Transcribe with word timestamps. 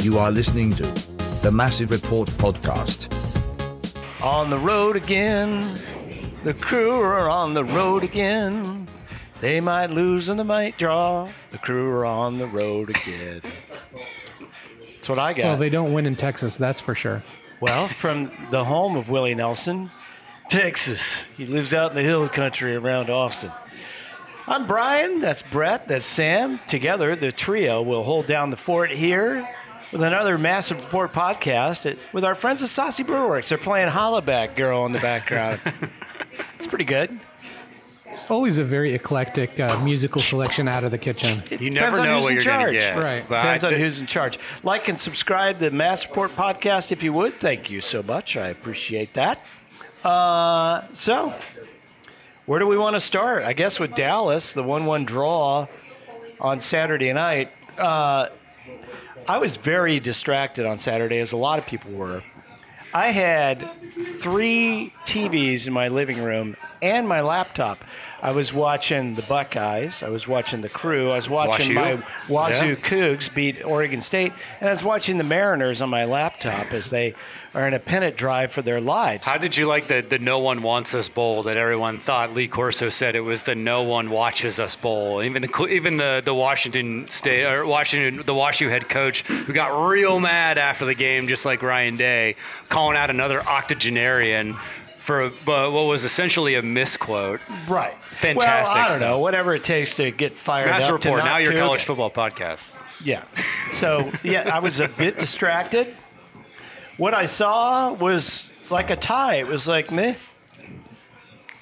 You 0.00 0.18
are 0.18 0.30
listening 0.30 0.72
to 0.76 0.82
the 1.42 1.50
Massive 1.52 1.90
Report 1.90 2.26
podcast. 2.30 3.12
On 4.24 4.48
the 4.48 4.56
road 4.56 4.96
again. 4.96 5.78
The 6.42 6.54
crew 6.54 6.92
are 6.92 7.28
on 7.28 7.52
the 7.52 7.64
road 7.66 8.02
again. 8.02 8.88
They 9.42 9.60
might 9.60 9.90
lose 9.90 10.30
and 10.30 10.40
they 10.40 10.44
might 10.44 10.78
draw. 10.78 11.28
The 11.50 11.58
crew 11.58 11.90
are 11.90 12.06
on 12.06 12.38
the 12.38 12.46
road 12.46 12.88
again. 12.88 13.42
That's 14.94 15.06
what 15.06 15.18
I 15.18 15.34
got. 15.34 15.44
Well, 15.44 15.56
they 15.58 15.68
don't 15.68 15.92
win 15.92 16.06
in 16.06 16.16
Texas, 16.16 16.56
that's 16.56 16.80
for 16.80 16.94
sure. 16.94 17.22
Well, 17.60 17.86
from 17.86 18.32
the 18.50 18.64
home 18.64 18.96
of 18.96 19.10
Willie 19.10 19.34
Nelson, 19.34 19.90
Texas. 20.48 21.20
He 21.36 21.44
lives 21.44 21.74
out 21.74 21.90
in 21.90 21.96
the 21.96 22.02
hill 22.02 22.26
country 22.26 22.74
around 22.74 23.10
Austin. 23.10 23.52
I'm 24.46 24.66
Brian. 24.66 25.20
That's 25.20 25.42
Brett. 25.42 25.88
That's 25.88 26.06
Sam. 26.06 26.58
Together, 26.66 27.14
the 27.14 27.32
trio 27.32 27.82
will 27.82 28.02
hold 28.02 28.26
down 28.26 28.48
the 28.48 28.56
fort 28.56 28.90
here 28.90 29.46
with 29.92 30.02
another 30.02 30.38
Massive 30.38 30.78
Report 30.78 31.12
podcast 31.12 31.96
with 32.12 32.24
our 32.24 32.34
friends 32.34 32.62
at 32.62 32.68
Saucy 32.68 33.04
Brewworks. 33.04 33.48
They're 33.48 33.58
playing 33.58 33.88
Hollaback 33.90 34.54
Girl 34.56 34.86
in 34.86 34.92
the 34.92 35.00
background. 35.00 35.60
it's 36.54 36.66
pretty 36.66 36.84
good. 36.84 37.18
It's 38.06 38.28
always 38.28 38.58
a 38.58 38.64
very 38.64 38.92
eclectic 38.92 39.60
uh, 39.60 39.80
musical 39.84 40.20
selection 40.20 40.66
out 40.66 40.82
of 40.82 40.90
the 40.90 40.98
kitchen. 40.98 41.42
You 41.60 41.70
never 41.70 42.02
know 42.02 42.16
who's 42.16 42.24
what 42.24 42.30
in 42.30 42.34
you're 42.36 42.44
going 42.44 42.58
charge. 42.58 42.72
to 42.74 42.80
get. 42.80 42.98
Right. 42.98 43.24
But 43.28 43.36
Depends 43.42 43.64
I 43.64 43.68
on 43.68 43.74
who's 43.74 44.00
in 44.00 44.06
charge. 44.08 44.38
Like 44.64 44.88
and 44.88 44.98
subscribe 44.98 45.58
to 45.58 45.70
the 45.70 45.70
Mass 45.70 46.08
Report 46.08 46.34
podcast 46.34 46.90
if 46.90 47.04
you 47.04 47.12
would. 47.12 47.34
Thank 47.34 47.70
you 47.70 47.80
so 47.80 48.02
much. 48.02 48.36
I 48.36 48.48
appreciate 48.48 49.12
that. 49.12 49.40
Uh, 50.02 50.82
so, 50.92 51.34
where 52.46 52.58
do 52.58 52.66
we 52.66 52.76
want 52.76 52.96
to 52.96 53.00
start? 53.00 53.44
I 53.44 53.52
guess 53.52 53.78
with 53.78 53.94
Dallas, 53.94 54.52
the 54.52 54.62
1 54.64 54.86
1 54.86 55.04
draw 55.04 55.68
on 56.40 56.58
Saturday 56.58 57.12
night. 57.12 57.52
Uh, 57.78 58.28
I 59.28 59.38
was 59.38 59.56
very 59.56 60.00
distracted 60.00 60.66
on 60.66 60.78
Saturday, 60.78 61.18
as 61.18 61.32
a 61.32 61.36
lot 61.36 61.58
of 61.58 61.66
people 61.66 61.92
were. 61.92 62.22
I 62.92 63.08
had 63.08 63.70
three 64.18 64.92
TVs 65.04 65.66
in 65.66 65.72
my 65.72 65.88
living 65.88 66.22
room 66.22 66.56
and 66.82 67.08
my 67.08 67.20
laptop. 67.20 67.84
I 68.22 68.32
was 68.32 68.52
watching 68.52 69.14
the 69.14 69.22
Buckeyes. 69.22 70.02
I 70.02 70.08
was 70.10 70.28
watching 70.28 70.60
the 70.60 70.68
Crew. 70.68 71.10
I 71.10 71.14
was 71.14 71.28
watching 71.28 71.74
my 71.74 71.96
Wazzu 72.26 72.68
Yeah. 72.70 72.74
Cougs 72.74 73.32
beat 73.34 73.64
Oregon 73.64 74.00
State, 74.00 74.32
and 74.60 74.68
I 74.68 74.72
was 74.72 74.82
watching 74.84 75.18
the 75.18 75.24
Mariners 75.24 75.80
on 75.80 75.88
my 75.88 76.04
laptop 76.04 76.72
as 76.72 76.90
they 76.90 77.14
are 77.52 77.66
in 77.66 77.74
a 77.74 77.80
pennant 77.80 78.16
drive 78.16 78.52
for 78.52 78.62
their 78.62 78.80
lives. 78.80 79.26
How 79.26 79.36
did 79.36 79.56
you 79.56 79.66
like 79.66 79.88
the, 79.88 80.02
the 80.02 80.18
No 80.20 80.38
One 80.38 80.62
Wants 80.62 80.94
Us 80.94 81.08
Bowl 81.08 81.42
that 81.44 81.56
everyone 81.56 81.98
thought 81.98 82.32
Lee 82.32 82.46
Corso 82.46 82.90
said 82.90 83.16
it 83.16 83.22
was 83.22 83.42
the 83.42 83.56
No 83.56 83.82
One 83.82 84.10
Watches 84.10 84.60
Us 84.60 84.76
Bowl? 84.76 85.22
Even 85.22 85.42
the 85.42 85.66
even 85.66 85.96
the, 85.96 86.22
the 86.24 86.34
Washington 86.34 87.06
State 87.08 87.44
or 87.44 87.66
Washington 87.66 88.24
the 88.24 88.34
WashU 88.34 88.68
head 88.68 88.88
coach 88.88 89.22
who 89.22 89.52
got 89.52 89.88
real 89.88 90.20
mad 90.20 90.58
after 90.58 90.84
the 90.84 90.94
game, 90.94 91.26
just 91.26 91.44
like 91.44 91.62
Ryan 91.62 91.96
Day, 91.96 92.36
calling 92.68 92.96
out 92.96 93.10
another 93.10 93.40
octogenarian 93.40 94.56
for 95.00 95.24
uh, 95.24 95.30
what 95.70 95.86
was 95.86 96.04
essentially 96.04 96.54
a 96.54 96.62
misquote. 96.62 97.40
right? 97.68 97.94
Fantastic 98.02 98.36
Well, 98.36 98.66
I 98.68 98.78
don't 98.86 98.88
stuff. 98.88 99.00
know. 99.00 99.18
Whatever 99.18 99.54
it 99.54 99.64
takes 99.64 99.96
to 99.96 100.10
get 100.10 100.34
fired 100.34 100.66
Master 100.66 100.94
up. 100.94 101.00
to 101.02 101.08
Report, 101.08 101.24
now 101.24 101.38
your 101.38 101.52
college 101.54 101.84
football 101.84 102.10
podcast. 102.10 102.66
Yeah. 103.02 103.24
So 103.72 104.10
yeah, 104.22 104.50
I 104.54 104.58
was 104.60 104.78
a 104.78 104.88
bit 104.88 105.18
distracted. 105.18 105.96
What 106.98 107.14
I 107.14 107.26
saw 107.26 107.92
was 107.94 108.52
like 108.68 108.90
a 108.90 108.96
tie. 108.96 109.36
It 109.36 109.46
was 109.46 109.66
like 109.66 109.90
meh. 109.90 110.14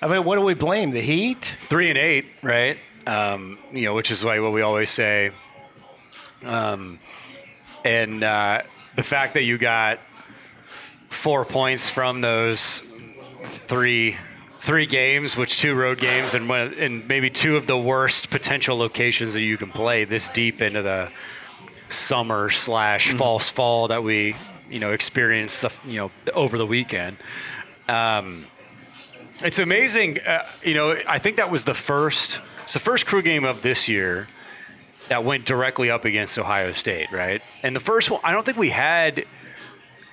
I 0.02 0.08
mean, 0.08 0.24
what 0.24 0.36
do 0.36 0.42
we 0.42 0.54
blame? 0.54 0.90
The 0.90 1.00
heat? 1.00 1.56
three 1.68 1.88
and 1.90 1.98
eight, 1.98 2.26
right? 2.42 2.78
Um, 3.06 3.58
you 3.72 3.84
know, 3.86 3.94
which 3.94 4.10
is 4.10 4.24
like 4.24 4.40
what 4.40 4.52
we 4.52 4.62
always 4.62 4.90
say. 4.90 5.30
Um, 6.44 6.98
and 7.84 8.22
uh, 8.22 8.62
the 8.96 9.02
fact 9.02 9.34
that 9.34 9.42
you 9.44 9.58
got 9.58 9.98
four 11.08 11.44
points 11.44 11.88
from 11.90 12.20
those 12.20 12.82
three 13.68 14.16
three 14.58 14.86
games, 14.86 15.36
which 15.36 15.58
two 15.58 15.74
road 15.74 15.98
games, 15.98 16.34
and 16.34 16.48
one, 16.48 16.74
and 16.78 17.06
maybe 17.06 17.30
two 17.30 17.56
of 17.56 17.66
the 17.66 17.78
worst 17.78 18.30
potential 18.30 18.76
locations 18.76 19.34
that 19.34 19.42
you 19.42 19.56
can 19.56 19.70
play 19.70 20.04
this 20.04 20.28
deep 20.28 20.60
into 20.60 20.82
the 20.82 21.10
summer 21.88 22.50
slash 22.50 23.12
false 23.12 23.48
fall 23.48 23.88
that 23.88 24.02
we 24.02 24.36
you 24.68 24.78
know 24.78 24.92
experienced 24.92 25.62
the 25.62 25.72
you 25.86 25.96
know 25.96 26.10
over 26.34 26.58
the 26.58 26.66
weekend. 26.66 27.16
Um, 27.88 28.46
it's 29.40 29.58
amazing. 29.58 30.18
Uh, 30.20 30.44
you 30.64 30.74
know, 30.74 30.96
I 31.08 31.18
think 31.18 31.36
that 31.36 31.50
was 31.50 31.64
the 31.64 31.74
first. 31.74 32.40
It's 32.64 32.72
the 32.74 32.80
first 32.80 33.06
crew 33.06 33.22
game 33.22 33.44
of 33.44 33.62
this 33.62 33.88
year 33.88 34.28
that 35.08 35.24
went 35.24 35.46
directly 35.46 35.90
up 35.90 36.04
against 36.04 36.38
Ohio 36.38 36.72
State, 36.72 37.10
right? 37.12 37.40
And 37.62 37.74
the 37.74 37.80
first 37.80 38.10
one, 38.10 38.20
I 38.24 38.32
don't 38.32 38.44
think 38.44 38.58
we 38.58 38.70
had 38.70 39.24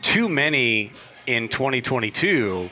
too 0.01 0.29
many 0.29 0.91
in 1.27 1.49
2022. 1.49 2.69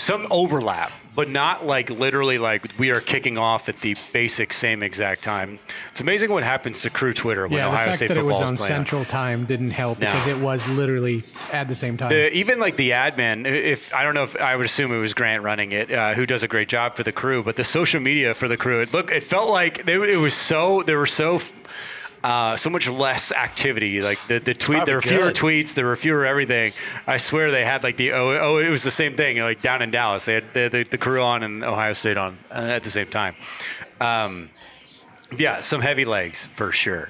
Some 0.00 0.26
overlap, 0.30 0.92
but 1.14 1.28
not 1.28 1.66
like 1.66 1.90
literally 1.90 2.38
like 2.38 2.72
we 2.78 2.90
are 2.90 3.00
kicking 3.00 3.36
off 3.36 3.68
at 3.68 3.80
the 3.82 3.94
basic 4.14 4.54
same 4.54 4.82
exact 4.82 5.22
time. 5.22 5.58
It's 5.90 6.00
amazing 6.00 6.30
what 6.30 6.42
happens 6.42 6.80
to 6.82 6.90
crew 6.90 7.12
Twitter 7.12 7.42
when 7.46 7.58
Yeah, 7.58 7.64
the 7.66 7.70
Ohio 7.72 7.84
fact 7.84 7.96
State 7.96 8.08
that 8.08 8.16
it 8.16 8.24
was 8.24 8.40
on 8.40 8.56
playing. 8.56 8.68
Central 8.68 9.04
Time 9.04 9.44
didn't 9.44 9.72
help 9.72 9.98
No. 9.98 10.06
because 10.06 10.26
it 10.26 10.38
was 10.38 10.66
literally 10.70 11.22
at 11.52 11.68
the 11.68 11.74
same 11.74 11.98
time. 11.98 12.08
The, 12.08 12.32
even 12.34 12.58
like 12.60 12.76
the 12.76 12.92
admin, 12.92 13.44
if 13.46 13.92
I 13.94 14.02
don't 14.02 14.14
know 14.14 14.24
if 14.24 14.36
I 14.40 14.56
would 14.56 14.64
assume 14.64 14.90
it 14.90 14.98
was 15.00 15.12
Grant 15.12 15.42
running 15.42 15.72
it, 15.72 15.90
uh, 15.90 16.14
who 16.14 16.24
does 16.24 16.42
a 16.42 16.48
great 16.48 16.70
job 16.70 16.96
for 16.96 17.02
the 17.02 17.12
crew, 17.12 17.42
but 17.42 17.56
the 17.56 17.64
social 17.64 18.00
media 18.00 18.32
for 18.34 18.48
the 18.48 18.56
crew, 18.56 18.80
it 18.80 18.94
look, 18.94 19.10
it 19.10 19.22
felt 19.22 19.50
like 19.50 19.84
they, 19.84 19.96
it 19.96 20.16
was 20.18 20.32
so 20.34 20.82
they 20.82 20.94
were 20.94 21.06
so. 21.06 21.42
Uh, 22.22 22.54
so 22.54 22.68
much 22.68 22.86
less 22.86 23.32
activity. 23.32 24.02
Like 24.02 24.18
the, 24.26 24.38
the 24.38 24.52
tweet, 24.52 24.84
there 24.84 24.96
were 24.96 25.02
fewer 25.02 25.32
good. 25.32 25.36
tweets, 25.36 25.72
there 25.72 25.86
were 25.86 25.96
fewer 25.96 26.26
everything. 26.26 26.74
I 27.06 27.16
swear 27.16 27.50
they 27.50 27.64
had 27.64 27.82
like 27.82 27.96
the 27.96 28.12
oh, 28.12 28.36
oh 28.38 28.58
it 28.58 28.68
was 28.68 28.82
the 28.82 28.90
same 28.90 29.14
thing. 29.14 29.38
Like 29.38 29.62
down 29.62 29.80
in 29.80 29.90
Dallas, 29.90 30.26
they 30.26 30.34
had 30.34 30.52
the, 30.52 30.68
the, 30.68 30.82
the 30.82 30.98
crew 30.98 31.22
on 31.22 31.42
and 31.42 31.64
Ohio 31.64 31.94
State 31.94 32.18
on 32.18 32.36
uh, 32.50 32.56
at 32.56 32.84
the 32.84 32.90
same 32.90 33.06
time. 33.06 33.36
Um, 34.00 34.50
yeah, 35.38 35.62
some 35.62 35.80
heavy 35.80 36.04
legs 36.04 36.44
for 36.44 36.72
sure. 36.72 37.08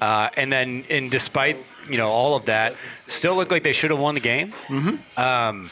Uh, 0.00 0.30
and 0.36 0.52
then, 0.52 0.84
and 0.90 1.08
despite 1.08 1.56
you 1.88 1.96
know 1.96 2.08
all 2.08 2.34
of 2.34 2.46
that, 2.46 2.74
still 2.94 3.36
looked 3.36 3.52
like 3.52 3.62
they 3.62 3.72
should 3.72 3.90
have 3.90 4.00
won 4.00 4.14
the 4.14 4.20
game. 4.20 4.52
Mm-hmm. 4.68 5.20
Um, 5.20 5.70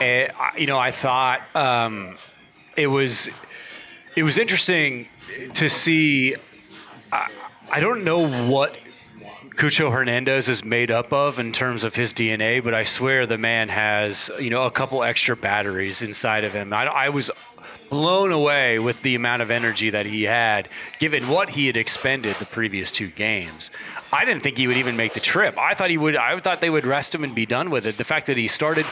and, 0.00 0.32
you 0.56 0.66
know, 0.66 0.78
I 0.78 0.92
thought 0.92 1.40
um, 1.56 2.16
it 2.76 2.86
was 2.86 3.30
it 4.14 4.22
was 4.22 4.38
interesting 4.38 5.08
to 5.54 5.68
see. 5.68 6.36
I, 7.10 7.30
I 7.76 7.80
don't 7.80 8.04
know 8.04 8.26
what 8.50 8.74
Cucho 9.50 9.92
Hernandez 9.92 10.48
is 10.48 10.64
made 10.64 10.90
up 10.90 11.12
of 11.12 11.38
in 11.38 11.52
terms 11.52 11.84
of 11.84 11.94
his 11.94 12.14
DNA, 12.14 12.64
but 12.64 12.72
I 12.72 12.84
swear 12.84 13.26
the 13.26 13.36
man 13.36 13.68
has 13.68 14.30
you 14.40 14.48
know 14.48 14.62
a 14.62 14.70
couple 14.70 15.02
extra 15.02 15.36
batteries 15.36 16.00
inside 16.00 16.44
of 16.44 16.54
him. 16.54 16.72
I, 16.72 16.86
I 16.86 17.08
was 17.10 17.30
blown 17.90 18.32
away 18.32 18.78
with 18.78 19.02
the 19.02 19.14
amount 19.14 19.42
of 19.42 19.50
energy 19.50 19.90
that 19.90 20.06
he 20.06 20.22
had, 20.22 20.70
given 21.00 21.28
what 21.28 21.50
he 21.50 21.66
had 21.66 21.76
expended 21.76 22.36
the 22.36 22.46
previous 22.46 22.90
two 22.90 23.08
games. 23.08 23.70
I 24.10 24.24
didn't 24.24 24.42
think 24.42 24.56
he 24.56 24.66
would 24.66 24.78
even 24.78 24.96
make 24.96 25.12
the 25.12 25.20
trip. 25.20 25.58
I 25.58 25.74
thought 25.74 25.90
he 25.90 25.98
would. 25.98 26.16
I 26.16 26.40
thought 26.40 26.62
they 26.62 26.70
would 26.70 26.86
rest 26.86 27.14
him 27.14 27.24
and 27.24 27.34
be 27.34 27.44
done 27.44 27.68
with 27.68 27.84
it. 27.84 27.98
The 27.98 28.04
fact 28.04 28.28
that 28.28 28.38
he 28.38 28.48
started. 28.48 28.86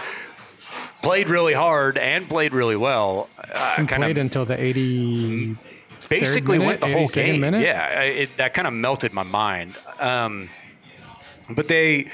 Played 1.02 1.28
really 1.28 1.52
hard 1.52 1.98
and 1.98 2.26
played 2.26 2.54
really 2.54 2.76
well. 2.76 3.28
Uh, 3.38 3.84
played 3.86 4.16
of 4.16 4.22
until 4.22 4.46
the 4.46 4.58
80. 4.58 5.56
Basically 6.20 6.58
minute, 6.58 6.66
went 6.66 6.80
the 6.80 6.92
whole 6.92 7.08
game. 7.08 7.40
minute? 7.40 7.62
Yeah, 7.62 8.00
it, 8.02 8.36
that 8.36 8.54
kind 8.54 8.66
of 8.66 8.74
melted 8.74 9.12
my 9.12 9.22
mind. 9.22 9.76
Um, 9.98 10.48
but 11.50 11.68
they, 11.68 12.08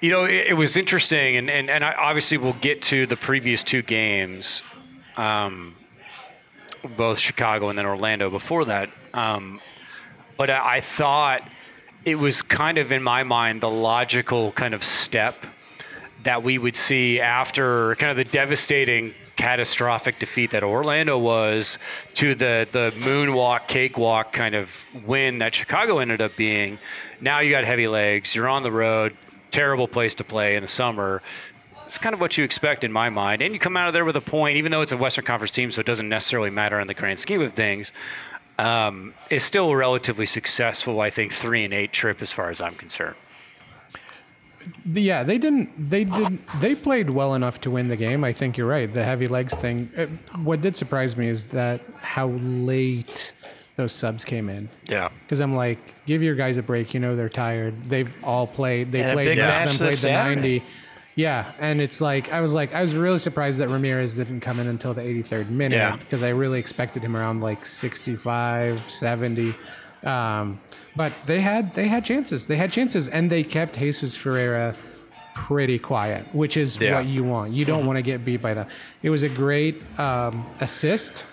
you 0.00 0.10
know, 0.10 0.24
it, 0.24 0.48
it 0.48 0.54
was 0.54 0.76
interesting, 0.76 1.36
and, 1.36 1.50
and, 1.50 1.70
and 1.70 1.84
I 1.84 1.92
obviously 1.92 2.38
we'll 2.38 2.54
get 2.54 2.82
to 2.82 3.06
the 3.06 3.16
previous 3.16 3.62
two 3.62 3.82
games, 3.82 4.62
um, 5.16 5.74
both 6.96 7.18
Chicago 7.18 7.68
and 7.68 7.78
then 7.78 7.86
Orlando 7.86 8.30
before 8.30 8.64
that. 8.66 8.90
Um, 9.12 9.60
but 10.36 10.50
I, 10.50 10.76
I 10.76 10.80
thought 10.80 11.48
it 12.04 12.16
was 12.16 12.42
kind 12.42 12.78
of 12.78 12.92
in 12.92 13.02
my 13.02 13.22
mind 13.22 13.60
the 13.60 13.70
logical 13.70 14.52
kind 14.52 14.74
of 14.74 14.84
step 14.84 15.46
that 16.24 16.42
we 16.42 16.58
would 16.58 16.76
see 16.76 17.20
after 17.20 17.94
kind 17.96 18.10
of 18.10 18.16
the 18.16 18.24
devastating 18.24 19.14
catastrophic 19.44 20.18
defeat 20.18 20.52
that 20.52 20.64
Orlando 20.64 21.18
was 21.18 21.76
to 22.14 22.34
the 22.34 22.66
the 22.72 22.94
moonwalk 22.96 23.68
cakewalk 23.68 24.32
kind 24.32 24.54
of 24.54 24.86
win 25.04 25.36
that 25.36 25.54
Chicago 25.54 25.98
ended 25.98 26.22
up 26.22 26.34
being. 26.34 26.78
Now 27.20 27.40
you 27.40 27.50
got 27.50 27.64
heavy 27.64 27.86
legs. 27.86 28.34
You're 28.34 28.48
on 28.48 28.62
the 28.62 28.72
road. 28.72 29.14
Terrible 29.50 29.86
place 29.86 30.14
to 30.14 30.24
play 30.24 30.56
in 30.56 30.62
the 30.62 30.66
summer. 30.66 31.20
It's 31.84 31.98
kind 31.98 32.14
of 32.14 32.20
what 32.22 32.38
you 32.38 32.44
expect 32.44 32.84
in 32.84 32.90
my 32.90 33.10
mind. 33.10 33.42
And 33.42 33.52
you 33.52 33.60
come 33.60 33.76
out 33.76 33.86
of 33.86 33.92
there 33.92 34.06
with 34.06 34.16
a 34.16 34.22
point 34.22 34.56
even 34.56 34.72
though 34.72 34.80
it's 34.80 34.92
a 34.92 34.96
Western 34.96 35.26
Conference 35.26 35.50
team 35.50 35.70
so 35.70 35.80
it 35.80 35.86
doesn't 35.86 36.08
necessarily 36.08 36.48
matter 36.48 36.80
in 36.80 36.86
the 36.86 36.94
grand 36.94 37.18
scheme 37.18 37.42
of 37.42 37.52
things 37.52 37.92
um, 38.58 39.12
it's 39.30 39.44
still 39.44 39.68
a 39.70 39.76
relatively 39.76 40.26
successful 40.26 41.00
I 41.02 41.10
think 41.10 41.32
3 41.32 41.64
and 41.64 41.74
8 41.74 41.92
trip 41.92 42.22
as 42.22 42.32
far 42.32 42.48
as 42.48 42.62
I'm 42.62 42.76
concerned 42.76 43.16
Yeah, 44.84 45.22
they 45.22 45.38
didn't. 45.38 45.90
They 45.90 46.04
did. 46.04 46.38
They 46.60 46.74
played 46.74 47.10
well 47.10 47.34
enough 47.34 47.60
to 47.62 47.70
win 47.70 47.88
the 47.88 47.96
game. 47.96 48.24
I 48.24 48.32
think 48.32 48.56
you're 48.56 48.66
right. 48.68 48.92
The 48.92 49.04
heavy 49.04 49.26
legs 49.28 49.54
thing. 49.54 49.90
uh, 49.96 50.06
What 50.38 50.60
did 50.60 50.76
surprise 50.76 51.16
me 51.16 51.28
is 51.28 51.48
that 51.48 51.80
how 52.00 52.28
late 52.28 53.32
those 53.76 53.92
subs 53.92 54.24
came 54.24 54.48
in. 54.48 54.68
Yeah. 54.88 55.08
Because 55.22 55.40
I'm 55.40 55.56
like, 55.56 55.78
give 56.06 56.22
your 56.22 56.34
guys 56.36 56.56
a 56.58 56.62
break. 56.62 56.94
You 56.94 57.00
know 57.00 57.16
they're 57.16 57.28
tired. 57.28 57.84
They've 57.84 58.14
all 58.22 58.46
played. 58.46 58.92
They 58.92 59.02
And 59.02 59.12
played. 59.14 59.36
Most 59.38 59.58
of 59.60 59.64
them 59.68 59.76
played 59.76 59.92
the 59.92 59.96
Saturday. 59.96 60.58
90. 60.60 60.64
Yeah, 61.16 61.52
and 61.60 61.80
it's 61.80 62.00
like 62.00 62.32
I 62.32 62.40
was 62.40 62.54
like 62.54 62.74
I 62.74 62.82
was 62.82 62.92
really 62.94 63.18
surprised 63.18 63.58
that 63.60 63.68
Ramirez 63.68 64.14
didn't 64.14 64.40
come 64.40 64.58
in 64.58 64.66
until 64.66 64.94
the 64.94 65.02
83rd 65.02 65.48
minute 65.48 65.76
Yeah. 65.76 65.94
because 65.96 66.24
I 66.24 66.30
really 66.30 66.58
expected 66.58 67.04
him 67.04 67.16
around 67.16 67.40
like 67.40 67.64
65, 67.64 68.80
70. 68.80 69.54
Um, 70.04 70.60
but 70.96 71.12
they 71.26 71.40
had 71.40 71.74
they 71.74 71.88
had 71.88 72.04
chances. 72.04 72.46
They 72.46 72.56
had 72.56 72.70
chances, 72.70 73.08
and 73.08 73.30
they 73.30 73.42
kept 73.42 73.78
Jesus 73.78 74.16
Ferreira 74.16 74.74
pretty 75.34 75.78
quiet, 75.78 76.24
which 76.32 76.56
is 76.56 76.78
Yeah. 76.78 76.94
what 76.96 77.06
you 77.06 77.24
want. 77.24 77.52
You 77.52 77.64
don't 77.64 77.86
want 77.86 77.96
to 77.96 78.02
get 78.02 78.24
beat 78.24 78.40
by 78.40 78.54
them. 78.54 78.66
It 79.02 79.10
was 79.10 79.22
a 79.24 79.28
great 79.28 79.82
um, 79.98 80.46
assist, 80.60 81.26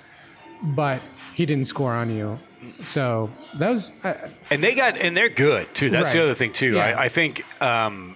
but 0.64 1.04
he 1.36 1.46
didn't 1.46 1.66
score 1.66 1.94
on 1.94 2.10
you. 2.10 2.40
So 2.86 3.30
that 3.60 3.70
was 3.70 3.94
uh, 4.04 4.14
And 4.50 4.64
they 4.64 4.74
got 4.76 4.98
and 4.98 5.16
they're 5.16 5.30
good 5.30 5.74
too. 5.76 5.90
That's 5.90 6.12
the 6.14 6.24
other 6.24 6.34
thing 6.34 6.52
too. 6.54 6.76
Yeah. 6.76 6.86
I, 6.98 7.04
I 7.04 7.10
think 7.10 7.44
um, 7.62 8.16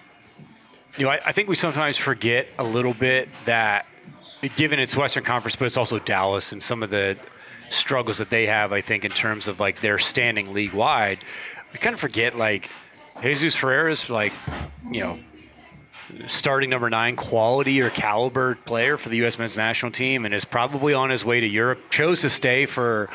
you 0.98 1.06
know 1.06 1.12
I, 1.12 1.20
I 1.26 1.32
think 1.32 1.50
we 1.50 1.56
sometimes 1.56 1.98
forget 1.98 2.48
a 2.58 2.64
little 2.64 2.94
bit 2.94 3.30
that 3.46 3.86
given 4.56 4.80
it's 4.80 4.96
Western 4.96 5.24
Conference, 5.24 5.56
but 5.56 5.66
it's 5.66 5.78
also 5.78 6.00
Dallas 6.00 6.52
and 6.52 6.62
some 6.62 6.84
of 6.84 6.90
the 6.90 7.18
struggles 7.76 8.18
that 8.18 8.30
they 8.30 8.46
have. 8.48 8.72
I 8.72 8.82
think 8.82 9.06
in 9.06 9.12
terms 9.12 9.48
of 9.48 9.60
like 9.60 9.80
their 9.82 10.00
standing 10.00 10.54
league 10.54 10.74
wide, 10.74 11.20
we 11.74 11.80
kind 11.80 11.94
of 11.94 12.00
forget 12.00 12.38
like 12.38 12.70
Jesus 13.22 13.56
Ferreira's 13.56 14.10
like 14.10 14.34
you 14.90 15.02
know 15.02 15.20
starting 16.28 16.70
number 16.70 16.90
nine 16.90 17.16
quality 17.16 17.82
or 17.82 17.90
caliber 17.90 18.56
player 18.56 18.98
for 18.98 19.10
the 19.10 19.18
U.S. 19.18 19.38
men's 19.38 19.58
national 19.58 19.92
team 19.92 20.26
and 20.26 20.34
is 20.34 20.46
probably 20.46 20.94
on 20.94 21.10
his 21.10 21.26
way 21.26 21.40
to 21.40 21.48
Europe. 21.48 21.90
Chose 21.90 22.22
to 22.22 22.30
stay 22.30 22.66
for 22.66 23.10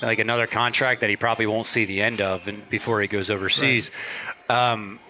like 0.00 0.18
another 0.18 0.46
contract 0.46 1.00
that 1.00 1.10
he 1.10 1.16
probably 1.16 1.46
won't 1.46 1.66
see 1.66 1.84
the 1.84 2.00
end 2.00 2.20
of 2.20 2.46
and 2.46 2.68
before 2.70 3.00
he 3.00 3.08
goes 3.08 3.30
overseas. 3.30 3.90
Um, 4.48 5.00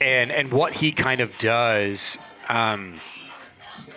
and 0.00 0.30
and 0.30 0.50
what 0.50 0.72
he 0.72 0.92
kind 0.92 1.20
of 1.20 1.36
does 1.38 2.16
um, 2.48 2.98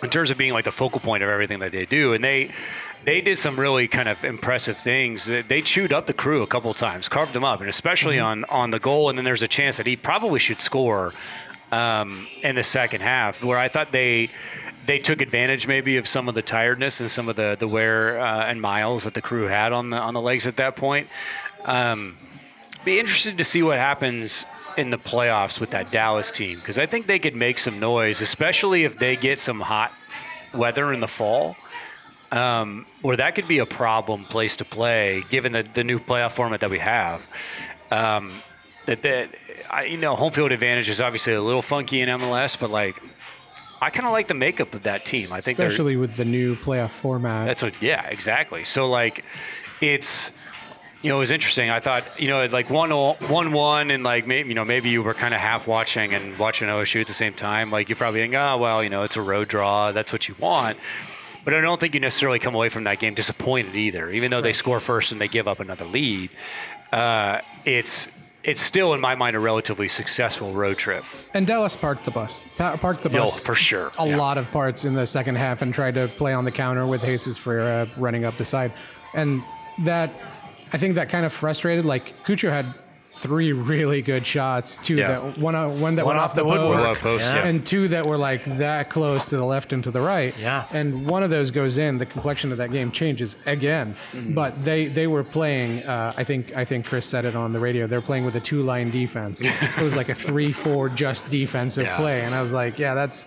in 0.02 0.10
terms 0.10 0.30
of 0.30 0.36
being 0.36 0.52
like 0.52 0.64
the 0.64 0.72
focal 0.72 1.00
point 1.00 1.22
of 1.22 1.28
everything 1.28 1.60
that 1.60 1.72
they 1.72 1.86
do, 1.86 2.12
and 2.12 2.22
they. 2.22 2.50
They 3.04 3.20
did 3.20 3.36
some 3.36 3.60
really 3.60 3.86
kind 3.86 4.08
of 4.08 4.24
impressive 4.24 4.78
things. 4.78 5.26
They 5.26 5.60
chewed 5.60 5.92
up 5.92 6.06
the 6.06 6.14
crew 6.14 6.42
a 6.42 6.46
couple 6.46 6.70
of 6.70 6.76
times, 6.76 7.08
carved 7.08 7.34
them 7.34 7.44
up, 7.44 7.60
and 7.60 7.68
especially 7.68 8.18
on, 8.18 8.44
on 8.44 8.70
the 8.70 8.78
goal. 8.78 9.10
And 9.10 9.18
then 9.18 9.24
there's 9.26 9.42
a 9.42 9.48
chance 9.48 9.76
that 9.76 9.86
he 9.86 9.94
probably 9.94 10.40
should 10.40 10.60
score 10.60 11.12
um, 11.70 12.26
in 12.42 12.54
the 12.54 12.62
second 12.62 13.02
half, 13.02 13.42
where 13.42 13.58
I 13.58 13.68
thought 13.68 13.92
they 13.92 14.30
they 14.86 14.98
took 14.98 15.22
advantage 15.22 15.66
maybe 15.66 15.96
of 15.96 16.06
some 16.06 16.28
of 16.28 16.34
the 16.34 16.42
tiredness 16.42 17.00
and 17.00 17.10
some 17.10 17.28
of 17.28 17.36
the 17.36 17.56
the 17.58 17.68
wear 17.68 18.20
uh, 18.20 18.44
and 18.44 18.60
miles 18.60 19.04
that 19.04 19.14
the 19.14 19.22
crew 19.22 19.48
had 19.48 19.72
on 19.72 19.90
the 19.90 19.98
on 19.98 20.14
the 20.14 20.20
legs 20.20 20.46
at 20.46 20.56
that 20.56 20.76
point. 20.76 21.08
Um, 21.64 22.16
be 22.84 22.98
interested 22.98 23.38
to 23.38 23.44
see 23.44 23.62
what 23.62 23.78
happens 23.78 24.44
in 24.76 24.90
the 24.90 24.98
playoffs 24.98 25.60
with 25.60 25.70
that 25.70 25.90
Dallas 25.90 26.30
team 26.30 26.58
because 26.58 26.78
I 26.78 26.86
think 26.86 27.06
they 27.06 27.18
could 27.18 27.34
make 27.34 27.58
some 27.58 27.80
noise, 27.80 28.20
especially 28.20 28.84
if 28.84 28.98
they 28.98 29.16
get 29.16 29.38
some 29.38 29.60
hot 29.60 29.92
weather 30.52 30.92
in 30.92 31.00
the 31.00 31.08
fall. 31.08 31.56
Um, 32.34 32.86
where 33.02 33.16
that 33.16 33.36
could 33.36 33.46
be 33.46 33.58
a 33.58 33.66
problem 33.66 34.24
place 34.24 34.56
to 34.56 34.64
play, 34.64 35.24
given 35.30 35.52
the, 35.52 35.62
the 35.62 35.84
new 35.84 36.00
playoff 36.00 36.32
format 36.32 36.60
that 36.60 36.70
we 36.70 36.80
have. 36.80 37.24
Um, 37.92 38.32
that 38.86 39.02
that 39.02 39.30
I, 39.70 39.84
you 39.84 39.96
know, 39.96 40.16
home 40.16 40.32
field 40.32 40.50
advantage 40.50 40.88
is 40.88 41.00
obviously 41.00 41.34
a 41.34 41.42
little 41.42 41.62
funky 41.62 42.00
in 42.00 42.08
MLS, 42.08 42.58
but 42.58 42.70
like 42.70 43.00
I 43.80 43.90
kind 43.90 44.06
of 44.06 44.12
like 44.12 44.28
the 44.28 44.34
makeup 44.34 44.74
of 44.74 44.84
that 44.84 45.04
team. 45.04 45.28
I 45.32 45.40
think 45.40 45.58
especially 45.58 45.96
with 45.96 46.16
the 46.16 46.24
new 46.24 46.56
playoff 46.56 46.90
format. 46.90 47.46
that's 47.46 47.62
what, 47.62 47.80
yeah, 47.82 48.06
exactly. 48.06 48.64
So 48.64 48.88
like, 48.88 49.24
it's 49.80 50.32
you 51.02 51.10
know, 51.10 51.16
it 51.16 51.20
was 51.20 51.30
interesting. 51.30 51.68
I 51.68 51.80
thought 51.80 52.18
you 52.18 52.28
know, 52.28 52.46
like 52.46 52.70
one 52.70 52.90
one 52.90 53.52
one, 53.52 53.90
and 53.90 54.02
like 54.02 54.26
maybe 54.26 54.48
you 54.48 54.54
know, 54.54 54.64
maybe 54.64 54.88
you 54.88 55.02
were 55.02 55.12
kind 55.12 55.34
of 55.34 55.40
half 55.40 55.66
watching 55.66 56.14
and 56.14 56.38
watching 56.38 56.68
OSU 56.68 57.02
at 57.02 57.06
the 57.06 57.12
same 57.12 57.34
time. 57.34 57.70
Like 57.70 57.90
you 57.90 57.94
probably 57.94 58.20
think, 58.20 58.34
oh 58.34 58.56
well, 58.56 58.82
you 58.82 58.88
know, 58.88 59.02
it's 59.02 59.16
a 59.16 59.22
road 59.22 59.48
draw. 59.48 59.92
That's 59.92 60.12
what 60.12 60.28
you 60.28 60.34
want. 60.38 60.78
But 61.44 61.54
I 61.54 61.60
don't 61.60 61.78
think 61.78 61.94
you 61.94 62.00
necessarily 62.00 62.38
come 62.38 62.54
away 62.54 62.68
from 62.70 62.84
that 62.84 62.98
game 62.98 63.14
disappointed 63.14 63.74
either. 63.74 64.10
Even 64.10 64.30
though 64.30 64.40
they 64.40 64.52
score 64.52 64.80
first 64.80 65.12
and 65.12 65.20
they 65.20 65.28
give 65.28 65.46
up 65.46 65.60
another 65.60 65.84
lead, 65.84 66.30
uh, 66.92 67.40
it's 67.64 68.08
it's 68.42 68.60
still 68.60 68.92
in 68.92 69.00
my 69.00 69.14
mind 69.14 69.34
a 69.34 69.38
relatively 69.40 69.88
successful 69.88 70.52
road 70.52 70.76
trip. 70.76 71.02
And 71.32 71.46
Dallas 71.46 71.76
parked 71.76 72.04
the 72.04 72.10
bus. 72.10 72.44
Pa- 72.58 72.76
parked 72.76 73.02
the 73.02 73.08
bus 73.08 73.42
for 73.42 73.54
sure. 73.54 73.90
A 73.98 74.06
Yeah. 74.06 74.16
lot 74.18 74.36
of 74.36 74.50
parts 74.52 74.84
in 74.84 74.92
the 74.94 75.06
second 75.06 75.36
half 75.36 75.62
and 75.62 75.72
tried 75.72 75.94
to 75.94 76.08
play 76.08 76.34
on 76.34 76.44
the 76.44 76.50
counter 76.52 76.86
with 76.86 77.02
Jesus 77.04 77.38
Ferreira 77.38 77.88
running 77.96 78.24
up 78.26 78.36
the 78.36 78.44
side, 78.44 78.72
and 79.14 79.42
that 79.84 80.10
I 80.72 80.76
think 80.78 80.96
that 80.96 81.08
kind 81.08 81.24
of 81.24 81.32
frustrated. 81.32 81.86
Like 81.86 82.22
Cucho 82.24 82.50
had 82.50 82.74
three 83.24 83.52
really 83.52 84.02
good 84.02 84.26
shots, 84.26 84.76
two 84.78 84.96
Yeah. 84.96 85.08
that 85.08 85.38
one 85.38 85.54
uh, 85.54 85.68
one 85.68 85.94
that 85.96 86.04
One 86.04 86.16
went 86.16 86.18
off 86.24 86.30
off 86.30 86.36
the 86.36 86.44
the 86.44 86.50
post, 86.50 87.00
post, 87.00 87.24
yeah. 87.24 87.46
and 87.46 87.66
two 87.66 87.88
that 87.88 88.04
were 88.06 88.18
like 88.18 88.44
that 88.58 88.90
close 88.90 89.24
to 89.30 89.36
the 89.38 89.44
left 89.44 89.72
and 89.72 89.82
to 89.84 89.90
the 89.90 90.00
right. 90.00 90.34
Yeah. 90.38 90.66
and 90.72 91.06
one 91.06 91.22
of 91.22 91.30
those 91.30 91.50
goes 91.50 91.78
in. 91.78 91.98
The 91.98 92.06
complexion 92.06 92.52
of 92.52 92.58
that 92.58 92.70
game 92.70 92.90
changes 92.90 93.36
again. 93.46 93.96
Mm-hmm. 94.12 94.34
But 94.34 94.62
they 94.64 94.86
they 94.86 95.06
were 95.06 95.24
playing. 95.24 95.84
Uh, 95.84 96.12
I 96.16 96.24
think 96.24 96.54
I 96.54 96.64
think 96.64 96.86
Chris 96.86 97.06
said 97.06 97.24
it 97.24 97.34
on 97.34 97.52
the 97.52 97.60
radio. 97.60 97.86
They're 97.86 98.00
playing 98.10 98.24
with 98.26 98.36
a 98.36 98.40
two 98.40 98.62
line 98.62 98.90
defense. 98.90 99.40
it 99.44 99.80
was 99.82 99.96
like 99.96 100.10
a 100.10 100.14
three 100.14 100.52
four 100.52 100.88
just 100.90 101.30
defensive 101.30 101.86
Yeah. 101.86 101.96
play, 101.96 102.20
and 102.20 102.34
I 102.34 102.42
was 102.42 102.52
like, 102.52 102.78
yeah, 102.78 102.94
that's. 102.94 103.26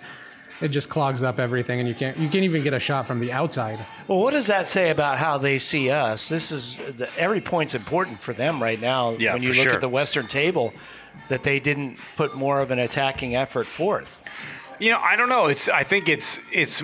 It 0.59 0.69
just 0.69 0.89
clogs 0.89 1.23
up 1.23 1.39
everything, 1.39 1.79
and 1.79 1.87
you 1.87 1.93
can't 1.93 2.17
you 2.17 2.27
can't 2.29 2.43
even 2.43 2.63
get 2.63 2.73
a 2.73 2.79
shot 2.79 3.05
from 3.05 3.19
the 3.19 3.31
outside. 3.31 3.79
Well, 4.07 4.19
what 4.19 4.31
does 4.31 4.47
that 4.47 4.65
say 4.65 4.89
about 4.89 5.19
how 5.19 5.37
they 5.37 5.59
see 5.59 5.91
us? 5.91 6.29
This 6.29 6.51
is 6.51 6.77
the, 6.77 7.07
every 7.17 7.41
point's 7.41 7.75
important 7.75 8.19
for 8.19 8.33
them 8.33 8.61
right 8.61 8.79
now. 8.81 9.11
Yeah, 9.11 9.33
when 9.33 9.43
you 9.43 9.49
for 9.53 9.57
look 9.57 9.63
sure. 9.65 9.73
at 9.73 9.81
the 9.81 9.89
Western 9.89 10.25
table, 10.27 10.73
that 11.29 11.43
they 11.43 11.59
didn't 11.59 11.99
put 12.15 12.35
more 12.35 12.59
of 12.59 12.71
an 12.71 12.79
attacking 12.79 13.35
effort 13.35 13.67
forth. 13.67 14.17
You 14.79 14.91
know, 14.91 14.99
I 14.99 15.15
don't 15.15 15.29
know. 15.29 15.45
It's 15.45 15.69
I 15.69 15.83
think 15.83 16.09
it's 16.09 16.39
it's 16.51 16.81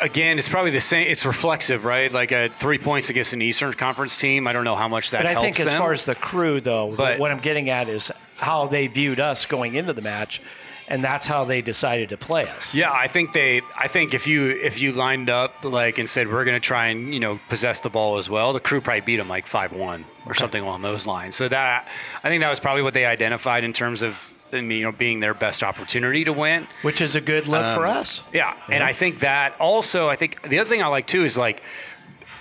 again, 0.00 0.38
it's 0.38 0.48
probably 0.48 0.72
the 0.72 0.80
same. 0.80 1.06
It's 1.08 1.24
reflexive, 1.24 1.84
right? 1.84 2.12
Like 2.12 2.32
a 2.32 2.48
three 2.48 2.78
points 2.78 3.08
against 3.08 3.32
an 3.32 3.42
Eastern 3.42 3.72
Conference 3.74 4.16
team. 4.16 4.48
I 4.48 4.52
don't 4.52 4.64
know 4.64 4.74
how 4.76 4.88
much 4.88 5.10
that 5.12 5.18
But 5.22 5.26
I 5.26 5.32
helps 5.32 5.44
think 5.44 5.60
as 5.60 5.66
them. 5.66 5.78
far 5.78 5.92
as 5.92 6.04
the 6.04 6.14
crew, 6.16 6.60
though, 6.60 6.92
But- 6.96 7.18
what 7.20 7.30
I'm 7.30 7.38
getting 7.40 7.70
at 7.70 7.88
is 7.88 8.10
how 8.36 8.66
they 8.66 8.88
viewed 8.88 9.20
us 9.20 9.46
going 9.46 9.76
into 9.76 9.92
the 9.92 10.02
match, 10.02 10.40
and 10.88 11.02
that's 11.02 11.26
how 11.26 11.44
they 11.44 11.60
decided 11.62 12.08
to 12.10 12.16
play 12.16 12.48
us. 12.48 12.74
yeah, 12.74 12.90
I 12.92 13.08
think 13.08 13.32
they. 13.32 13.60
I 13.78 13.88
think 13.88 14.14
if 14.14 14.26
you 14.26 14.50
if 14.50 14.80
you 14.80 14.92
lined 14.92 15.30
up 15.30 15.62
like 15.64 15.98
and 15.98 16.08
said 16.08 16.28
we're 16.28 16.44
going 16.44 16.56
to 16.60 16.66
try 16.66 16.86
and 16.88 17.12
you 17.14 17.20
know 17.20 17.38
possess 17.48 17.80
the 17.80 17.90
ball 17.90 18.18
as 18.18 18.28
well, 18.28 18.52
the 18.52 18.60
crew 18.60 18.80
probably 18.80 19.00
beat 19.00 19.16
them 19.16 19.28
like 19.28 19.46
five 19.46 19.72
one 19.72 20.04
or 20.26 20.34
something 20.34 20.62
along 20.62 20.82
those 20.82 21.06
lines. 21.06 21.34
So 21.36 21.48
that 21.48 21.86
I 22.22 22.28
think 22.28 22.40
that 22.42 22.50
was 22.50 22.60
probably 22.60 22.82
what 22.82 22.94
they 22.94 23.06
identified 23.06 23.64
in 23.64 23.72
terms 23.72 24.02
of 24.02 24.32
you 24.52 24.60
know 24.82 24.92
being 24.92 25.20
their 25.20 25.34
best 25.34 25.62
opportunity 25.62 26.24
to 26.24 26.32
win. 26.32 26.66
Which 26.82 27.00
is 27.00 27.14
a 27.14 27.20
good 27.20 27.46
look 27.46 27.62
for 27.74 27.86
Um, 27.86 27.96
us. 27.98 28.22
Yeah, 28.32 28.54
and 28.68 28.82
I 28.84 28.92
think 28.92 29.20
that 29.20 29.54
also. 29.60 30.08
I 30.08 30.16
think 30.16 30.42
the 30.42 30.58
other 30.58 30.68
thing 30.68 30.82
I 30.82 30.88
like 30.88 31.06
too 31.06 31.24
is 31.24 31.36
like 31.38 31.62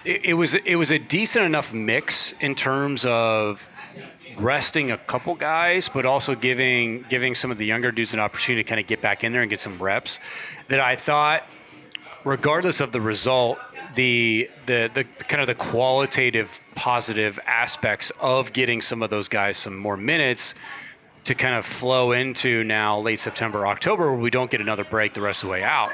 it, 0.04 0.26
it 0.26 0.34
was 0.34 0.56
it 0.56 0.76
was 0.76 0.92
a 0.92 1.00
decent 1.00 1.46
enough 1.46 1.74
mix 1.74 2.34
in 2.40 2.56
terms 2.56 3.06
of 3.06 3.68
resting 4.38 4.92
a 4.92 4.98
couple 4.98 5.36
guys, 5.36 5.90
but 5.90 6.06
also 6.06 6.36
giving 6.36 7.06
giving 7.10 7.36
some 7.36 7.52
of 7.52 7.58
the 7.58 7.66
younger 7.66 7.92
dudes 7.92 8.14
an 8.14 8.20
opportunity 8.20 8.64
to 8.64 8.68
kind 8.68 8.80
of 8.80 8.88
get 8.88 9.02
back 9.02 9.24
in 9.24 9.32
there 9.32 9.42
and 9.42 9.50
get 9.50 9.60
some 9.60 9.82
reps. 9.82 10.20
That 10.68 10.80
I 10.80 10.96
thought, 10.96 11.44
regardless 12.24 12.80
of 12.82 12.92
the 12.92 13.02
result, 13.02 13.60
the 13.96 14.50
the 14.66 14.90
the 14.94 15.04
kind 15.04 15.42
of 15.42 15.48
the 15.48 15.56
qualitative 15.56 16.60
positive 16.76 17.40
aspects 17.46 18.12
of 18.22 18.54
getting 18.54 18.82
some 18.82 19.02
of 19.02 19.10
those 19.10 19.28
guys 19.28 19.58
some 19.58 19.78
more 19.78 19.98
minutes 19.98 20.56
to 21.24 21.36
kind 21.36 21.56
of 21.56 21.66
flow 21.66 22.12
into 22.12 22.64
now 22.64 23.00
late 23.00 23.20
September, 23.20 23.68
October, 23.68 24.12
where 24.12 24.20
we 24.20 24.30
don't 24.30 24.50
get 24.50 24.62
another 24.62 24.84
break 24.84 25.14
the 25.14 25.22
rest 25.22 25.44
of 25.44 25.48
the 25.48 25.52
way 25.52 25.64
out. 25.64 25.92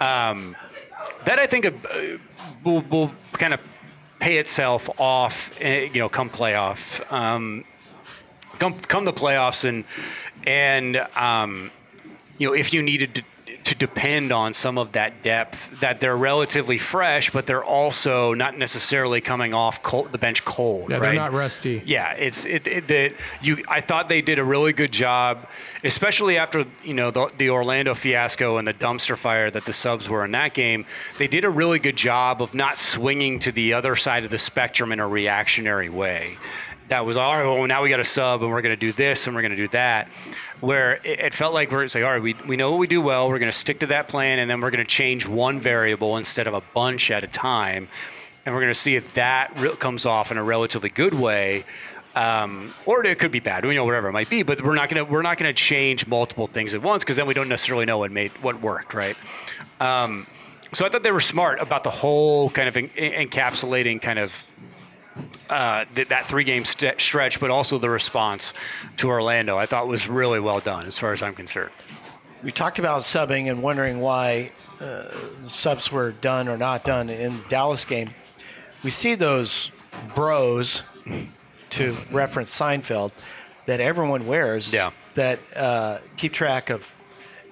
Um, 0.00 0.56
that 1.26 1.38
I 1.38 1.46
think 1.46 1.66
uh, 1.66 1.70
will, 2.64 2.80
will 2.82 3.10
kind 3.32 3.54
of 3.54 3.60
pay 4.24 4.38
itself 4.38 4.88
off, 4.98 5.50
eh, 5.60 5.90
you 5.92 6.00
know, 6.00 6.08
come 6.08 6.30
playoff, 6.30 6.80
um, 7.12 7.62
come 8.58 8.72
come 8.80 9.04
the 9.04 9.12
playoffs, 9.12 9.68
and 9.68 9.84
and 10.46 10.96
um, 11.14 11.70
you 12.38 12.48
know, 12.48 12.54
if 12.54 12.72
you 12.72 12.80
needed 12.80 13.14
to, 13.16 13.22
to 13.64 13.74
depend 13.74 14.32
on 14.32 14.54
some 14.54 14.78
of 14.78 14.92
that 14.92 15.22
depth, 15.22 15.80
that 15.80 16.00
they're 16.00 16.16
relatively 16.16 16.78
fresh, 16.78 17.30
but 17.30 17.46
they're 17.46 17.64
also 17.64 18.32
not 18.32 18.56
necessarily 18.56 19.20
coming 19.20 19.52
off 19.52 19.82
cold, 19.82 20.12
the 20.12 20.18
bench 20.18 20.44
cold. 20.44 20.90
Yeah, 20.90 20.96
right? 20.96 21.02
they're 21.02 21.14
not 21.14 21.32
rusty. 21.32 21.82
Yeah, 21.84 22.12
it's 22.12 22.46
it, 22.46 22.66
it 22.66 22.86
the 22.86 23.14
you. 23.42 23.62
I 23.68 23.80
thought 23.80 24.08
they 24.08 24.22
did 24.22 24.38
a 24.38 24.44
really 24.44 24.72
good 24.72 24.92
job, 24.92 25.46
especially 25.82 26.38
after 26.38 26.64
you 26.82 26.94
know 26.94 27.10
the, 27.10 27.30
the 27.36 27.50
Orlando 27.50 27.94
fiasco 27.94 28.56
and 28.56 28.66
the 28.66 28.74
dumpster 28.74 29.16
fire 29.16 29.50
that 29.50 29.66
the 29.66 29.72
subs 29.72 30.08
were 30.08 30.24
in 30.24 30.30
that 30.30 30.54
game. 30.54 30.86
They 31.18 31.28
did 31.28 31.44
a 31.44 31.50
really 31.50 31.78
good 31.78 31.96
job 31.96 32.40
of 32.40 32.54
not 32.54 32.78
swinging 32.78 33.38
to 33.40 33.52
the 33.52 33.74
other 33.74 33.94
side 33.96 34.24
of 34.24 34.30
the 34.30 34.38
spectrum 34.38 34.90
in 34.92 35.00
a 35.00 35.08
reactionary 35.08 35.90
way. 35.90 36.38
That 36.88 37.06
was 37.06 37.16
all 37.16 37.34
right. 37.34 37.44
Well, 37.44 37.66
now 37.66 37.82
we 37.82 37.88
got 37.88 38.00
a 38.00 38.04
sub, 38.04 38.42
and 38.42 38.50
we're 38.50 38.60
going 38.60 38.74
to 38.74 38.80
do 38.80 38.92
this, 38.92 39.26
and 39.26 39.34
we're 39.34 39.42
going 39.42 39.52
to 39.52 39.56
do 39.56 39.68
that. 39.68 40.08
Where 40.64 40.94
it, 41.04 41.20
it 41.20 41.34
felt 41.34 41.54
like 41.54 41.70
we're 41.70 41.82
like, 41.82 41.96
all 41.96 42.02
right, 42.02 42.22
we, 42.22 42.34
we 42.46 42.56
know 42.56 42.70
what 42.70 42.78
we 42.78 42.86
do 42.86 43.00
well. 43.00 43.28
We're 43.28 43.38
going 43.38 43.52
to 43.52 43.56
stick 43.56 43.80
to 43.80 43.86
that 43.86 44.08
plan, 44.08 44.38
and 44.38 44.50
then 44.50 44.60
we're 44.60 44.70
going 44.70 44.84
to 44.84 44.90
change 44.90 45.28
one 45.28 45.60
variable 45.60 46.16
instead 46.16 46.46
of 46.46 46.54
a 46.54 46.62
bunch 46.72 47.10
at 47.10 47.24
a 47.24 47.28
time 47.28 47.88
and 48.44 48.54
we're 48.54 48.60
going 48.60 48.72
to 48.72 48.78
see 48.78 48.96
if 48.96 49.14
that 49.14 49.58
re- 49.58 49.74
comes 49.76 50.06
off 50.06 50.30
in 50.30 50.36
a 50.36 50.42
relatively 50.42 50.90
good 50.90 51.14
way. 51.14 51.64
Um, 52.14 52.72
or 52.86 53.04
it 53.04 53.18
could 53.18 53.32
be 53.32 53.40
bad, 53.40 53.64
you 53.64 53.74
know, 53.74 53.84
whatever 53.84 54.08
it 54.08 54.12
might 54.12 54.30
be. 54.30 54.44
But 54.44 54.62
we're 54.62 54.76
not 54.76 54.88
gonna 54.88 55.04
we're 55.04 55.22
not 55.22 55.36
gonna 55.36 55.52
change 55.52 56.06
multiple 56.06 56.46
things 56.46 56.72
at 56.72 56.80
once 56.80 57.02
because 57.02 57.16
then 57.16 57.26
we 57.26 57.34
don't 57.34 57.48
necessarily 57.48 57.86
know 57.86 57.98
what 57.98 58.12
made 58.12 58.30
what 58.40 58.60
worked, 58.60 58.94
right? 58.94 59.16
Um, 59.80 60.28
so 60.72 60.86
I 60.86 60.90
thought 60.90 61.02
they 61.02 61.10
were 61.10 61.20
smart 61.20 61.60
about 61.60 61.82
the 61.82 61.90
whole 61.90 62.50
kind 62.50 62.68
of 62.68 62.76
en- 62.76 62.88
encapsulating 62.90 64.00
kind 64.00 64.20
of 64.20 64.44
uh, 65.50 65.84
th- 65.94 66.08
that 66.08 66.26
three 66.26 66.44
game 66.44 66.64
st- 66.64 67.00
stretch, 67.00 67.40
but 67.40 67.50
also 67.50 67.78
the 67.78 67.90
response 67.90 68.52
to 68.96 69.08
Orlando. 69.08 69.56
I 69.58 69.66
thought 69.66 69.86
was 69.88 70.08
really 70.08 70.40
well 70.40 70.60
done 70.60 70.86
as 70.86 70.98
far 70.98 71.12
as 71.12 71.22
I'm 71.22 71.34
concerned. 71.34 71.70
We 72.42 72.52
talked 72.52 72.78
about 72.78 73.02
subbing 73.02 73.50
and 73.50 73.62
wondering 73.62 74.00
why 74.00 74.52
uh, 74.80 75.10
subs 75.44 75.90
were 75.90 76.10
done 76.12 76.48
or 76.48 76.56
not 76.58 76.84
done 76.84 77.08
in 77.08 77.38
the 77.42 77.48
Dallas 77.48 77.84
game. 77.84 78.10
We 78.82 78.90
see 78.90 79.14
those 79.14 79.70
bros, 80.14 80.82
to 81.70 81.96
reference 82.10 82.56
Seinfeld, 82.58 83.12
that 83.66 83.80
everyone 83.80 84.26
wears 84.26 84.72
Yeah. 84.72 84.90
that 85.14 85.38
uh, 85.56 85.98
keep 86.18 86.32
track 86.34 86.68
of 86.70 86.86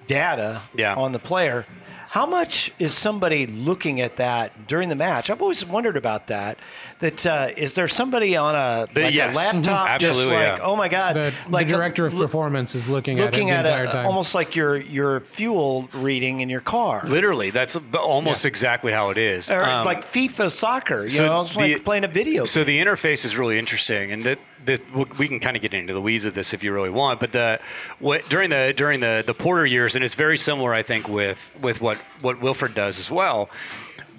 data 0.07 0.63
Yeah. 0.75 0.95
on 0.95 1.13
the 1.13 1.19
player. 1.19 1.65
How 2.13 2.27
much 2.27 2.71
is 2.79 2.93
somebody 2.93 3.47
looking 3.47 3.99
at 4.03 4.17
that 4.17 4.67
during 4.69 4.91
the 4.91 4.95
match? 4.95 5.31
I've 5.31 5.41
always 5.41 5.65
wondered 5.65 5.97
about 5.97 6.27
that. 6.27 6.59
That 7.01 7.25
uh, 7.25 7.49
is 7.57 7.73
there 7.73 7.89
somebody 7.89 8.37
on 8.37 8.55
a, 8.55 8.87
The- 8.93 9.05
like 9.05 9.15
yes. 9.15 9.35
a 9.35 9.39
laptop 9.39 9.99
just 9.99 10.11
Absolutely, 10.13 10.35
like, 10.35 10.59
yeah. 10.59 10.63
oh 10.63 10.77
my 10.77 10.89
god, 10.89 11.17
The, 11.17 11.33
like 11.49 11.69
the 11.69 11.73
director 11.73 12.05
of 12.05 12.13
look- 12.13 12.29
performance 12.29 12.75
is 12.75 12.87
looking, 12.87 13.17
looking 13.17 13.49
at 13.49 13.61
at 13.61 13.65
it 13.65 13.69
the 13.69 13.73
entire 13.73 13.85
it 13.87 13.93
time. 13.93 14.07
almost 14.07 14.35
like 14.35 14.55
your 14.55 14.77
your 14.77 15.21
fuel 15.21 15.89
reading 15.95 16.41
in 16.41 16.51
your 16.51 16.61
car, 16.61 17.01
Literally, 17.07 17.49
that's 17.49 17.77
almost 17.99 18.45
exactly 18.45 18.93
how 18.93 19.09
it 19.09 19.17
is. 19.17 19.51
or 19.51 19.65
Um, 19.65 19.87
like 19.87 20.05
FIFA 20.05 20.51
soccer. 20.51 21.05
You 21.05 21.09
so 21.09 21.27
know, 21.27 21.41
it's 21.41 21.55
the- 21.55 21.61
like 21.77 21.85
playing 21.85 22.05
a 22.05 22.09
video. 22.09 22.45
So 22.45 22.63
the 22.63 22.79
interface 22.79 23.25
is 23.25 23.39
really 23.39 23.59
interesting, 23.59 24.13
and 24.13 24.23
that, 24.25 24.39
that 24.65 25.19
we 25.19 25.29
can 25.29 25.41
kind 25.41 25.57
of 25.57 25.63
get 25.63 25.75
into 25.75 25.93
the 25.93 26.01
weeds 26.01 26.25
of 26.25 26.35
this 26.35 26.53
if 26.53 26.63
you 26.63 26.73
really 26.73 26.91
want. 26.91 27.21
But 27.21 27.33
the 27.33 27.61
what, 27.99 28.29
during 28.29 28.51
the 28.51 28.75
during 28.77 29.01
the 29.01 29.23
the 29.25 29.35
Porter 29.35 29.67
years, 29.67 29.95
and 29.95 30.05
it's 30.05 30.15
very 30.15 30.39
similar, 30.39 30.73
I 30.75 30.83
think, 30.83 31.09
with 31.09 31.53
with 31.61 31.81
what 31.81 31.97
what 32.21 32.41
Wilfried 32.41 32.75
does 32.75 32.99
as 32.99 33.11
well. 33.11 33.51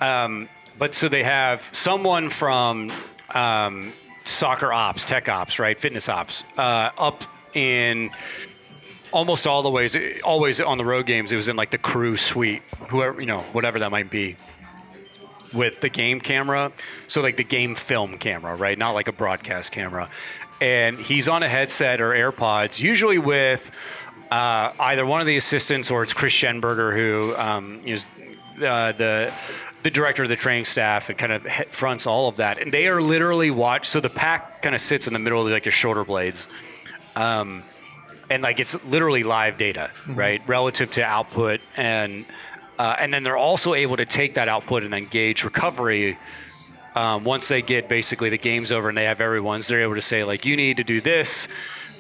Um, 0.02 0.50
but 0.78 0.94
so 0.94 1.08
they 1.08 1.24
have 1.24 1.70
someone 1.72 2.30
from 2.30 2.90
um, 3.34 3.94
soccer 4.26 4.74
ops, 4.74 5.06
tech 5.06 5.30
ops, 5.30 5.60
right, 5.60 5.80
fitness 5.80 6.10
ops, 6.10 6.44
uh, 6.58 6.90
up 6.98 7.24
in 7.54 8.10
almost 9.12 9.46
all 9.46 9.62
the 9.62 9.70
ways, 9.70 9.96
always 10.24 10.60
on 10.60 10.78
the 10.78 10.86
road 10.86 11.06
games. 11.06 11.32
It 11.32 11.36
was 11.38 11.48
in 11.48 11.56
like 11.56 11.72
the 11.72 11.78
crew 11.78 12.18
suite, 12.18 12.64
whoever 12.90 13.22
you 13.22 13.28
know, 13.28 13.42
whatever 13.52 13.80
that 13.80 13.92
might 13.92 14.10
be 14.10 14.36
with 15.54 15.82
the 15.82 15.90
game 15.90 16.20
camera. 16.20 16.72
So 17.08 17.22
like 17.22 17.38
the 17.38 17.44
game 17.44 17.76
film 17.76 18.18
camera, 18.18 18.56
right? 18.56 18.78
Not 18.78 18.92
like 18.92 19.08
a 19.08 19.12
broadcast 19.12 19.72
camera. 19.72 20.10
And 20.62 20.98
he's 20.98 21.28
on 21.28 21.44
a 21.44 21.48
headset 21.48 22.00
or 22.00 22.12
AirPods, 22.12 22.80
usually 22.80 23.18
with 23.18 23.72
uh, 24.32 24.72
either 24.80 25.06
one 25.06 25.22
of 25.22 25.28
the 25.28 25.38
assistants 25.38 25.92
or 25.92 26.04
it's 26.04 26.14
Chris 26.14 26.34
Schenberger, 26.34 26.96
who 26.96 27.36
um, 27.36 27.82
is 27.86 28.06
uh, 28.58 28.92
the 28.94 29.34
the 29.84 29.92
director 29.92 30.24
of 30.24 30.30
the 30.30 30.36
training 30.38 30.64
staff 30.64 31.10
and 31.10 31.18
kind 31.18 31.34
of 31.34 31.46
fronts 31.70 32.08
all 32.08 32.30
of 32.30 32.38
that. 32.38 32.58
And 32.58 32.72
they 32.72 32.88
are 32.88 33.02
literally 33.02 33.52
watch. 33.52 33.90
So 33.90 34.00
the 34.00 34.10
pack 34.10 34.62
kind 34.62 34.74
of 34.74 34.80
sits 34.80 35.08
in 35.08 35.14
the 35.14 35.20
middle 35.20 35.46
of 35.46 35.52
like 35.52 35.66
your 35.66 35.74
shoulder 35.74 36.06
blades. 36.06 36.48
Um, 37.18 37.64
and 38.30 38.42
like 38.42 38.60
it's 38.60 38.84
literally 38.86 39.24
live 39.24 39.58
data, 39.58 39.92
right, 40.08 40.42
relative 40.48 40.92
to 40.94 41.04
output, 41.04 41.62
and 41.76 42.26
uh, 42.80 42.96
and 43.00 43.14
then 43.14 43.24
they're 43.24 43.38
also 43.38 43.74
able 43.74 43.98
to 43.98 44.06
take 44.06 44.34
that 44.36 44.48
output 44.50 44.84
and 44.84 44.92
then 44.94 45.06
gauge 45.06 45.44
recovery. 45.44 46.18
Um, 46.96 47.24
once 47.24 47.48
they 47.48 47.62
get 47.64 47.90
basically 47.90 48.30
the 48.30 48.38
game's 48.38 48.72
over 48.72 48.88
and 48.90 48.98
they 48.98 49.06
have 49.06 49.20
everyone's, 49.22 49.68
they're 49.68 49.82
able 49.82 49.96
to 49.96 50.02
say 50.02 50.24
like, 50.24 50.46
you 50.46 50.56
need 50.56 50.78
to 50.78 50.84
do 50.84 51.02
this, 51.02 51.48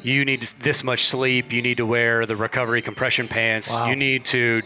you 0.03 0.23
need 0.23 0.41
this 0.41 0.83
much 0.83 1.05
sleep, 1.05 1.51
you 1.51 1.61
need 1.63 1.77
to 1.77 1.85
wear 1.85 2.25
the 2.25 2.35
recovery 2.35 2.81
compression 2.81 3.27
pants, 3.27 3.71
Wow. 3.71 3.87
you 3.87 3.95
need 3.95 4.25
to. 4.25 4.61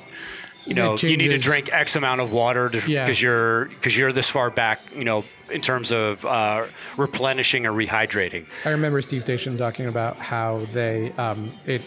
You 0.65 0.73
know, 0.73 0.97
you 0.97 1.15
need 1.15 1.29
to 1.29 1.37
drink 1.37 1.69
X 1.71 1.95
amount 1.95 2.19
of 2.19 2.33
water 2.33 2.67
because 2.67 2.89
Yeah. 2.89 3.07
you're 3.09 3.65
because 3.69 3.95
you're 3.95 4.11
this 4.11 4.29
far 4.29 4.49
back. 4.49 4.81
You 4.93 5.05
know, 5.05 5.23
in 5.49 5.61
terms 5.61 5.93
of 5.93 6.25
uh, 6.25 6.65
replenishing 6.97 7.65
or 7.65 7.71
rehydrating. 7.71 8.45
I 8.65 8.71
remember 8.71 8.99
Steve 8.99 9.21
Station 9.21 9.57
talking 9.57 9.85
about 9.85 10.17
how 10.17 10.65
they 10.73 11.13
um, 11.17 11.53
it 11.65 11.81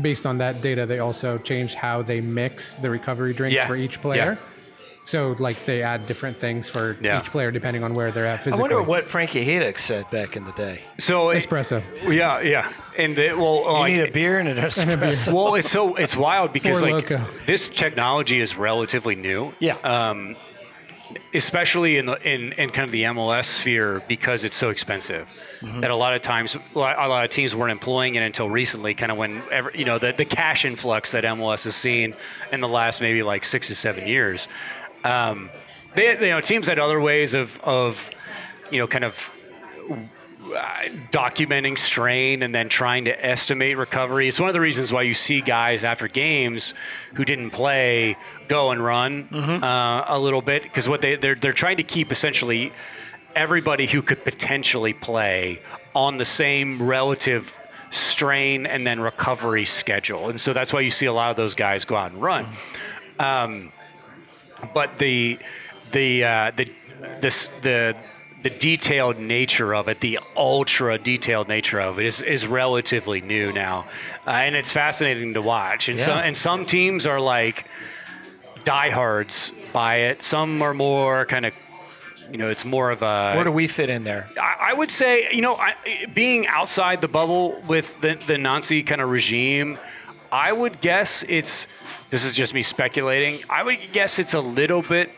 based 0.00 0.26
on 0.26 0.38
that 0.38 0.60
data 0.60 0.86
they 0.86 0.98
also 0.98 1.38
changed 1.38 1.74
how 1.74 2.02
they 2.02 2.20
mix 2.20 2.76
the 2.76 2.90
recovery 2.90 3.32
drinks 3.34 3.56
Yeah. 3.56 3.66
for 3.66 3.76
each 3.76 4.00
player. 4.00 4.38
Yeah. 4.40 4.46
So 5.04 5.34
like 5.38 5.64
they 5.64 5.82
add 5.82 6.06
different 6.06 6.36
things 6.36 6.68
for 6.68 6.96
Yeah. 7.00 7.18
each 7.20 7.30
player 7.32 7.50
depending 7.50 7.82
on 7.82 7.94
where 7.94 8.10
they're 8.12 8.26
at 8.26 8.42
physically. 8.42 8.70
I 8.70 8.74
wonder 8.76 8.82
what 8.88 9.04
Frankie 9.04 9.44
Hejduk 9.44 9.78
said 9.78 10.08
back 10.10 10.36
in 10.36 10.44
the 10.44 10.52
day. 10.52 10.82
So 10.98 11.28
espresso. 11.28 11.82
Yeah, 12.08 12.40
yeah, 12.40 12.70
and 12.96 13.16
the, 13.16 13.32
well, 13.34 13.62
You 13.64 13.72
like, 13.72 13.92
need 13.94 14.02
a 14.08 14.12
beer 14.12 14.38
and 14.38 14.48
an 14.48 14.58
espresso. 14.70 15.32
well, 15.32 15.54
it's 15.56 15.70
so 15.70 15.96
it's 15.96 16.14
wild 16.16 16.52
because 16.52 16.80
Four 16.80 16.90
like 16.92 17.06
Loko. 17.08 17.46
this 17.46 17.68
technology 17.68 18.40
is 18.40 18.56
relatively 18.56 19.16
new. 19.16 19.52
Yeah. 19.58 19.76
Um, 19.82 20.36
especially 21.34 21.96
in 21.96 22.06
the 22.06 22.16
in, 22.28 22.52
in 22.52 22.70
kind 22.70 22.84
of 22.84 22.92
the 22.92 23.04
MLS 23.04 23.44
sphere 23.44 24.02
because 24.08 24.44
it's 24.44 24.56
so 24.56 24.70
expensive. 24.70 25.28
That 25.80 25.90
a 25.90 25.96
lot 25.96 26.14
of 26.14 26.22
times 26.22 26.56
a 26.74 26.78
lot 26.78 27.24
of 27.24 27.30
teams 27.30 27.54
weren't 27.54 27.72
employing 27.72 28.14
it 28.14 28.22
until 28.22 28.48
recently, 28.48 28.94
kind 28.94 29.12
of 29.12 29.18
when 29.18 29.42
ever, 29.50 29.70
you 29.74 29.84
know 29.84 29.98
the, 29.98 30.12
the 30.12 30.24
cash 30.24 30.64
influx 30.64 31.12
that 31.12 31.24
MLS 31.24 31.64
has 31.64 31.76
seen 31.76 32.14
in 32.50 32.60
the 32.60 32.68
last 32.68 33.00
maybe 33.00 33.22
like 33.22 33.44
six 33.44 33.66
to 33.68 33.74
seven 33.74 34.06
years. 34.06 34.48
Um, 35.04 35.50
they, 35.94 36.12
you 36.12 36.28
know 36.28 36.40
teams 36.40 36.66
had 36.66 36.78
other 36.78 37.00
ways 37.00 37.34
of 37.34 37.60
of 37.60 38.10
you 38.70 38.78
know 38.78 38.86
kind 38.86 39.04
of 39.04 39.32
documenting 41.10 41.78
strain 41.78 42.42
and 42.42 42.54
then 42.54 42.68
trying 42.68 43.04
to 43.06 43.26
estimate 43.26 43.76
recovery. 43.76 44.28
It's 44.28 44.40
one 44.40 44.48
of 44.48 44.54
the 44.54 44.60
reasons 44.60 44.92
why 44.92 45.02
you 45.02 45.14
see 45.14 45.40
guys 45.40 45.84
after 45.84 46.08
games 46.08 46.74
who 47.14 47.24
didn't 47.24 47.50
play 47.50 48.16
go 48.48 48.70
and 48.70 48.82
run 48.82 49.28
uh, 49.32 50.04
a 50.08 50.18
little 50.18 50.42
bit 50.42 50.62
because 50.62 50.88
what 50.88 51.00
they 51.00 51.16
they're 51.16 51.34
they're 51.34 51.52
trying 51.52 51.76
to 51.76 51.82
keep 51.82 52.10
essentially 52.10 52.72
everybody 53.34 53.86
who 53.86 54.02
could 54.02 54.24
potentially 54.24 54.92
play 54.92 55.60
on 55.94 56.16
the 56.18 56.24
same 56.24 56.82
relative 56.82 57.56
strain 57.90 58.66
and 58.66 58.86
then 58.86 59.00
recovery 59.00 59.64
schedule. 59.64 60.28
And 60.28 60.40
so 60.40 60.52
that's 60.52 60.72
why 60.72 60.80
you 60.80 60.90
see 60.90 61.06
a 61.06 61.12
lot 61.12 61.30
of 61.30 61.36
those 61.36 61.54
guys 61.54 61.84
go 61.84 61.96
out 61.96 62.12
and 62.12 62.22
run. 62.22 62.46
Um, 63.18 63.72
but 64.74 64.98
the 64.98 65.38
the 65.92 66.24
uh, 66.24 66.50
the 66.56 66.72
this 67.20 67.48
the 67.62 67.96
the 68.42 68.50
detailed 68.50 69.18
nature 69.18 69.74
of 69.74 69.88
it, 69.88 70.00
the 70.00 70.18
ultra 70.36 70.98
detailed 70.98 71.48
nature 71.48 71.80
of 71.80 71.98
it, 71.98 72.06
is, 72.06 72.20
is 72.22 72.46
relatively 72.46 73.20
new 73.20 73.52
now, 73.52 73.86
uh, 74.26 74.30
and 74.30 74.54
it's 74.54 74.70
fascinating 74.72 75.34
to 75.34 75.42
watch. 75.42 75.88
And 75.88 75.98
some 76.00 76.18
Yeah. 76.18 76.24
and 76.24 76.36
some 76.36 76.64
teams 76.64 77.06
are 77.06 77.20
like 77.20 77.66
diehards 78.64 79.52
by 79.72 79.96
it. 79.96 80.22
Some 80.22 80.62
are 80.62 80.74
more 80.74 81.24
kind 81.26 81.46
of, 81.46 81.54
you 82.30 82.38
know, 82.38 82.46
it's 82.46 82.64
more 82.64 82.90
of 82.90 83.02
a. 83.02 83.34
Where 83.34 83.44
do 83.44 83.52
we 83.52 83.66
fit 83.66 83.90
in 83.90 84.04
there? 84.04 84.28
I, 84.40 84.70
I 84.70 84.74
would 84.74 84.90
say, 84.90 85.28
you 85.32 85.42
know, 85.42 85.56
I, 85.56 85.74
being 86.14 86.46
outside 86.46 87.00
the 87.00 87.08
bubble 87.08 87.60
with 87.66 88.00
the, 88.00 88.14
the 88.26 88.38
Nancy 88.38 88.82
kind 88.82 89.00
of 89.00 89.08
regime, 89.10 89.78
I 90.32 90.52
would 90.52 90.80
guess 90.80 91.24
it's, 91.28 91.66
this 92.10 92.24
is 92.24 92.32
just 92.32 92.54
me 92.54 92.62
speculating, 92.62 93.40
I 93.50 93.62
would 93.62 93.78
guess 93.92 94.18
it's 94.18 94.34
a 94.34 94.40
little 94.40 94.82
bit 94.82 95.10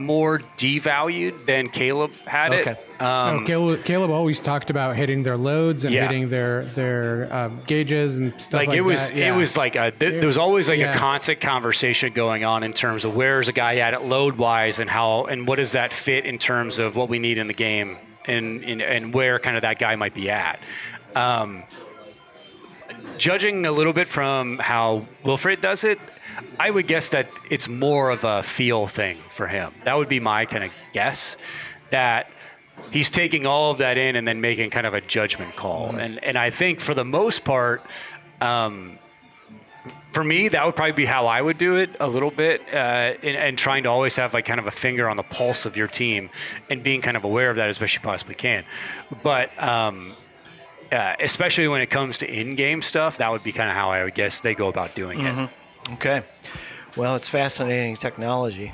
more 0.00 0.38
devalued 0.56 1.44
than 1.46 1.68
Caleb 1.68 2.12
had 2.26 2.52
Okay. 2.52 2.70
it. 2.72 2.84
Um, 3.02 3.40
No, 3.42 3.46
Caleb, 3.46 3.84
Caleb 3.84 4.10
always 4.10 4.40
talked 4.40 4.70
about 4.70 4.96
hitting 4.96 5.22
their 5.22 5.36
loads 5.36 5.84
and 5.84 5.94
Yeah. 5.94 6.02
hitting 6.08 6.28
their 6.30 6.64
their 6.64 7.28
um, 7.32 7.60
gauges 7.66 8.18
and 8.18 8.32
stuff 8.40 8.58
like, 8.60 8.68
like, 8.68 8.76
it 8.76 8.80
was, 8.80 9.08
that. 9.10 9.16
Yeah. 9.16 9.34
it 9.34 9.36
was 9.36 9.56
like 9.56 9.76
a, 9.76 9.90
th- 9.92 10.14
there 10.14 10.26
was 10.26 10.38
always 10.38 10.68
like 10.68 10.80
Yeah. 10.80 10.94
a 10.94 10.98
constant 10.98 11.40
conversation 11.40 12.12
going 12.12 12.44
on 12.44 12.62
in 12.64 12.72
terms 12.72 13.04
of 13.04 13.14
where's 13.14 13.46
a 13.48 13.52
guy 13.52 13.76
at 13.76 13.94
it 13.94 14.02
load 14.02 14.36
wise 14.36 14.78
and 14.80 14.90
how 14.90 15.24
and 15.26 15.46
what 15.46 15.56
does 15.56 15.72
that 15.72 15.92
fit 15.92 16.24
in 16.26 16.38
terms 16.38 16.78
of 16.78 16.96
what 16.96 17.08
we 17.08 17.18
need 17.20 17.38
in 17.38 17.46
the 17.46 17.54
game 17.54 17.96
and 18.26 18.64
and, 18.64 18.82
and 18.82 19.14
where 19.14 19.38
kind 19.38 19.56
of 19.56 19.62
that 19.62 19.78
guy 19.78 19.94
might 19.96 20.14
be 20.14 20.28
at. 20.30 20.58
Um, 21.14 21.62
judging 23.16 23.66
a 23.66 23.72
little 23.72 23.92
bit 23.92 24.08
from 24.08 24.58
how 24.58 25.04
Wilfried 25.24 25.60
does 25.60 25.84
it, 25.84 25.98
I 26.58 26.70
would 26.70 26.86
guess 26.86 27.08
that 27.10 27.30
it's 27.50 27.68
more 27.68 28.10
of 28.10 28.24
a 28.24 28.42
feel 28.42 28.86
thing 28.86 29.16
for 29.16 29.46
him. 29.46 29.72
That 29.84 29.96
would 29.96 30.08
be 30.08 30.20
my 30.20 30.44
kind 30.44 30.64
of 30.64 30.70
guess. 30.92 31.36
That 31.90 32.30
he's 32.90 33.10
taking 33.10 33.46
all 33.46 33.70
of 33.70 33.78
that 33.78 33.98
in 33.98 34.16
and 34.16 34.26
then 34.26 34.40
making 34.40 34.70
kind 34.70 34.86
of 34.86 34.94
a 34.94 35.00
judgment 35.00 35.56
call. 35.56 35.96
And 35.96 36.22
and 36.22 36.38
I 36.38 36.50
think 36.50 36.80
for 36.80 36.94
the 36.94 37.04
most 37.04 37.44
part, 37.44 37.82
um, 38.40 38.98
for 40.10 40.24
me, 40.24 40.48
that 40.48 40.64
would 40.64 40.74
probably 40.74 40.92
be 40.92 41.04
how 41.04 41.26
I 41.26 41.40
would 41.42 41.58
do 41.58 41.76
it 41.76 41.90
a 42.00 42.08
little 42.08 42.30
bit, 42.30 42.62
uh, 42.72 42.76
and, 42.76 43.36
and 43.36 43.58
trying 43.58 43.82
to 43.82 43.90
always 43.90 44.16
have 44.16 44.32
like 44.32 44.46
kind 44.46 44.58
of 44.58 44.66
a 44.66 44.70
finger 44.70 45.08
on 45.08 45.16
the 45.16 45.22
pulse 45.22 45.66
of 45.66 45.76
your 45.76 45.86
team 45.86 46.30
and 46.70 46.82
being 46.82 47.02
kind 47.02 47.16
of 47.16 47.24
aware 47.24 47.50
of 47.50 47.56
that 47.56 47.68
as 47.68 47.78
best 47.78 47.94
you 47.94 48.00
possibly 48.00 48.34
can. 48.34 48.64
But 49.22 49.50
um, 49.62 50.12
uh, 50.90 51.14
especially 51.20 51.68
when 51.68 51.82
it 51.82 51.90
comes 51.90 52.18
to 52.18 52.26
in-game 52.26 52.80
stuff, 52.82 53.18
that 53.18 53.30
would 53.30 53.42
be 53.42 53.52
kind 53.52 53.68
of 53.68 53.76
how 53.76 53.90
I 53.90 54.04
would 54.04 54.14
guess 54.14 54.40
they 54.40 54.54
go 54.54 54.68
about 54.68 54.94
doing 54.94 55.20
it. 55.20 55.50
Okay. 55.94 56.22
Well, 56.96 57.16
it's 57.16 57.28
fascinating 57.28 57.96
technology, 57.96 58.72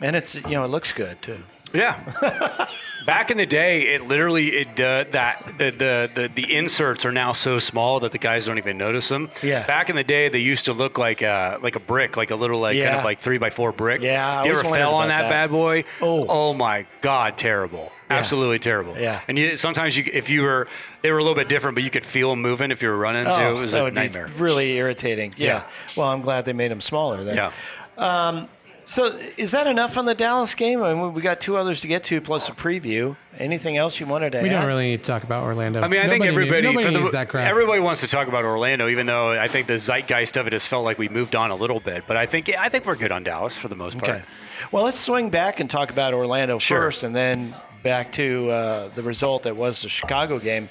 and 0.00 0.16
it's 0.16 0.34
you 0.34 0.50
know 0.50 0.64
it 0.64 0.68
looks 0.68 0.92
good 0.92 1.20
too. 1.22 1.40
Yeah. 1.74 2.68
Back 3.06 3.30
in 3.30 3.36
the 3.36 3.44
day, 3.44 3.94
it 3.94 4.06
literally 4.06 4.46
it 4.48 4.68
uh, 4.80 5.04
that 5.10 5.44
the, 5.58 5.70
the 5.70 6.10
the 6.14 6.30
the 6.34 6.54
inserts 6.54 7.04
are 7.04 7.12
now 7.12 7.34
so 7.34 7.58
small 7.58 8.00
that 8.00 8.12
the 8.12 8.18
guys 8.18 8.46
don't 8.46 8.56
even 8.56 8.78
notice 8.78 9.08
them. 9.10 9.28
Yeah. 9.42 9.66
Back 9.66 9.90
in 9.90 9.96
the 9.96 10.04
day, 10.04 10.30
they 10.30 10.38
used 10.38 10.64
to 10.66 10.72
look 10.72 10.96
like 10.96 11.20
a 11.20 11.58
like 11.62 11.76
a 11.76 11.80
brick, 11.80 12.16
like 12.16 12.30
a 12.30 12.36
little 12.36 12.60
like 12.60 12.78
kind 12.82 12.96
of 12.96 13.04
like 13.04 13.18
three 13.18 13.36
by 13.36 13.50
four 13.50 13.72
brick. 13.72 14.00
Yeah, 14.00 14.40
If 14.40 14.46
you 14.46 14.52
ever 14.52 14.62
fell 14.62 14.94
on 14.94 15.08
that, 15.08 15.22
that. 15.22 15.28
bad 15.30 15.50
boy, 15.50 15.84
Oh. 16.00 16.24
oh 16.28 16.54
my 16.54 16.86
god, 17.02 17.36
terrible. 17.36 17.92
Absolutely 18.08 18.58
terrible. 18.60 18.96
Yeah. 18.98 19.20
And 19.28 19.36
you, 19.38 19.56
sometimes 19.56 19.96
you, 19.96 20.04
if 20.12 20.30
you 20.30 20.42
were, 20.42 20.68
they 21.02 21.10
were 21.10 21.18
a 21.18 21.22
little 21.22 21.34
bit 21.34 21.48
different, 21.48 21.74
but 21.74 21.82
you 21.84 21.90
could 21.90 22.04
feel 22.04 22.30
them 22.30 22.40
moving 22.42 22.70
if 22.70 22.80
you 22.80 22.88
were 22.88 22.96
running 22.96 23.24
too. 23.24 23.30
Oh, 23.32 23.56
It 23.56 23.60
was 23.60 23.74
a 23.74 23.90
nightmare. 23.90 24.30
really 24.38 24.74
irritating. 24.76 25.34
Yeah. 25.36 25.46
Yeah. 25.46 25.64
Well, 25.96 26.08
I'm 26.08 26.20
glad 26.22 26.44
they 26.44 26.52
made 26.52 26.70
them 26.70 26.80
smaller 26.80 27.24
then. 27.24 27.34
yeah. 27.36 28.46
So 28.86 29.18
is 29.36 29.52
that 29.52 29.66
enough 29.66 29.96
on 29.96 30.04
the 30.04 30.14
Dallas 30.14 30.54
game? 30.54 30.82
I 30.82 30.92
mean, 30.92 31.12
we 31.12 31.22
got 31.22 31.40
two 31.40 31.56
others 31.56 31.80
to 31.80 31.86
get 31.88 32.04
to 32.04 32.20
plus 32.20 32.48
a 32.48 32.52
preview. 32.52 33.16
Anything 33.38 33.76
else 33.76 33.98
you 33.98 34.06
wanted 34.06 34.32
to 34.32 34.42
We 34.42 34.50
add? 34.50 34.52
don't 34.60 34.66
really 34.66 34.90
need 34.90 35.00
to 35.00 35.06
talk 35.06 35.22
about 35.24 35.42
Orlando. 35.42 35.80
I 35.80 35.88
mean, 35.88 36.00
I 36.00 36.08
think 36.08 36.22
Nobody 36.24 36.30
need- 36.46 36.54
everybody, 36.54 36.62
nobody 36.62 36.96
for 36.98 37.04
the- 37.04 37.10
that 37.12 37.28
crap. 37.28 37.48
everybody 37.48 37.80
wants 37.80 38.02
to 38.02 38.06
talk 38.06 38.28
about 38.28 38.44
Orlando, 38.44 38.88
even 38.88 39.06
though 39.06 39.30
I 39.32 39.48
think 39.48 39.66
the 39.66 39.78
zeitgeist 39.78 40.36
of 40.36 40.46
it 40.46 40.52
has 40.52 40.66
felt 40.66 40.84
like 40.84 40.98
we 40.98 41.08
moved 41.08 41.34
on 41.34 41.50
a 41.50 41.56
little 41.56 41.80
bit. 41.80 42.04
But 42.06 42.16
I 42.16 42.26
think 42.26 42.48
I 42.56 42.68
think 42.68 42.84
we're 42.86 42.94
good 42.96 43.10
on 43.10 43.24
Dallas 43.24 43.56
for 43.56 43.68
the 43.68 43.74
most 43.76 43.98
part. 43.98 44.10
Okay. 44.10 44.22
Well, 44.70 44.84
let's 44.84 44.98
swing 45.00 45.30
back 45.30 45.60
and 45.60 45.68
talk 45.70 45.90
about 45.90 46.14
Orlando 46.14 46.58
Sure. 46.58 46.80
first, 46.82 47.02
and 47.02 47.14
then 47.16 47.54
back 47.82 48.12
to 48.12 48.50
uh, 48.50 48.88
the 48.94 49.02
result 49.02 49.42
that 49.44 49.56
was 49.56 49.82
the 49.82 49.88
Chicago 49.88 50.38
game. 50.38 50.68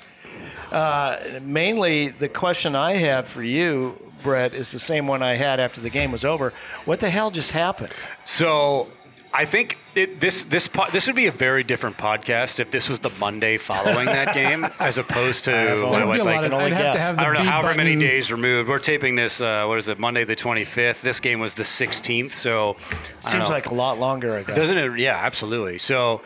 Uh, 0.71 1.17
mainly, 1.41 2.07
the 2.09 2.27
question 2.29 2.75
I 2.75 2.93
have 2.93 3.27
for 3.27 3.43
you, 3.43 3.97
Brett, 4.23 4.53
is 4.53 4.71
the 4.71 4.79
same 4.79 5.05
one 5.07 5.21
I 5.21 5.35
had 5.35 5.59
after 5.59 5.81
the 5.81 5.89
game 5.89 6.11
was 6.11 6.23
over. 6.25 6.53
What 6.85 6.99
the 6.99 7.09
hell 7.09 7.29
just 7.31 7.51
happened? 7.51 7.91
So 8.23 8.87
I 9.33 9.45
think 9.45 9.77
it, 9.95 10.19
this 10.19 10.43
this 10.45 10.67
po- 10.67 10.89
this 10.91 11.07
would 11.07 11.15
be 11.15 11.25
a 11.27 11.31
very 11.31 11.63
different 11.63 11.97
podcast 11.97 12.59
if 12.59 12.71
this 12.71 12.87
was 12.89 12.99
the 12.99 13.09
Monday 13.19 13.57
following 13.57 14.05
that 14.05 14.33
game, 14.41 14.65
as 14.79 14.97
opposed 14.97 15.45
to 15.45 15.55
I've 15.55 15.81
what, 15.83 16.01
only- 16.01 16.05
what, 16.07 16.13
There'd 16.15 16.15
be 16.15 16.19
a 16.19 16.23
like 16.23 16.45
of- 16.51 16.53
I'd 16.53 16.71
have 16.73 16.93
to 16.95 16.99
have 17.01 17.19
I 17.19 17.23
don't 17.23 17.33
know 17.33 17.39
beat 17.41 17.47
however 17.49 17.75
many 17.75 17.95
days 17.95 18.31
removed. 18.31 18.69
We're 18.69 18.79
taping 18.79 19.15
this. 19.15 19.41
Uh, 19.41 19.65
what 19.65 19.77
is 19.77 19.87
it? 19.87 19.99
Monday 19.99 20.23
the 20.23 20.35
twenty 20.35 20.65
fifth. 20.65 21.01
This 21.01 21.19
game 21.19 21.39
was 21.39 21.55
the 21.55 21.63
sixteenth. 21.65 22.33
So 22.33 22.77
I 23.25 23.31
Seems 23.31 23.49
like 23.49 23.67
a 23.67 23.73
lot 23.73 23.99
longer 23.99 24.37
ago. 24.37 24.55
Doesn't 24.55 24.77
it? 24.77 24.99
Yeah, 24.99 25.17
absolutely. 25.17 25.77
So, 25.79 26.21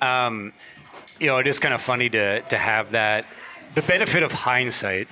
um, 0.00 0.52
you 1.20 1.26
know, 1.28 1.38
it 1.38 1.46
is 1.46 1.58
kind 1.58 1.74
of 1.74 1.80
funny 1.80 2.08
to 2.10 2.40
to 2.42 2.58
have 2.58 2.92
that. 2.92 3.26
The 3.74 3.82
benefit 3.82 4.22
of 4.22 4.32
hindsight 4.32 5.08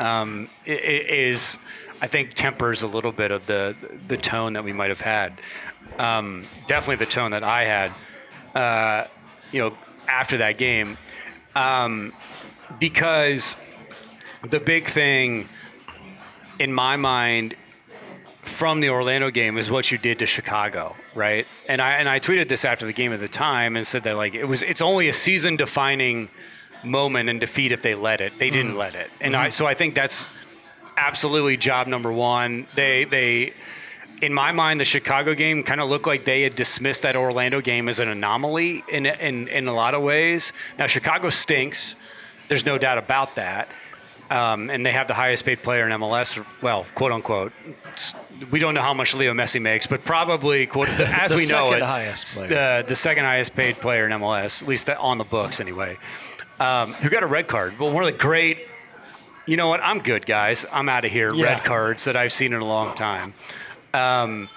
um, 0.00 0.48
i- 0.66 0.70
i- 0.70 0.74
is, 0.74 1.58
I 2.02 2.06
think, 2.06 2.34
tempers 2.34 2.82
a 2.82 2.86
little 2.86 3.12
bit 3.12 3.30
of 3.30 3.46
the 3.46 3.76
the 4.08 4.16
tone 4.16 4.54
that 4.54 4.64
we 4.64 4.72
might 4.72 4.90
have 4.90 5.00
had. 5.00 5.32
Um, 5.98 6.44
definitely 6.66 7.04
the 7.04 7.10
tone 7.10 7.32
that 7.32 7.44
I 7.44 7.64
had, 7.64 7.92
uh, 8.54 9.06
you 9.52 9.60
know, 9.60 9.76
after 10.08 10.38
that 10.38 10.56
game, 10.56 10.96
um, 11.54 12.12
because 12.78 13.56
the 14.48 14.60
big 14.60 14.86
thing 14.86 15.48
in 16.58 16.72
my 16.72 16.96
mind 16.96 17.54
from 18.42 18.80
the 18.80 18.90
Orlando 18.90 19.30
game 19.30 19.58
is 19.58 19.70
what 19.70 19.90
you 19.90 19.98
did 19.98 20.18
to 20.18 20.26
Chicago, 20.26 20.96
right? 21.14 21.46
And 21.68 21.80
I 21.80 21.94
and 21.94 22.08
I 22.08 22.20
tweeted 22.20 22.48
this 22.48 22.64
after 22.64 22.86
the 22.86 22.92
game 22.92 23.12
at 23.12 23.20
the 23.20 23.28
time 23.28 23.76
and 23.76 23.86
said 23.86 24.02
that 24.04 24.16
like 24.16 24.34
it 24.34 24.44
was 24.44 24.62
it's 24.62 24.80
only 24.80 25.08
a 25.08 25.12
season 25.12 25.56
defining 25.56 26.28
moment 26.82 27.28
and 27.28 27.40
defeat 27.40 27.72
if 27.72 27.82
they 27.82 27.94
let 27.94 28.20
it. 28.20 28.38
They 28.38 28.50
didn't 28.50 28.76
let 28.76 28.94
it. 28.94 29.10
And 29.20 29.36
I 29.36 29.50
so 29.50 29.66
I 29.66 29.74
think 29.74 29.94
that's 29.94 30.26
absolutely 31.00 31.56
job 31.56 31.86
number 31.86 32.12
1. 32.12 32.66
They 32.74 33.04
they 33.04 33.52
in 34.22 34.34
my 34.34 34.52
mind, 34.52 34.80
the 34.80 34.84
Chicago 34.84 35.34
game 35.34 35.62
kind 35.62 35.80
of 35.80 35.88
looked 35.88 36.06
like 36.06 36.24
they 36.24 36.42
had 36.42 36.54
dismissed 36.54 37.02
that 37.02 37.16
Orlando 37.16 37.60
game 37.60 37.88
as 37.88 37.98
an 37.98 38.08
anomaly 38.08 38.84
in, 38.88 39.06
in, 39.06 39.48
in 39.48 39.66
a 39.66 39.72
lot 39.72 39.94
of 39.94 40.02
ways. 40.02 40.52
Now, 40.78 40.86
Chicago 40.86 41.30
stinks. 41.30 41.94
There's 42.48 42.66
no 42.66 42.76
doubt 42.76 42.98
about 42.98 43.36
that. 43.36 43.68
Um, 44.28 44.70
and 44.70 44.86
they 44.86 44.92
have 44.92 45.08
the 45.08 45.14
highest 45.14 45.44
paid 45.44 45.58
player 45.58 45.86
in 45.86 45.92
MLS, 45.98 46.62
well, 46.62 46.86
quote 46.94 47.10
unquote. 47.10 47.52
We 48.52 48.60
don't 48.60 48.74
know 48.74 48.82
how 48.82 48.94
much 48.94 49.12
Leo 49.12 49.32
Messi 49.34 49.60
makes, 49.60 49.88
but 49.88 50.04
probably, 50.04 50.66
quote, 50.66 50.88
as 51.00 51.34
we 51.34 51.46
know 51.46 51.72
it, 51.72 51.82
highest 51.82 52.36
player. 52.36 52.48
The, 52.48 52.84
the 52.88 52.96
second 52.96 53.24
highest 53.24 53.56
paid 53.56 53.76
player 53.76 54.06
in 54.06 54.12
MLS, 54.12 54.62
at 54.62 54.68
least 54.68 54.88
on 54.88 55.18
the 55.18 55.24
books 55.24 55.58
anyway, 55.58 55.98
um, 56.60 56.92
who 56.94 57.08
got 57.10 57.24
a 57.24 57.26
red 57.26 57.48
card. 57.48 57.76
Well, 57.78 57.92
one 57.92 58.04
of 58.04 58.12
the 58.12 58.18
great, 58.18 58.58
you 59.46 59.56
know 59.56 59.68
what, 59.68 59.80
I'm 59.82 59.98
good, 60.00 60.26
guys. 60.26 60.66
I'm 60.72 60.88
out 60.88 61.04
of 61.04 61.10
here. 61.12 61.32
Yeah. 61.34 61.44
Red 61.44 61.64
cards 61.64 62.04
that 62.04 62.16
I've 62.16 62.32
seen 62.32 62.52
in 62.52 62.60
a 62.60 62.64
long 62.64 62.94
time. 62.96 63.34
Um, 63.94 64.48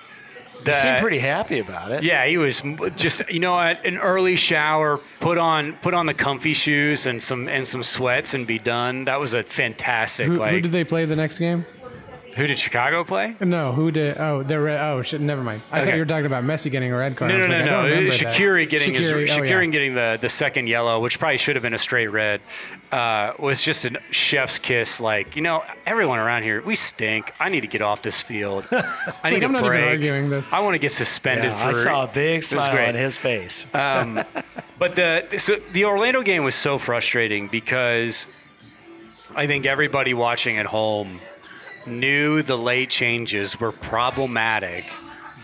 You 0.66 0.72
seem 0.72 0.84
that- 0.84 1.02
pretty 1.02 1.20
happy 1.20 1.60
about 1.60 1.92
it. 1.92 2.04
yeah, 2.04 2.26
he 2.26 2.38
was 2.38 2.62
just 2.96 3.30
you 3.30 3.40
know 3.40 3.54
what, 3.54 3.84
an 3.86 3.98
early 3.98 4.36
shower, 4.38 4.98
put 5.20 5.38
on 5.38 5.74
put 5.82 5.94
on 5.94 6.06
the 6.06 6.14
comfy 6.14 6.54
shoes 6.54 7.06
and 7.06 7.22
some 7.22 7.48
and 7.50 7.68
some 7.68 7.84
sweats 7.84 8.34
and 8.34 8.48
be 8.48 8.60
done. 8.60 9.06
That 9.06 9.20
was 9.20 9.34
a 9.34 9.44
fantastic. 9.44 10.28
who, 10.28 10.38
like 10.38 10.52
who 10.54 10.62
did 10.62 10.72
they 10.72 10.84
play 10.86 11.04
the 11.06 11.16
next 11.18 11.40
game? 11.40 11.66
Who 12.36 12.48
did 12.48 12.58
Chicago 12.58 13.04
play? 13.04 13.36
No, 13.42 13.74
who 13.74 13.92
did? 13.92 14.18
Oh, 14.18 14.42
the 14.42 14.60
red. 14.60 14.80
Oh, 14.82 15.02
shit, 15.04 15.22
never 15.22 15.44
mind. 15.44 15.62
I 15.72 15.78
Okay. 15.78 15.86
thought 15.86 15.94
you 15.96 16.02
were 16.02 16.06
talking 16.08 16.26
about 16.26 16.44
Messi 16.44 16.72
getting 16.72 16.92
a 16.92 16.98
red 16.98 17.16
card. 17.16 17.30
I 17.32 17.36
No, 17.36 17.38
no, 17.38 17.42
was 17.42 17.50
no, 17.50 17.56
like, 17.56 17.64
I 17.64 17.66
don't 17.70 17.84
no. 17.84 17.90
remember 17.90 18.12
that. 18.18 18.34
Shaqiri 18.36 18.70
getting 18.70 18.94
his, 18.96 19.06
Shaqiri, 19.06 19.30
oh, 19.30 19.42
Shaqiri 19.42 19.66
yeah. 19.66 19.72
getting 19.72 19.94
the, 19.96 20.18
the 20.20 20.30
second 20.30 20.68
yellow, 20.68 21.00
which 21.00 21.20
probably 21.20 21.38
should 21.38 21.56
have 21.56 21.62
been 21.64 21.76
a 21.76 21.78
straight 21.78 22.08
red, 22.08 22.42
uh, 22.92 23.34
was 23.38 23.62
just 23.62 23.86
a 23.86 24.00
chef's 24.12 24.58
kiss. 24.58 25.00
Like 25.00 25.36
you 25.36 25.42
know, 25.44 25.64
everyone 25.86 26.18
around 26.20 26.42
here, 26.44 26.62
we 26.64 26.76
stink. 26.76 27.32
I 27.40 27.50
need 27.50 27.62
to 27.62 27.68
get 27.68 27.82
off 27.84 28.02
this 28.02 28.22
field. 28.22 28.66
I 28.72 28.82
need 29.30 29.34
like, 29.36 29.42
a 29.42 29.46
I'm 29.46 29.52
not 29.52 29.60
even 29.60 29.64
break. 29.70 29.86
arguing 29.86 30.30
this. 30.32 30.52
I 30.52 30.60
want 30.60 30.74
to 30.74 30.80
get 30.80 30.92
suspended 30.92 31.46
Yeah, 31.52 31.72
for. 31.72 31.78
I 31.80 31.84
saw 31.84 32.04
a 32.06 32.08
big 32.08 32.42
This 32.42 32.54
was 32.54 32.64
smile 32.64 32.76
great. 32.76 32.90
on 32.90 32.96
his 32.96 33.18
face. 33.18 33.66
But 34.80 34.96
the 34.96 35.24
so 35.38 35.56
the 35.72 35.86
Orlando 35.86 36.24
game 36.24 36.44
was 36.44 36.56
so 36.56 36.78
frustrating 36.78 37.48
because 37.48 38.28
I 39.36 39.48
think 39.48 39.66
everybody 39.66 40.14
watching 40.14 40.58
at 40.58 40.66
home 40.66 41.20
knew 41.86 42.42
the 42.42 42.58
late 42.58 42.90
changes 42.90 43.60
were 43.60 43.72
problematic 43.72 44.86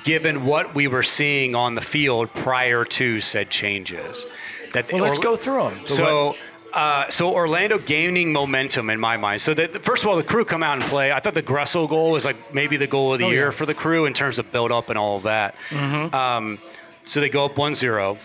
given 0.03 0.45
what 0.45 0.73
we 0.73 0.87
were 0.87 1.03
seeing 1.03 1.55
on 1.55 1.75
the 1.75 1.81
field 1.81 2.33
prior 2.33 2.85
to 2.85 3.19
said 3.21 3.49
changes. 3.49 4.25
That 4.73 4.91
well, 4.91 5.01
let's 5.03 5.17
Orla- 5.17 5.23
go 5.23 5.35
through 5.35 5.69
them. 5.71 5.85
so, 5.85 6.35
uh, 6.73 7.09
so 7.09 7.33
Orlando 7.33 7.77
gaining 7.77 8.31
momentum 8.31 8.89
in 8.89 8.99
my 8.99 9.17
mind. 9.17 9.41
So 9.41 9.53
that 9.55 9.83
first 9.83 10.03
of 10.03 10.09
all, 10.09 10.15
the 10.15 10.23
crew 10.23 10.45
come 10.45 10.63
out 10.63 10.73
and 10.81 10.83
play. 10.83 11.11
I 11.11 11.19
thought 11.19 11.33
the 11.33 11.43
Gressel 11.43 11.87
goal 11.89 12.11
was 12.11 12.23
like 12.23 12.53
maybe 12.53 12.77
the 12.77 12.87
goal 12.87 13.13
of 13.13 13.19
the 13.19 13.25
Oh, 13.25 13.29
year 13.29 13.45
yeah. 13.45 13.51
for 13.51 13.65
the 13.65 13.73
crew 13.73 14.05
in 14.05 14.13
terms 14.13 14.39
of 14.39 14.51
build 14.51 14.71
up 14.71 14.89
and 14.89 14.97
all 14.97 15.17
of 15.17 15.23
that. 15.23 15.55
Um, 15.71 16.59
so 17.03 17.19
they 17.19 17.29
go 17.29 17.45
up 17.45 17.53
1-0. 17.55 18.17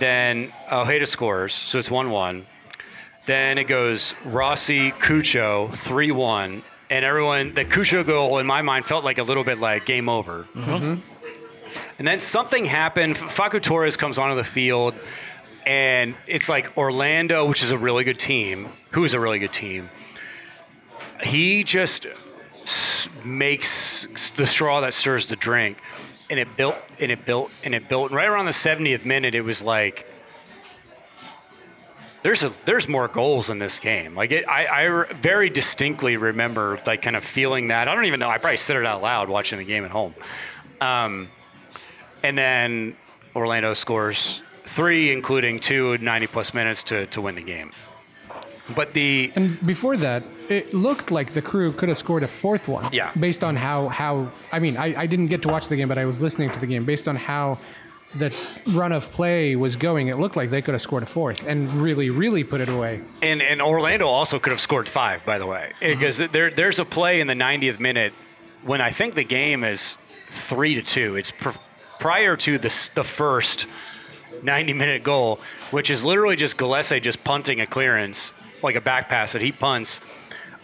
Then 0.00 0.50
Ojeda 0.72 1.06
scores, 1.06 1.54
so 1.54 1.78
it's 1.78 1.88
1-1. 1.88 2.44
Then 3.26 3.58
it 3.58 3.64
goes 3.64 4.14
Rossi, 4.24 4.90
Cucho, 4.90 5.68
3-1. 5.68 6.62
And 6.94 7.04
everyone, 7.04 7.54
the 7.54 7.64
Cucho 7.64 8.06
goal 8.06 8.38
in 8.38 8.46
my 8.46 8.62
mind 8.62 8.84
felt 8.84 9.02
like 9.02 9.18
a 9.18 9.24
little 9.24 9.42
bit 9.42 9.58
like 9.58 9.84
game 9.84 10.08
over. 10.08 10.46
Mm-hmm. 10.54 11.00
And 11.98 12.06
then 12.06 12.20
something 12.20 12.66
happened. 12.66 13.16
Facu 13.16 13.60
Torres 13.60 13.96
comes 13.96 14.16
onto 14.16 14.36
the 14.36 14.44
field, 14.44 14.94
and 15.66 16.14
it's 16.28 16.48
like 16.48 16.78
Orlando, 16.78 17.48
which 17.48 17.64
is 17.64 17.72
a 17.72 17.78
really 17.78 18.04
good 18.04 18.20
team, 18.20 18.68
who 18.92 19.02
is 19.02 19.12
a 19.12 19.18
really 19.18 19.40
good 19.40 19.52
team. 19.52 19.90
He 21.24 21.64
just 21.64 22.06
makes 23.24 24.30
the 24.36 24.46
straw 24.46 24.80
that 24.82 24.94
stirs 24.94 25.26
the 25.26 25.34
drink, 25.34 25.78
and 26.30 26.38
it 26.38 26.56
built 26.56 26.76
and 27.00 27.10
it 27.10 27.26
built 27.26 27.50
and 27.64 27.74
it 27.74 27.88
built. 27.88 28.12
And 28.12 28.16
right 28.16 28.28
around 28.28 28.46
the 28.46 28.52
70th 28.52 29.04
minute, 29.04 29.34
it 29.34 29.42
was 29.42 29.64
like. 29.64 30.08
There's 32.24 32.42
a 32.42 32.50
there's 32.64 32.88
more 32.88 33.06
goals 33.06 33.50
in 33.50 33.58
this 33.58 33.78
game. 33.78 34.14
Like 34.14 34.32
it, 34.32 34.48
I, 34.48 34.86
I 34.86 35.12
very 35.12 35.50
distinctly 35.50 36.16
remember 36.16 36.78
like 36.86 37.02
kind 37.02 37.16
of 37.16 37.22
feeling 37.22 37.68
that. 37.68 37.86
I 37.86 37.94
don't 37.94 38.06
even 38.06 38.18
know. 38.18 38.30
I 38.30 38.38
probably 38.38 38.56
said 38.56 38.76
it 38.78 38.86
out 38.86 39.02
loud 39.02 39.28
watching 39.28 39.58
the 39.58 39.64
game 39.64 39.84
at 39.84 39.90
home. 39.90 40.14
Um, 40.80 41.28
and 42.22 42.36
then 42.38 42.96
Orlando 43.36 43.74
scores 43.74 44.42
three, 44.62 45.12
including 45.12 45.60
two 45.60 45.98
90 45.98 46.26
plus 46.28 46.54
minutes 46.54 46.82
to, 46.84 47.06
to 47.08 47.20
win 47.20 47.34
the 47.34 47.42
game. 47.42 47.72
But 48.74 48.94
the 48.94 49.30
And 49.36 49.64
before 49.66 49.98
that, 49.98 50.22
it 50.48 50.72
looked 50.72 51.10
like 51.10 51.32
the 51.32 51.42
crew 51.42 51.72
could 51.72 51.90
have 51.90 51.98
scored 51.98 52.22
a 52.22 52.28
fourth 52.28 52.68
one. 52.68 52.90
Yeah. 52.90 53.10
Based 53.20 53.44
on 53.44 53.56
how 53.56 53.88
how 53.88 54.32
I 54.50 54.60
mean, 54.60 54.78
I, 54.78 55.02
I 55.02 55.06
didn't 55.06 55.26
get 55.26 55.42
to 55.42 55.48
watch 55.48 55.68
the 55.68 55.76
game, 55.76 55.88
but 55.88 55.98
I 55.98 56.06
was 56.06 56.22
listening 56.22 56.50
to 56.52 56.58
the 56.58 56.66
game. 56.66 56.86
Based 56.86 57.06
on 57.06 57.16
how 57.16 57.58
the 58.16 58.60
run 58.72 58.92
of 58.92 59.10
play 59.10 59.56
was 59.56 59.76
going, 59.76 60.08
it 60.08 60.18
looked 60.18 60.36
like 60.36 60.50
they 60.50 60.62
could 60.62 60.74
have 60.74 60.80
scored 60.80 61.02
a 61.02 61.06
fourth 61.06 61.46
and 61.46 61.72
really, 61.72 62.10
really 62.10 62.44
put 62.44 62.60
it 62.60 62.68
away. 62.68 63.00
and, 63.22 63.42
and 63.42 63.60
Orlando 63.60 64.06
also 64.06 64.38
could 64.38 64.50
have 64.50 64.60
scored 64.60 64.88
five, 64.88 65.24
by 65.24 65.38
the 65.38 65.46
way, 65.46 65.72
uh-huh. 65.72 65.94
because 65.94 66.18
there 66.18 66.50
there's 66.50 66.78
a 66.78 66.84
play 66.84 67.20
in 67.20 67.26
the 67.26 67.34
90th 67.34 67.80
minute 67.80 68.12
when 68.62 68.80
I 68.80 68.90
think 68.90 69.14
the 69.14 69.24
game 69.24 69.64
is 69.64 69.98
three 70.26 70.74
to 70.74 70.82
two. 70.82 71.16
It's 71.16 71.30
pr- 71.30 71.58
prior 71.98 72.36
to 72.36 72.58
the 72.58 72.90
the 72.94 73.04
first 73.04 73.66
90 74.42 74.72
minute 74.72 75.02
goal, 75.02 75.40
which 75.70 75.90
is 75.90 76.04
literally 76.04 76.36
just 76.36 76.56
Gallese 76.56 77.00
just 77.02 77.24
punting 77.24 77.60
a 77.60 77.66
clearance 77.66 78.32
like 78.62 78.76
a 78.76 78.80
back 78.80 79.08
pass 79.08 79.32
that 79.32 79.42
he 79.42 79.52
punts, 79.52 79.98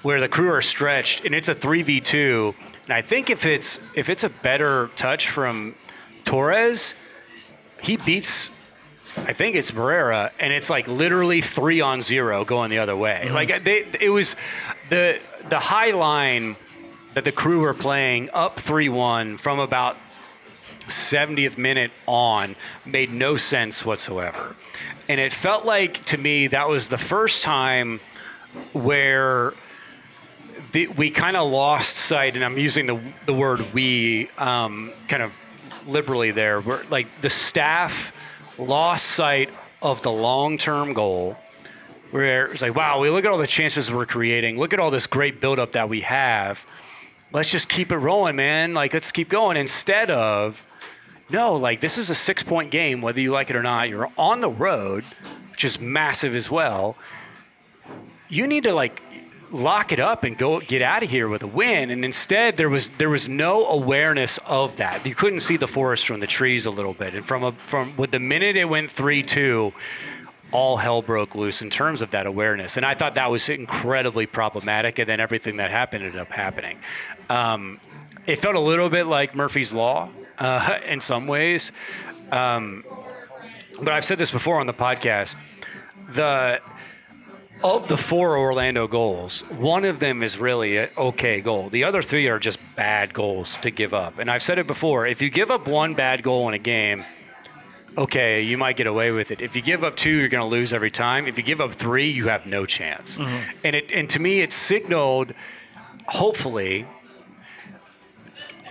where 0.02 0.20
the 0.20 0.28
crew 0.28 0.50
are 0.50 0.62
stretched, 0.62 1.24
and 1.24 1.34
it's 1.34 1.48
a 1.48 1.54
three 1.54 1.82
v 1.82 2.00
two. 2.00 2.54
And 2.84 2.94
I 2.94 3.02
think 3.02 3.30
if 3.30 3.44
it's 3.44 3.78
if 3.94 4.08
it's 4.08 4.24
a 4.24 4.30
better 4.30 4.88
touch 4.96 5.28
from 5.28 5.74
Torres, 6.24 6.94
he 7.82 7.96
beats 7.96 8.50
I 9.16 9.32
think 9.32 9.56
it's 9.56 9.72
Barrera, 9.72 10.30
and 10.38 10.52
it's 10.52 10.70
like 10.70 10.86
literally 10.86 11.40
three 11.40 11.80
on 11.80 12.00
zero 12.00 12.44
going 12.44 12.70
the 12.70 12.78
other 12.78 12.96
way. 12.96 13.28
Like 13.30 13.64
they, 13.64 13.84
it 14.00 14.10
was 14.10 14.36
the 14.88 15.20
the 15.48 15.58
high 15.58 15.90
line 15.90 16.56
that 17.14 17.24
the 17.24 17.32
crew 17.32 17.60
were 17.60 17.74
playing 17.74 18.30
up 18.32 18.54
three 18.60 18.88
one 18.88 19.36
from 19.36 19.58
about 19.58 19.96
70th 20.88 21.58
minute 21.58 21.90
on 22.06 22.54
made 22.86 23.10
no 23.10 23.36
sense 23.36 23.84
whatsoever. 23.84 24.54
And 25.08 25.20
it 25.20 25.32
felt 25.32 25.64
like 25.64 26.04
to 26.06 26.16
me 26.16 26.46
that 26.48 26.68
was 26.68 26.88
the 26.88 26.98
first 26.98 27.42
time 27.42 28.00
where 28.72 29.54
the, 30.72 30.86
we 30.86 31.10
kind 31.10 31.36
of 31.36 31.50
lost 31.50 31.96
sight, 31.96 32.36
and 32.36 32.44
I'm 32.44 32.58
using 32.58 32.86
the, 32.86 33.00
the 33.26 33.34
word 33.34 33.60
we 33.74 34.28
um, 34.38 34.92
kind 35.08 35.22
of 35.22 35.32
liberally 35.90 36.31
there, 36.31 36.61
where 36.61 36.83
like 36.90 37.20
the 37.20 37.31
staff 37.31 38.12
lost 38.59 39.07
sight 39.07 39.50
of 39.83 40.03
the 40.03 40.12
long 40.12 40.59
term 40.59 40.92
goal. 40.92 41.37
Where 42.11 42.50
it's 42.50 42.62
like, 42.62 42.74
wow, 42.74 43.00
we 43.00 43.09
look 43.09 43.24
at 43.24 43.31
all 43.31 43.38
the 43.38 43.46
chances 43.46 43.92
we're 43.92 44.07
creating. 44.07 44.59
Look 44.59 44.72
at 44.72 44.81
all 44.81 44.90
this 44.90 45.07
great 45.07 45.40
buildup 45.40 45.72
that 45.72 45.88
we 45.88 46.00
have. 46.00 46.66
Let's 47.33 47.50
just 47.50 47.68
keep 47.68 47.92
it 47.92 47.98
rolling, 47.98 48.35
man. 48.35 48.74
Like, 48.74 48.92
let's 48.92 49.12
keep 49.12 49.29
going. 49.29 49.57
Instead 49.57 50.11
of, 50.11 50.66
no, 51.31 51.55
like 51.55 51.81
this 51.81 51.96
is 51.96 52.11
a 52.11 52.14
six 52.14 52.42
point 52.42 52.72
game, 52.72 53.00
whether 53.00 53.20
you 53.20 53.31
like 53.31 53.50
it 53.50 53.57
or 53.57 53.62
not. 53.62 53.88
You're 53.88 54.11
on 54.18 54.40
the 54.40 54.50
road, 54.50 55.05
which 55.53 55.64
is 55.64 55.81
massive 55.81 56.35
as 56.35 56.50
well. 56.50 56.96
You 58.29 58.46
need 58.46 58.64
to 58.64 58.72
like 58.72 59.00
lock 59.52 59.92
it 59.92 60.00
up 60.00 60.24
and 60.24 60.36
go 60.36 60.60
get 60.60 60.82
out 60.82 61.02
of 61.02 61.10
here 61.10 61.28
with 61.28 61.42
a 61.42 61.46
win. 61.46 61.90
And 61.90 62.04
instead, 62.04 62.56
there 62.56 62.68
was 62.68 62.90
there 62.90 63.10
was 63.10 63.28
no 63.28 63.66
awareness 63.66 64.38
of 64.46 64.76
that. 64.76 65.04
You 65.04 65.14
couldn't 65.14 65.40
see 65.40 65.56
the 65.56 65.68
forest 65.68 66.06
from 66.06 66.20
the 66.20 66.26
trees 66.26 66.66
a 66.66 66.70
little 66.70 66.94
bit. 66.94 67.14
And 67.14 67.24
from 67.24 67.42
a 67.42 67.52
from 67.52 67.96
with 67.96 68.10
the 68.10 68.18
minute 68.18 68.56
it 68.56 68.66
went 68.66 68.90
three 68.90 69.22
two, 69.22 69.72
all 70.52 70.78
hell 70.78 71.02
broke 71.02 71.34
loose 71.34 71.62
in 71.62 71.70
terms 71.70 72.02
of 72.02 72.10
that 72.10 72.26
awareness. 72.26 72.76
And 72.76 72.86
I 72.86 72.94
thought 72.94 73.14
that 73.14 73.30
was 73.30 73.48
incredibly 73.48 74.26
problematic. 74.26 74.98
And 74.98 75.08
then 75.08 75.20
everything 75.20 75.56
that 75.56 75.70
happened 75.70 76.04
ended 76.04 76.20
up 76.20 76.28
happening. 76.28 76.78
Um, 77.28 77.80
it 78.26 78.36
felt 78.36 78.54
a 78.54 78.60
little 78.60 78.88
bit 78.88 79.06
like 79.06 79.34
Murphy's 79.34 79.72
Law 79.72 80.10
uh, 80.38 80.78
in 80.86 81.00
some 81.00 81.26
ways. 81.26 81.72
Um, 82.30 82.84
but 83.78 83.94
I've 83.94 84.04
said 84.04 84.18
this 84.18 84.30
before 84.30 84.60
on 84.60 84.66
the 84.66 84.74
podcast. 84.74 85.36
The 86.10 86.60
of 87.62 87.88
the 87.88 87.96
four 87.96 88.38
Orlando 88.38 88.86
goals, 88.86 89.42
one 89.50 89.84
of 89.84 89.98
them 89.98 90.22
is 90.22 90.38
really 90.38 90.76
an 90.78 90.88
okay 90.96 91.40
goal. 91.40 91.68
The 91.68 91.84
other 91.84 92.02
three 92.02 92.28
are 92.28 92.38
just 92.38 92.58
bad 92.76 93.12
goals 93.12 93.56
to 93.58 93.70
give 93.70 93.92
up. 93.92 94.18
And 94.18 94.30
I've 94.30 94.42
said 94.42 94.58
it 94.58 94.66
before 94.66 95.06
if 95.06 95.20
you 95.20 95.30
give 95.30 95.50
up 95.50 95.66
one 95.66 95.94
bad 95.94 96.22
goal 96.22 96.48
in 96.48 96.54
a 96.54 96.58
game, 96.58 97.04
okay, 97.98 98.42
you 98.42 98.56
might 98.56 98.76
get 98.76 98.86
away 98.86 99.10
with 99.10 99.30
it. 99.30 99.40
If 99.40 99.54
you 99.56 99.62
give 99.62 99.84
up 99.84 99.96
two, 99.96 100.10
you're 100.10 100.28
going 100.28 100.42
to 100.42 100.50
lose 100.50 100.72
every 100.72 100.90
time. 100.90 101.26
If 101.26 101.36
you 101.36 101.44
give 101.44 101.60
up 101.60 101.74
three, 101.74 102.10
you 102.10 102.28
have 102.28 102.46
no 102.46 102.66
chance. 102.66 103.16
Mm-hmm. 103.16 103.50
And 103.64 103.76
it 103.76 103.92
and 103.92 104.08
to 104.10 104.18
me, 104.18 104.40
it 104.40 104.52
signaled, 104.52 105.34
hopefully, 106.06 106.86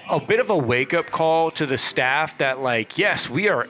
a 0.10 0.20
bit 0.20 0.40
of 0.40 0.50
a 0.50 0.58
wake 0.58 0.94
up 0.94 1.12
call 1.12 1.52
to 1.52 1.66
the 1.66 1.78
staff 1.78 2.38
that 2.40 2.60
like, 2.60 2.98
yes, 2.98 3.30
we 3.30 3.48
are 3.48 3.68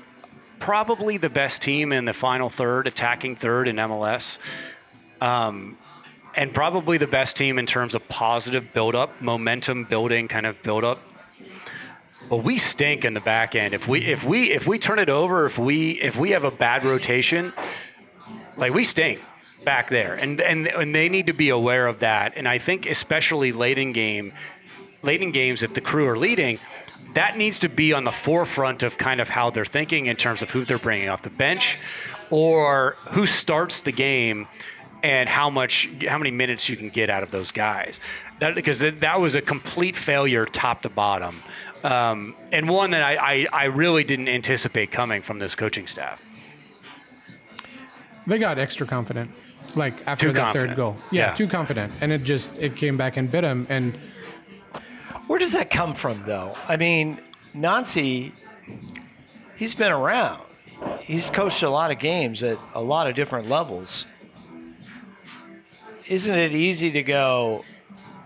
probably 0.59 1.17
the 1.17 1.29
best 1.29 1.61
team 1.61 1.91
in 1.91 2.05
the 2.05 2.13
final 2.13 2.49
third, 2.49 2.87
attacking 2.87 3.35
third 3.35 3.67
in 3.67 3.77
MLS. 3.77 4.37
Um, 5.21 5.77
and 6.35 6.53
probably 6.53 6.97
the 6.97 7.07
best 7.07 7.35
team 7.35 7.59
in 7.59 7.65
terms 7.65 7.95
of 7.95 8.07
positive 8.07 8.73
build-up, 8.73 9.21
momentum 9.21 9.83
building 9.83 10.27
kind 10.27 10.45
of 10.45 10.61
build-up. 10.63 10.99
But 12.29 12.37
we 12.37 12.57
stink 12.59 13.03
in 13.03 13.13
the 13.13 13.21
back 13.21 13.55
end. 13.55 13.73
If 13.73 13.87
we 13.87 14.05
if 14.05 14.23
we 14.23 14.51
if 14.51 14.67
we 14.67 14.77
turn 14.77 14.99
it 14.99 15.09
over, 15.09 15.47
if 15.47 15.57
we 15.57 15.91
if 15.99 16.15
we 16.15 16.29
have 16.31 16.43
a 16.43 16.51
bad 16.51 16.85
rotation, 16.85 17.53
like 18.55 18.71
we 18.71 18.83
stink 18.83 19.19
back 19.65 19.89
there, 19.89 20.13
and 20.13 20.39
and 20.39 20.67
and 20.67 20.93
they 20.93 21.09
need 21.09 21.25
to 21.27 21.33
be 21.33 21.49
aware 21.49 21.87
of 21.87 21.99
that. 21.99 22.37
And 22.37 22.47
I 22.47 22.59
think 22.59 22.87
especially 22.87 23.51
late 23.51 23.79
in 23.79 23.93
game, 23.93 24.33
late 25.01 25.23
in 25.23 25.31
games, 25.31 25.63
if 25.63 25.73
the 25.73 25.81
crew 25.81 26.07
are 26.07 26.17
leading, 26.17 26.59
that 27.15 27.35
needs 27.35 27.57
to 27.59 27.67
be 27.67 27.93
on 27.93 28.03
the 28.03 28.11
forefront 28.11 28.83
of 28.83 28.99
kind 28.99 29.19
of 29.19 29.29
how 29.29 29.49
they're 29.49 29.65
thinking 29.65 30.05
in 30.05 30.15
terms 30.15 30.43
of 30.43 30.51
who 30.51 30.63
they're 30.63 30.77
bringing 30.77 31.09
off 31.09 31.23
the 31.23 31.31
bench, 31.31 31.79
or 32.29 32.95
who 33.09 33.25
starts 33.25 33.81
the 33.81 33.91
game 33.91 34.47
and 35.03 35.29
how 35.29 35.49
much 35.49 35.89
how 36.07 36.17
many 36.17 36.31
minutes 36.31 36.67
you 36.69 36.75
can 36.77 36.89
get 36.89 37.09
out 37.09 37.23
of 37.23 37.31
those 37.31 37.51
guys 37.51 37.99
that, 38.39 38.55
because 38.55 38.79
that, 38.79 38.99
that 39.01 39.19
was 39.19 39.35
a 39.35 39.41
complete 39.41 39.95
failure 39.95 40.45
top 40.45 40.81
to 40.81 40.89
bottom 40.89 41.41
um, 41.83 42.35
and 42.51 42.67
one 42.69 42.91
that 42.91 43.01
I, 43.01 43.15
I, 43.15 43.47
I 43.53 43.65
really 43.65 44.03
didn't 44.03 44.27
anticipate 44.27 44.91
coming 44.91 45.21
from 45.21 45.39
this 45.39 45.55
coaching 45.55 45.87
staff 45.87 46.21
They 48.27 48.37
got 48.37 48.59
extra 48.59 48.85
confident, 48.85 49.31
like 49.75 50.05
after 50.07 50.27
Too 50.27 50.33
that 50.33 50.39
confident. 50.45 50.69
third 50.71 50.75
goal. 50.75 50.97
Yeah, 51.11 51.29
Yeah. 51.29 51.33
too 51.35 51.47
confident, 51.47 51.93
and 52.01 52.11
it 52.11 52.23
just 52.23 52.57
it 52.59 52.75
came 52.75 52.97
back 52.97 53.17
and 53.17 53.31
bit 53.31 53.43
him. 53.43 53.65
And 53.69 53.97
Where 55.27 55.39
does 55.39 55.53
that 55.53 55.69
come 55.69 55.93
from, 55.95 56.23
though? 56.25 56.53
I 56.67 56.75
mean, 56.77 57.19
Nancy, 57.53 58.33
he's 59.55 59.73
been 59.75 59.91
around. 59.91 60.41
He's 61.01 61.29
coached 61.29 61.63
a 61.63 61.69
lot 61.69 61.91
of 61.91 61.99
games 61.99 62.43
at 62.43 62.57
a 62.73 62.81
lot 62.81 63.07
of 63.07 63.15
different 63.15 63.47
levels. 63.49 64.05
Isn't 66.09 66.37
it 66.37 66.53
easy 66.53 66.91
to 66.91 67.03
go, 67.03 67.63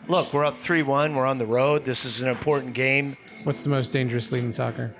look, 0.08 0.34
we're 0.34 0.46
up 0.46 0.58
3 0.58 0.84
1, 0.84 1.16
we're 1.16 1.26
on 1.26 1.38
the 1.38 1.46
road, 1.46 1.86
this 1.86 2.06
is 2.06 2.22
an 2.22 2.30
important 2.30 2.74
game? 2.74 3.18
what's 3.44 3.62
the 3.62 3.70
most 3.70 3.92
dangerous 3.92 4.32
lead 4.32 4.44
in 4.46 4.54
soccer? 4.54 4.96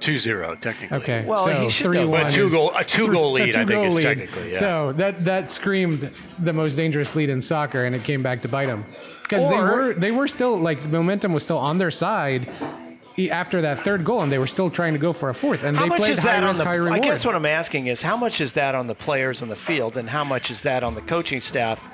2-0 0.00 0.60
technically 0.60 0.96
Okay, 0.98 1.24
Well, 1.24 1.38
so 1.38 1.50
he 1.62 1.70
should 1.70 1.84
three 1.84 1.98
know. 2.00 2.08
one. 2.10 2.22
But 2.24 2.32
two 2.32 2.44
is- 2.44 2.52
goal- 2.52 2.72
a 2.76 2.82
two-goal 2.84 3.32
lead, 3.32 3.50
I 3.50 3.52
think, 3.52 3.68
two-goal 3.68 3.84
is 3.86 3.94
lead. 3.94 4.02
technically, 4.02 4.50
yeah. 4.50 4.58
So 4.58 4.92
that 4.94 5.24
that 5.24 5.50
screamed 5.52 6.10
the 6.40 6.52
most 6.52 6.74
dangerous 6.76 7.14
lead 7.14 7.30
in 7.30 7.40
soccer, 7.40 7.84
and 7.84 7.94
it 7.94 8.02
came 8.04 8.22
back 8.22 8.42
to 8.42 8.48
bite 8.48 8.66
them 8.66 8.84
because 9.22 9.48
they 9.48 9.56
were 9.56 9.94
they 9.94 10.10
were 10.10 10.26
still 10.26 10.58
like 10.58 10.82
the 10.82 10.88
momentum 10.88 11.32
was 11.32 11.44
still 11.44 11.56
on 11.58 11.78
their 11.78 11.92
side 11.92 12.48
e- 13.16 13.30
after 13.30 13.62
that 13.62 13.78
third 13.78 14.04
goal, 14.04 14.20
and 14.22 14.30
they 14.30 14.38
were 14.38 14.48
still 14.48 14.68
trying 14.68 14.92
to 14.92 14.98
go 14.98 15.12
for 15.14 15.30
a 15.30 15.34
fourth, 15.34 15.62
and 15.62 15.76
How 15.76 15.84
they 15.84 15.88
much 15.90 16.00
played 16.00 16.12
is 16.12 16.18
high 16.18 16.32
that 16.32 16.42
on 16.42 16.48
risk, 16.48 16.58
the? 16.58 16.64
high 16.64 16.74
reward. 16.74 16.92
I 16.92 16.98
guess 16.98 17.24
what 17.24 17.34
I'm 17.36 17.46
asking 17.46 17.86
is 17.86 18.02
how 18.02 18.16
much 18.16 18.40
is 18.42 18.52
that 18.54 18.74
on 18.74 18.88
the 18.88 18.94
players 18.96 19.40
on 19.40 19.48
the 19.48 19.56
field, 19.56 19.96
and 19.96 20.10
how 20.10 20.24
much 20.24 20.50
is 20.50 20.62
that 20.64 20.82
on 20.82 20.96
the 20.96 21.00
coaching 21.02 21.40
staff? 21.40 21.88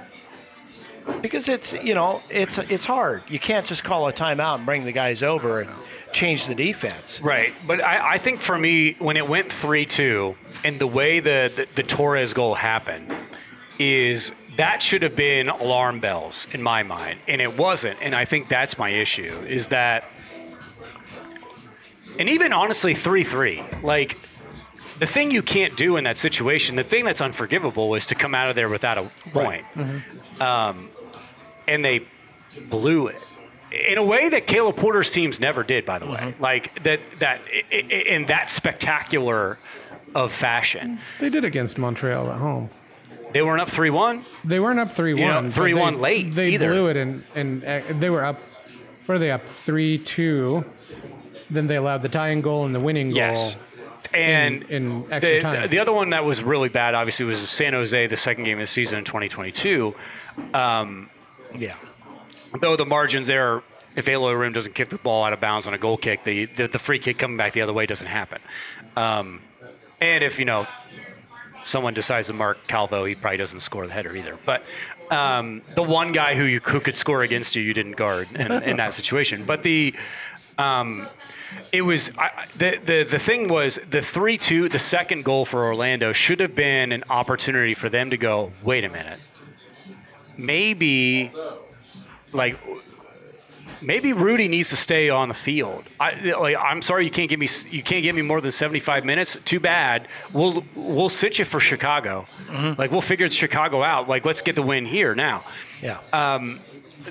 Because 1.22 1.48
it's 1.48 1.72
you 1.72 1.94
know 1.94 2.22
it's 2.30 2.58
it's 2.58 2.84
hard. 2.84 3.22
You 3.28 3.38
can't 3.38 3.66
just 3.66 3.84
call 3.84 4.08
a 4.08 4.12
timeout 4.12 4.56
and 4.56 4.64
bring 4.64 4.84
the 4.84 4.92
guys 4.92 5.22
over 5.22 5.60
and 5.60 5.70
change 6.12 6.46
the 6.46 6.54
defense. 6.54 7.20
Right, 7.20 7.52
but 7.66 7.82
I, 7.82 8.14
I 8.14 8.18
think 8.18 8.40
for 8.40 8.58
me, 8.58 8.94
when 8.98 9.16
it 9.16 9.28
went 9.28 9.52
three-two, 9.52 10.34
and 10.64 10.80
the 10.80 10.86
way 10.86 11.20
the, 11.20 11.52
the 11.54 11.68
the 11.74 11.82
Torres 11.82 12.32
goal 12.32 12.54
happened, 12.54 13.14
is 13.78 14.32
that 14.56 14.82
should 14.82 15.02
have 15.02 15.16
been 15.16 15.48
alarm 15.48 16.00
bells 16.00 16.46
in 16.52 16.62
my 16.62 16.82
mind, 16.82 17.18
and 17.28 17.40
it 17.40 17.56
wasn't. 17.56 17.98
And 18.02 18.14
I 18.14 18.24
think 18.24 18.48
that's 18.48 18.78
my 18.78 18.90
issue 18.90 19.44
is 19.46 19.68
that, 19.68 20.04
and 22.18 22.28
even 22.28 22.52
honestly, 22.52 22.94
three-three, 22.94 23.62
like 23.82 24.16
the 25.00 25.06
thing 25.06 25.30
you 25.32 25.42
can't 25.42 25.76
do 25.76 25.96
in 25.96 26.04
that 26.04 26.16
situation, 26.18 26.76
the 26.76 26.84
thing 26.84 27.04
that's 27.04 27.20
unforgivable, 27.20 27.94
is 27.96 28.06
to 28.06 28.14
come 28.14 28.34
out 28.34 28.48
of 28.50 28.54
there 28.56 28.68
without 28.68 28.98
a 28.98 29.10
point. 29.32 29.64
Um, 30.40 30.88
and 31.66 31.84
they 31.84 32.02
blew 32.68 33.08
it 33.08 33.20
in 33.72 33.98
a 33.98 34.04
way 34.04 34.28
that 34.28 34.46
Caleb 34.46 34.76
Porter's 34.76 35.10
teams 35.10 35.38
never 35.40 35.62
did. 35.62 35.86
By 35.86 35.98
the 35.98 36.06
way, 36.06 36.34
like 36.40 36.82
that 36.82 37.00
that 37.20 37.40
in 37.70 38.26
that 38.26 38.50
spectacular 38.50 39.58
of 40.14 40.32
fashion, 40.32 40.98
they 41.20 41.28
did 41.28 41.44
against 41.44 41.78
Montreal 41.78 42.30
at 42.30 42.38
home. 42.38 42.70
they 43.32 43.42
weren't 43.42 43.60
up 43.60 43.68
three-one. 43.68 44.24
They 44.44 44.58
weren't 44.58 44.80
up 44.80 44.90
three 44.90 45.14
one. 45.14 45.52
3-1 45.52 46.00
late 46.00 46.34
They 46.34 46.50
either. 46.50 46.70
blew 46.70 46.88
it, 46.88 46.96
and 46.96 47.22
and 47.36 47.62
they 47.62 48.10
were 48.10 48.24
up. 48.24 48.40
What 49.06 49.14
are 49.16 49.18
they 49.18 49.30
up 49.30 49.42
three 49.46 49.98
two? 49.98 50.64
Then 51.48 51.66
they 51.68 51.76
allowed 51.76 52.02
the 52.02 52.08
tying 52.08 52.42
goal 52.42 52.64
and 52.64 52.74
the 52.74 52.80
winning 52.80 53.08
goal. 53.10 53.16
Yes. 53.16 53.56
And 54.12 54.62
in 54.64 55.04
extra 55.10 55.20
the, 55.20 55.40
time. 55.40 55.68
the 55.68 55.78
other 55.78 55.92
one 55.92 56.10
that 56.10 56.24
was 56.24 56.42
really 56.42 56.68
bad, 56.68 56.94
obviously, 56.94 57.24
was 57.24 57.48
San 57.48 57.72
Jose, 57.72 58.06
the 58.06 58.16
second 58.16 58.44
game 58.44 58.58
of 58.58 58.62
the 58.62 58.66
season 58.66 58.98
in 58.98 59.04
2022. 59.04 59.94
Yeah. 61.56 61.76
Though 62.60 62.76
the 62.76 62.86
margins 62.86 63.26
there, 63.26 63.62
if 63.96 64.08
Eloy 64.08 64.32
Room 64.32 64.52
doesn't 64.52 64.74
kick 64.74 64.88
the 64.88 64.98
ball 64.98 65.24
out 65.24 65.32
of 65.32 65.40
bounds 65.40 65.66
on 65.66 65.74
a 65.74 65.78
goal 65.78 65.96
kick, 65.96 66.24
the, 66.24 66.46
the, 66.46 66.68
the 66.68 66.78
free 66.78 66.98
kick 66.98 67.18
coming 67.18 67.36
back 67.36 67.52
the 67.52 67.62
other 67.62 67.72
way 67.72 67.86
doesn't 67.86 68.06
happen. 68.06 68.40
Um, 68.96 69.40
and 70.00 70.24
if, 70.24 70.38
you 70.38 70.44
know, 70.44 70.66
someone 71.62 71.94
decides 71.94 72.28
to 72.28 72.32
mark 72.32 72.66
Calvo, 72.66 73.04
he 73.04 73.14
probably 73.14 73.36
doesn't 73.36 73.60
score 73.60 73.86
the 73.86 73.92
header 73.92 74.14
either. 74.16 74.36
But 74.44 74.64
um, 75.10 75.62
the 75.74 75.82
one 75.82 76.12
guy 76.12 76.34
who 76.34 76.44
you 76.44 76.60
who 76.60 76.80
could 76.80 76.96
score 76.96 77.22
against 77.22 77.56
you, 77.56 77.62
you 77.62 77.74
didn't 77.74 77.96
guard 77.96 78.28
in, 78.34 78.50
in 78.62 78.76
that 78.78 78.94
situation. 78.94 79.44
But 79.44 79.62
the 79.62 79.94
um, 80.56 81.08
it 81.72 81.82
was 81.82 82.16
I, 82.18 82.46
the, 82.56 82.80
the 82.84 83.04
the 83.04 83.18
thing 83.18 83.48
was 83.48 83.78
the 83.88 84.02
three 84.02 84.36
two 84.36 84.68
the 84.68 84.78
second 84.78 85.24
goal 85.24 85.44
for 85.44 85.64
Orlando 85.64 86.12
should 86.12 86.40
have 86.40 86.54
been 86.54 86.92
an 86.92 87.04
opportunity 87.10 87.74
for 87.74 87.88
them 87.88 88.10
to 88.10 88.16
go. 88.16 88.52
Wait 88.62 88.84
a 88.84 88.88
minute, 88.88 89.20
maybe 90.36 91.30
like 92.32 92.58
maybe 93.82 94.12
Rudy 94.12 94.48
needs 94.48 94.70
to 94.70 94.76
stay 94.76 95.10
on 95.10 95.28
the 95.28 95.34
field. 95.34 95.84
I, 95.98 96.14
like, 96.38 96.56
I'm 96.58 96.82
sorry 96.82 97.04
you 97.04 97.10
can't 97.10 97.28
give 97.28 97.40
me 97.40 97.48
you 97.70 97.82
can't 97.82 98.02
give 98.02 98.14
me 98.14 98.22
more 98.22 98.40
than 98.40 98.52
75 98.52 99.04
minutes. 99.04 99.36
Too 99.44 99.60
bad. 99.60 100.08
We'll 100.32 100.64
we'll 100.74 101.08
sit 101.08 101.38
you 101.38 101.44
for 101.44 101.60
Chicago. 101.60 102.26
Mm-hmm. 102.46 102.80
Like 102.80 102.90
we'll 102.90 103.00
figure 103.00 103.30
Chicago 103.30 103.82
out. 103.82 104.08
Like 104.08 104.24
let's 104.24 104.42
get 104.42 104.54
the 104.54 104.62
win 104.62 104.86
here 104.86 105.14
now. 105.14 105.44
Yeah. 105.82 105.98
Um, 106.12 106.60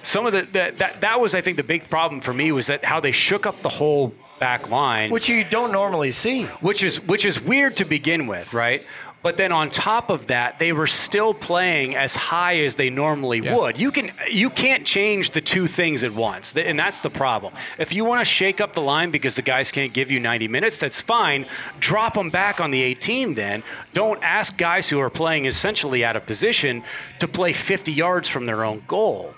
some 0.02 0.26
of 0.26 0.34
the 0.34 0.42
that 0.54 0.78
that, 0.78 1.02
that 1.02 1.20
was 1.20 1.34
I 1.34 1.42
think 1.42 1.58
the 1.58 1.64
big 1.64 1.90
problem 1.90 2.22
for 2.22 2.34
me 2.34 2.52
was 2.52 2.68
that 2.68 2.86
how 2.86 3.00
they 3.00 3.12
shook 3.12 3.46
up 3.46 3.62
the 3.62 3.70
whole 3.70 4.14
back 4.40 4.70
line 4.70 5.12
Which 5.12 5.30
you 5.30 5.44
don't 5.44 5.72
normally 5.72 6.12
see. 6.12 6.44
which 6.62 6.84
is 6.84 7.06
which 7.06 7.26
is 7.26 7.42
weird 7.42 7.76
to 7.78 7.86
begin 7.86 8.28
with, 8.28 8.54
right? 8.54 8.84
But 9.22 9.36
then 9.36 9.52
on 9.52 9.70
top 9.70 10.10
of 10.10 10.28
that, 10.28 10.60
they 10.60 10.72
were 10.72 10.88
still 10.88 11.34
playing 11.34 11.94
as 11.94 12.16
high 12.16 12.60
as 12.60 12.76
they 12.76 12.90
normally 12.90 13.40
Yeah. 13.40 13.54
would. 13.58 13.78
You 13.78 13.92
can 13.92 14.12
you 14.32 14.50
can't 14.50 14.86
change 14.86 15.32
the 15.32 15.42
two 15.42 15.68
things 15.68 16.06
at 16.06 16.14
once, 16.14 16.56
and 16.56 16.80
that's 16.80 17.02
the 17.02 17.10
problem. 17.10 17.54
If 17.78 17.94
you 17.94 18.06
want 18.06 18.22
to 18.22 18.26
shake 18.26 18.62
up 18.62 18.72
the 18.74 18.82
line 18.82 19.12
because 19.12 19.36
the 19.36 19.42
guys 19.42 19.74
can't 19.74 19.92
give 19.92 20.10
you 20.10 20.22
90 20.22 20.48
minutes, 20.48 20.78
that's 20.78 21.02
fine. 21.02 21.48
Drop 21.82 22.14
them 22.14 22.30
back 22.30 22.62
on 22.62 22.72
the 22.72 22.82
18 22.82 23.34
then. 23.34 23.62
Don't 23.94 24.24
ask 24.24 24.58
guys 24.58 24.88
who 24.88 25.02
are 25.02 25.10
playing 25.10 25.46
essentially 25.46 26.06
out 26.06 26.16
of 26.16 26.26
position 26.26 26.82
to 27.20 27.28
play 27.28 27.52
50 27.52 27.92
yards 27.92 28.30
from 28.30 28.46
their 28.46 28.64
own 28.64 28.84
goal. 28.88 29.34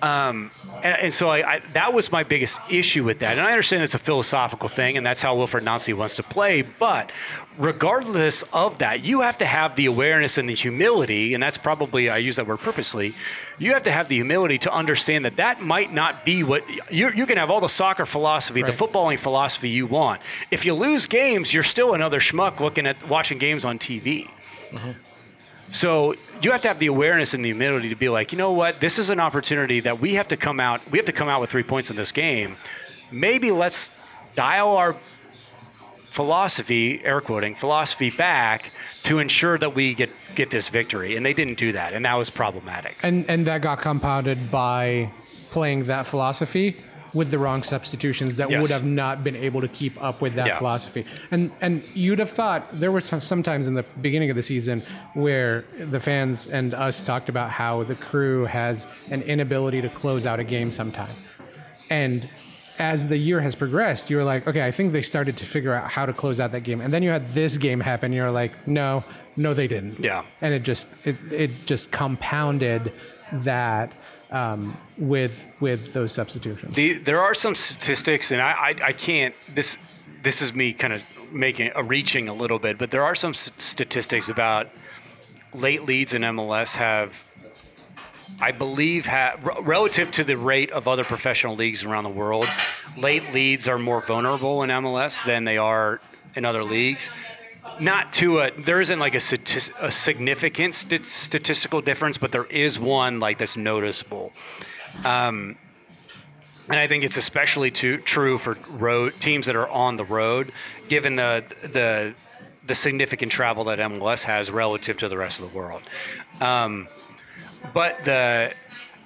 Um, 0.00 0.50
and, 0.82 0.96
and 1.02 1.12
so 1.12 1.28
I, 1.28 1.54
I, 1.54 1.58
that 1.72 1.92
was 1.92 2.12
my 2.12 2.22
biggest 2.22 2.60
issue 2.70 3.02
with 3.04 3.18
that. 3.18 3.32
And 3.32 3.40
I 3.40 3.50
understand 3.50 3.82
it's 3.82 3.94
a 3.94 3.98
philosophical 3.98 4.68
thing, 4.68 4.96
and 4.96 5.04
that's 5.04 5.22
how 5.22 5.36
Wilfried 5.36 5.64
Nancy 5.64 5.92
wants 5.92 6.16
to 6.16 6.22
play. 6.22 6.62
But 6.62 7.10
regardless 7.56 8.42
of 8.52 8.78
that, 8.78 9.04
you 9.04 9.22
have 9.22 9.36
to 9.38 9.46
have 9.46 9.74
the 9.74 9.86
awareness 9.86 10.38
and 10.38 10.48
the 10.48 10.54
humility, 10.54 11.34
and 11.34 11.42
that's 11.42 11.58
probably, 11.58 12.08
I 12.08 12.18
use 12.18 12.36
that 12.36 12.46
word 12.46 12.60
purposely, 12.60 13.14
you 13.58 13.72
have 13.72 13.82
to 13.84 13.90
have 13.90 14.08
the 14.08 14.14
humility 14.16 14.58
to 14.58 14.72
understand 14.72 15.24
that 15.24 15.36
that 15.36 15.60
might 15.60 15.92
not 15.92 16.24
be 16.24 16.44
what 16.44 16.64
you 16.92 17.10
you 17.10 17.26
can 17.26 17.36
have 17.38 17.50
all 17.50 17.60
the 17.60 17.68
soccer 17.68 18.06
philosophy, 18.06 18.62
the 18.62 18.70
footballing 18.70 19.18
philosophy 19.18 19.68
you 19.68 19.86
want. 19.86 20.20
If 20.50 20.64
you 20.64 20.74
lose 20.74 21.06
games, 21.06 21.52
you're 21.52 21.64
still 21.64 21.94
another 21.94 22.20
schmuck 22.20 22.60
looking 22.60 22.86
at 22.86 23.08
watching 23.08 23.38
games 23.38 23.64
on 23.64 23.78
TV. 23.78 24.30
Mm-hmm. 24.70 24.90
So 25.70 26.14
you 26.42 26.52
have 26.52 26.62
to 26.62 26.68
have 26.68 26.78
the 26.78 26.86
awareness 26.86 27.34
and 27.34 27.44
the 27.44 27.48
humility 27.50 27.88
to 27.90 27.96
be 27.96 28.08
like, 28.08 28.32
you 28.32 28.38
know 28.38 28.52
what, 28.52 28.80
this 28.80 28.98
is 28.98 29.10
an 29.10 29.20
opportunity 29.20 29.80
that 29.80 30.00
we 30.00 30.14
have 30.14 30.28
to 30.28 30.36
come 30.36 30.60
out. 30.60 30.88
We 30.90 30.98
have 30.98 31.06
to 31.06 31.12
come 31.12 31.28
out 31.28 31.40
with 31.40 31.50
three 31.50 31.62
points 31.62 31.90
in 31.90 31.96
this 31.96 32.12
game. 32.12 32.56
Maybe 33.10 33.50
let's 33.50 33.90
dial 34.34 34.76
our 34.76 34.94
philosophy, 36.10 37.04
air 37.04 37.20
quoting, 37.20 37.54
philosophy 37.54 38.10
back 38.10 38.72
to 39.02 39.18
ensure 39.18 39.58
that 39.58 39.74
we 39.74 39.94
get 39.94 40.10
get 40.34 40.50
this 40.50 40.68
victory. 40.68 41.16
And 41.16 41.24
they 41.24 41.34
didn't 41.34 41.58
do 41.58 41.72
that, 41.72 41.92
and 41.92 42.04
that 42.04 42.14
was 42.14 42.30
problematic. 42.30 42.96
and 43.02 43.28
and 43.28 43.46
that 43.46 43.62
got 43.62 43.78
compounded 43.78 44.50
by 44.50 45.10
playing 45.50 45.84
that 45.84 46.06
philosophy 46.06 46.76
with 47.14 47.30
the 47.30 47.38
wrong 47.38 47.62
substitutions 47.62 48.36
that 48.36 48.50
Yes. 48.50 48.60
would 48.60 48.70
have 48.70 48.84
not 48.84 49.24
been 49.24 49.36
able 49.36 49.60
to 49.60 49.68
keep 49.68 50.02
up 50.02 50.20
with 50.20 50.34
that 50.34 50.46
Yeah. 50.48 50.58
philosophy. 50.58 51.04
And 51.30 51.50
and 51.60 51.82
you'd 51.94 52.18
have 52.18 52.30
thought 52.30 52.68
there 52.80 52.92
were 52.92 53.00
some 53.00 53.20
sometimes 53.20 53.66
in 53.66 53.74
the 53.74 53.84
beginning 54.00 54.30
of 54.30 54.36
the 54.36 54.42
season 54.42 54.82
where 55.14 55.64
the 55.78 56.00
fans 56.00 56.46
and 56.46 56.74
us 56.74 57.00
talked 57.02 57.28
about 57.28 57.50
how 57.50 57.82
the 57.84 57.94
crew 57.94 58.44
has 58.46 58.86
an 59.10 59.22
inability 59.22 59.80
to 59.82 59.88
close 59.88 60.26
out 60.26 60.38
a 60.40 60.44
game 60.44 60.70
sometime. 60.72 61.14
And 61.90 62.28
as 62.78 63.08
the 63.08 63.16
year 63.16 63.40
has 63.40 63.54
progressed, 63.54 64.08
you're 64.10 64.22
like, 64.22 64.46
okay, 64.46 64.64
I 64.64 64.70
think 64.70 64.92
they 64.92 65.02
started 65.02 65.36
to 65.38 65.44
figure 65.44 65.74
out 65.74 65.90
how 65.90 66.06
to 66.06 66.12
close 66.12 66.38
out 66.40 66.52
that 66.52 66.60
game. 66.62 66.80
And 66.80 66.92
then 66.94 67.02
you 67.02 67.10
had 67.10 67.30
this 67.34 67.56
game 67.58 67.80
happen. 67.80 68.12
You're 68.12 68.30
like, 68.30 68.52
no, 68.68 69.02
no, 69.36 69.52
they 69.54 69.66
didn't. 69.66 69.98
Yeah. 70.04 70.22
And 70.40 70.54
it 70.54 70.62
just 70.62 70.88
it, 71.04 71.16
it 71.32 71.66
just 71.66 71.90
compounded 71.90 72.92
that 73.32 73.92
um, 74.30 74.76
with 74.96 75.50
with 75.60 75.92
those 75.92 76.12
substitutions. 76.12 76.74
The, 76.74 76.94
there 76.94 77.20
are 77.20 77.34
some 77.34 77.54
statistics, 77.54 78.30
and 78.30 78.40
I, 78.40 78.50
I, 78.50 78.74
I 78.86 78.92
can't. 78.92 79.34
This 79.54 79.78
this 80.22 80.42
is 80.42 80.54
me 80.54 80.72
kind 80.72 80.92
of 80.92 81.02
making 81.32 81.72
a 81.74 81.82
reaching 81.82 82.28
a 82.28 82.34
little 82.34 82.58
bit, 82.58 82.78
but 82.78 82.90
there 82.90 83.02
are 83.02 83.14
some 83.14 83.34
statistics 83.34 84.28
about 84.28 84.68
late 85.54 85.84
leads 85.84 86.14
in 86.14 86.22
MLS 86.22 86.76
have, 86.76 87.24
I 88.40 88.52
believe, 88.52 89.06
have, 89.06 89.42
relative 89.62 90.10
to 90.12 90.24
the 90.24 90.36
rate 90.36 90.70
of 90.70 90.86
other 90.88 91.04
professional 91.04 91.56
leagues 91.56 91.84
around 91.84 92.04
the 92.04 92.10
world, 92.10 92.46
late 92.96 93.32
leads 93.32 93.68
are 93.68 93.78
more 93.78 94.00
vulnerable 94.00 94.62
in 94.62 94.70
MLS 94.70 95.24
than 95.24 95.44
they 95.44 95.58
are 95.58 96.00
in 96.34 96.44
other 96.44 96.64
leagues. 96.64 97.10
Not 97.80 98.12
to 98.14 98.40
a, 98.40 98.50
there 98.52 98.80
isn't 98.80 98.98
like 98.98 99.14
a, 99.14 99.18
statis, 99.18 99.72
a 99.80 99.90
significant 99.90 100.74
st- 100.74 101.04
statistical 101.04 101.80
difference, 101.80 102.18
but 102.18 102.32
there 102.32 102.44
is 102.46 102.78
one 102.78 103.20
like 103.20 103.38
that's 103.38 103.56
noticeable. 103.56 104.32
And 106.70 106.78
I 106.78 106.86
think 106.86 107.04
it's 107.04 107.16
especially 107.16 107.70
true 107.70 108.38
for 108.38 108.58
road 108.70 109.14
teams 109.20 109.46
that 109.46 109.56
are 109.56 109.68
on 109.68 109.96
the 109.96 110.04
road, 110.04 110.52
given 110.88 111.16
the 111.16 111.44
the 111.62 112.14
the 112.68 112.74
significant 112.74 113.32
travel 113.32 113.64
that 113.64 113.78
MLS 113.78 114.24
has 114.24 114.50
relative 114.50 114.98
to 114.98 115.08
the 115.08 115.16
rest 115.16 115.40
of 115.40 115.50
the 115.50 115.56
world. 115.56 115.82
Um, 116.40 116.86
but 117.72 118.04
the, 118.04 118.52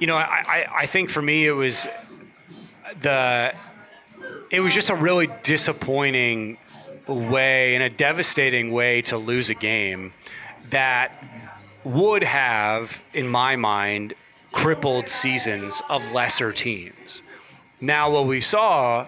you 0.01 0.07
know, 0.07 0.17
I, 0.17 0.67
I 0.75 0.87
think 0.87 1.11
for 1.11 1.23
me 1.23 1.47
it 1.47 1.53
was 1.53 1.87
the, 3.01 3.55
it 4.51 4.61
was 4.61 4.75
just 4.75 4.91
a 4.91 4.95
really 4.97 5.29
disappointing 5.45 6.59
way 7.07 7.75
in 7.75 7.83
a 7.83 7.91
devastating 7.91 8.73
way 8.73 9.03
to 9.03 9.17
lose 9.17 9.51
a 9.51 9.55
game 9.55 10.13
that 10.71 11.13
would 11.85 12.23
have, 12.23 13.03
in 13.13 13.29
my 13.29 13.57
mind, 13.57 14.15
crippled 14.53 15.09
seasons 15.09 15.83
of 15.89 16.13
lesser 16.13 16.53
teams. 16.53 17.23
Now, 17.81 18.11
what 18.11 18.27
we 18.27 18.41
saw 18.41 19.07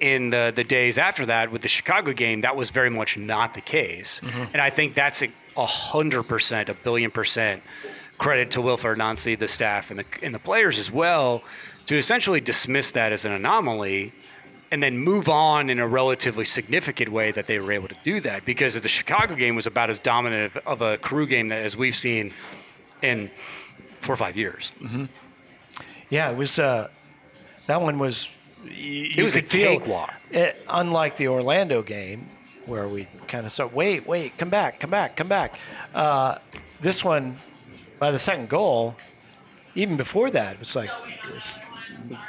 in 0.00 0.30
the, 0.30 0.52
the 0.54 0.64
days 0.64 0.98
after 0.98 1.26
that 1.26 1.52
with 1.52 1.62
the 1.62 1.68
Chicago 1.68 2.12
game, 2.12 2.40
that 2.40 2.56
was 2.56 2.70
very 2.70 2.90
much 2.90 3.16
not 3.16 3.54
the 3.54 3.60
case. 3.60 4.20
Mm-hmm. 4.20 4.44
And 4.54 4.62
I 4.62 4.70
think 4.70 4.94
that's 4.94 5.22
a, 5.22 5.28
a 5.56 5.66
hundred 5.66 6.24
percent, 6.24 6.68
a 6.68 6.74
billion 6.74 7.10
percent 7.10 7.62
credit 8.18 8.50
to 8.52 8.60
Wilfried 8.60 8.96
Nancy, 8.96 9.34
the 9.34 9.48
staff, 9.48 9.90
and 9.90 10.00
the, 10.00 10.04
and 10.22 10.34
the 10.34 10.38
players 10.38 10.78
as 10.78 10.90
well, 10.90 11.42
to 11.86 11.96
essentially 11.96 12.40
dismiss 12.40 12.92
that 12.92 13.12
as 13.12 13.24
an 13.24 13.32
anomaly 13.32 14.12
and 14.72 14.82
then 14.82 14.96
move 14.96 15.28
on 15.28 15.68
in 15.70 15.78
a 15.78 15.86
relatively 15.86 16.46
significant 16.46 17.10
way 17.12 17.30
that 17.30 17.46
they 17.46 17.58
were 17.60 17.70
able 17.70 17.88
to 17.88 17.96
do 18.02 18.18
that 18.20 18.44
because 18.46 18.80
the 18.80 18.88
Chicago 18.88 19.34
game 19.36 19.54
was 19.54 19.66
about 19.66 19.90
as 19.90 19.98
dominant 19.98 20.56
of 20.56 20.80
a 20.80 20.96
crew 20.96 21.26
game 21.26 21.48
that 21.48 21.62
as 21.62 21.76
we've 21.76 21.94
seen 21.94 22.32
in 23.02 23.30
four 24.00 24.14
or 24.14 24.16
five 24.16 24.34
years. 24.36 24.72
Yeah, 26.08 26.30
it 26.30 26.36
was. 26.36 26.58
Uh, 26.58 26.88
that 27.66 27.80
one 27.82 27.98
was. 27.98 28.28
It 28.64 29.22
was 29.22 29.36
a 29.36 29.42
cakewalk. 29.42 30.12
It, 30.30 30.60
unlike 30.68 31.16
the 31.18 31.28
Orlando 31.28 31.82
game, 31.82 32.28
where 32.66 32.88
we 32.88 33.06
kind 33.28 33.44
of 33.44 33.52
said, 33.52 33.72
"Wait, 33.74 34.06
wait, 34.06 34.38
come 34.38 34.50
back, 34.50 34.80
come 34.80 34.90
back, 34.90 35.16
come 35.16 35.28
back." 35.28 35.58
Uh, 35.94 36.38
this 36.80 37.04
one, 37.04 37.36
by 37.98 38.10
the 38.10 38.18
second 38.18 38.48
goal, 38.48 38.96
even 39.74 39.96
before 39.96 40.30
that, 40.30 40.54
it 40.54 40.58
was 40.60 40.74
like 40.76 40.90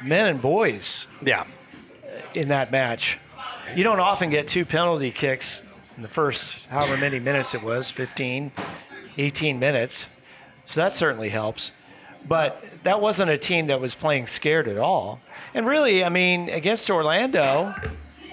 men 0.04 0.26
and 0.28 0.42
boys 0.42 1.08
Yeah. 1.22 1.46
In 2.34 2.50
that 2.50 2.72
match. 2.72 3.20
You 3.76 3.84
don't 3.84 4.00
often 4.00 4.30
get 4.30 4.48
two 4.48 4.66
penalty 4.66 5.12
kicks 5.12 5.66
in 5.96 6.02
the 6.02 6.10
first 6.10 6.66
however 6.68 6.98
many 6.98 7.20
minutes 7.20 7.54
it 7.54 7.64
was 7.64 7.90
15, 7.90 8.52
18 9.18 9.60
minutes. 9.60 10.14
So 10.66 10.82
that 10.82 10.94
certainly 10.94 11.30
helps. 11.30 11.72
But 12.28 12.64
that 12.84 13.02
wasn't 13.02 13.32
a 13.32 13.38
team 13.38 13.68
that 13.68 13.82
was 13.82 13.96
playing 13.96 14.28
scared 14.28 14.68
at 14.68 14.78
all. 14.78 15.20
And 15.54 15.68
really, 15.68 16.04
I 16.04 16.10
mean, 16.10 16.50
against 16.50 16.90
Orlando, 16.90 17.76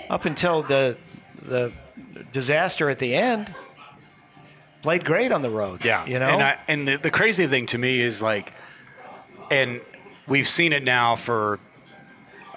up 0.09 0.25
until 0.25 0.63
the 0.63 0.97
the 1.43 1.73
disaster 2.33 2.89
at 2.91 2.99
the 2.99 3.15
end, 3.15 3.53
played 4.83 5.05
great 5.05 5.33
on 5.33 5.43
the 5.43 5.51
road. 5.51 5.85
Yeah, 5.85 6.05
you 6.07 6.19
know. 6.19 6.29
and, 6.29 6.43
I, 6.43 6.59
and 6.69 6.87
the, 6.87 6.97
the 6.97 7.11
crazy 7.11 7.47
thing 7.47 7.67
to 7.67 7.79
me 7.79 8.01
is 8.01 8.23
like, 8.23 8.53
and 9.51 9.81
we've 10.27 10.49
seen 10.49 10.73
it 10.73 10.85
now 10.85 11.17
for 11.17 11.59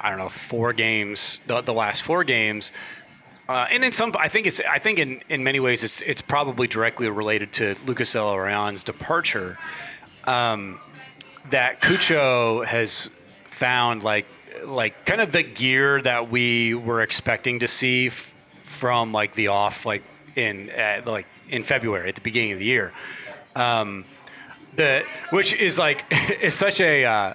I 0.04 0.10
don't 0.10 0.20
know 0.20 0.30
four 0.30 0.74
games, 0.74 1.40
the, 1.48 1.62
the 1.62 1.74
last 1.74 2.02
four 2.02 2.24
games, 2.24 2.72
uh, 3.48 3.68
and 3.70 3.84
in 3.84 3.92
some, 3.92 4.16
I 4.18 4.30
think 4.30 4.48
it's, 4.48 4.62
I 4.62 4.80
think 4.80 5.00
in, 5.00 5.22
in 5.30 5.44
many 5.44 5.60
ways 5.60 5.84
it's 5.84 6.02
it's 6.02 6.22
probably 6.22 6.68
directly 6.68 7.10
related 7.10 7.52
to 7.54 7.76
Lucas 7.86 8.14
Zelarayán's 8.14 8.84
departure. 8.84 9.58
Um, 10.24 10.80
that 11.50 11.82
Cucho 11.82 12.66
has 12.66 13.10
found 13.46 14.04
like 14.04 14.26
like 14.66 15.06
kind 15.06 15.20
of 15.20 15.34
the 15.34 15.44
gear 15.44 16.02
that 16.02 16.30
we 16.32 16.74
were 16.74 17.02
expecting 17.02 17.60
to 17.60 17.68
see 17.68 18.08
f- 18.08 18.34
from 18.64 19.12
like 19.12 19.34
the 19.36 19.48
off 19.48 19.86
like 19.86 20.04
in 20.36 20.70
uh, 20.70 21.02
like 21.06 21.28
in 21.50 21.64
February 21.64 22.08
at 22.08 22.16
the 22.16 22.22
beginning 22.22 22.54
of 22.54 22.60
the 22.60 22.66
year. 22.66 22.94
Um, 23.58 24.06
the 24.78 25.04
which 25.32 25.54
is 25.54 25.78
like 25.78 26.06
is 26.42 26.54
such 26.54 26.80
a 26.80 27.04
uh, 27.04 27.34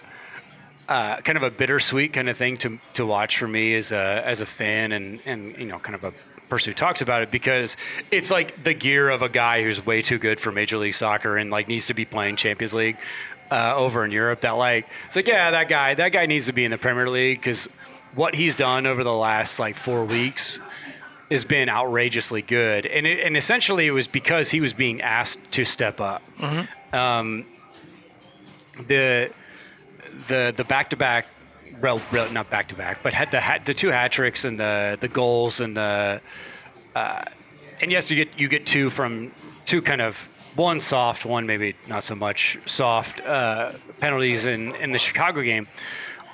uh, 0.89 1.17
kind 1.21 1.37
of 1.37 1.43
a 1.43 1.51
bittersweet 1.51 2.13
kind 2.13 2.29
of 2.29 2.37
thing 2.37 2.57
to 2.59 2.79
to 2.95 3.05
watch 3.07 3.39
for 3.39 3.47
me 3.47 3.75
as 3.75 3.93
a 3.93 4.23
as 4.25 4.41
a 4.41 4.47
fan 4.47 4.93
and 4.93 5.21
and 5.27 5.57
you 5.59 5.67
know 5.67 5.79
kind 5.79 5.95
of 5.95 6.05
a 6.05 6.13
person 6.49 6.71
who 6.71 6.75
talks 6.75 7.03
about 7.03 7.21
it 7.23 7.31
because 7.31 7.77
it's 8.11 8.31
like 8.31 8.65
the 8.65 8.73
gear 8.73 9.11
of 9.11 9.21
a 9.21 9.29
guy 9.29 9.63
who's 9.63 9.85
way 9.85 10.01
too 10.01 10.19
good 10.19 10.41
for 10.41 10.51
Major 10.51 10.79
League 10.79 10.95
Soccer 10.95 11.37
and 11.37 11.51
like 11.51 11.69
needs 11.69 11.89
to 11.89 11.95
be 11.95 12.07
playing 12.07 12.37
Champions 12.37 12.73
League. 12.73 12.97
uh, 13.51 13.75
over 13.77 14.05
in 14.05 14.11
Europe 14.11 14.43
that 14.43 14.53
like 14.53 14.87
it's 15.07 15.17
like 15.17 15.27
yeah 15.27 15.51
that 15.51 15.69
guy 15.69 15.95
that 15.95 16.09
guy 16.11 16.27
needs 16.27 16.47
to 16.47 16.53
be 16.53 16.65
in 16.65 16.71
the 16.71 16.79
Premier 16.79 17.09
League 17.09 17.39
because 17.39 17.67
what 18.15 18.35
he's 18.35 18.57
done 18.57 18.87
over 18.87 19.05
the 19.05 19.13
last 19.13 19.59
like 19.59 19.77
four 19.77 20.05
weeks 20.05 20.59
has 21.31 21.45
been 21.45 21.69
outrageously 21.69 22.41
good, 22.41 22.87
and 22.87 23.07
it, 23.07 23.21
and 23.27 23.37
essentially 23.37 23.87
it 23.87 23.91
was 23.91 24.07
because 24.07 24.51
he 24.51 24.63
was 24.63 24.73
being 24.73 25.03
asked 25.03 25.53
to 25.53 25.65
step 25.67 26.01
up. 26.01 26.23
Um, 26.95 27.45
the 28.87 29.31
the 30.27 30.53
the 30.57 30.65
back 30.65 30.91
to 30.91 30.97
back, 30.97 31.27
well, 31.81 32.01
not 32.33 32.51
back 32.51 32.69
to 32.69 32.75
back, 32.75 33.03
but 33.03 33.13
had 33.13 33.31
the 33.31 33.41
hat, 33.41 33.67
the 33.67 33.75
two 33.75 33.89
hat 33.89 34.13
tricks 34.13 34.45
and 34.45 34.59
the 34.59 34.99
the 35.01 35.09
goals 35.09 35.61
and 35.61 35.77
the 35.77 36.21
uh, 36.95 37.25
and 37.81 37.91
yes, 37.91 38.11
you 38.11 38.17
get 38.17 38.39
you 38.39 38.49
get 38.49 38.67
two 38.67 38.91
from 38.91 39.33
two 39.65 39.83
kind 39.83 40.01
of 40.01 40.17
one 40.57 40.81
soft, 40.81 41.25
one 41.25 41.47
maybe 41.47 41.75
not 41.87 42.03
so 42.03 42.15
much 42.15 42.59
soft 42.67 43.21
uh, 43.21 43.73
penalties 44.01 44.47
in 44.47 44.75
in 44.77 44.93
the 44.93 44.99
Chicago 44.99 45.43
game, 45.43 45.69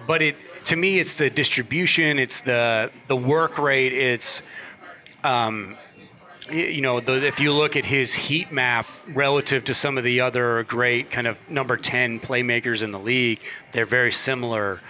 but 0.06 0.22
it 0.22 0.36
to 0.66 0.76
me 0.76 0.98
it's 0.98 1.14
the 1.14 1.30
distribution, 1.30 2.18
it's 2.18 2.40
the 2.40 2.90
the 3.08 3.16
work 3.16 3.58
rate, 3.58 3.92
it's 3.92 4.42
um, 5.22 5.76
you 6.50 6.80
know, 6.80 7.00
the, 7.00 7.26
if 7.26 7.40
you 7.40 7.52
look 7.52 7.76
at 7.76 7.84
his 7.84 8.14
heat 8.14 8.52
map 8.52 8.86
relative 9.08 9.64
to 9.64 9.74
some 9.74 9.96
of 9.96 10.04
the 10.04 10.20
other 10.20 10.62
great 10.64 11.10
kind 11.10 11.26
of 11.26 11.38
number 11.50 11.76
10 11.76 12.20
playmakers 12.20 12.82
in 12.82 12.92
the 12.92 12.98
league, 12.98 13.40
they're 13.72 13.86
very 13.86 14.12
similar. 14.12 14.80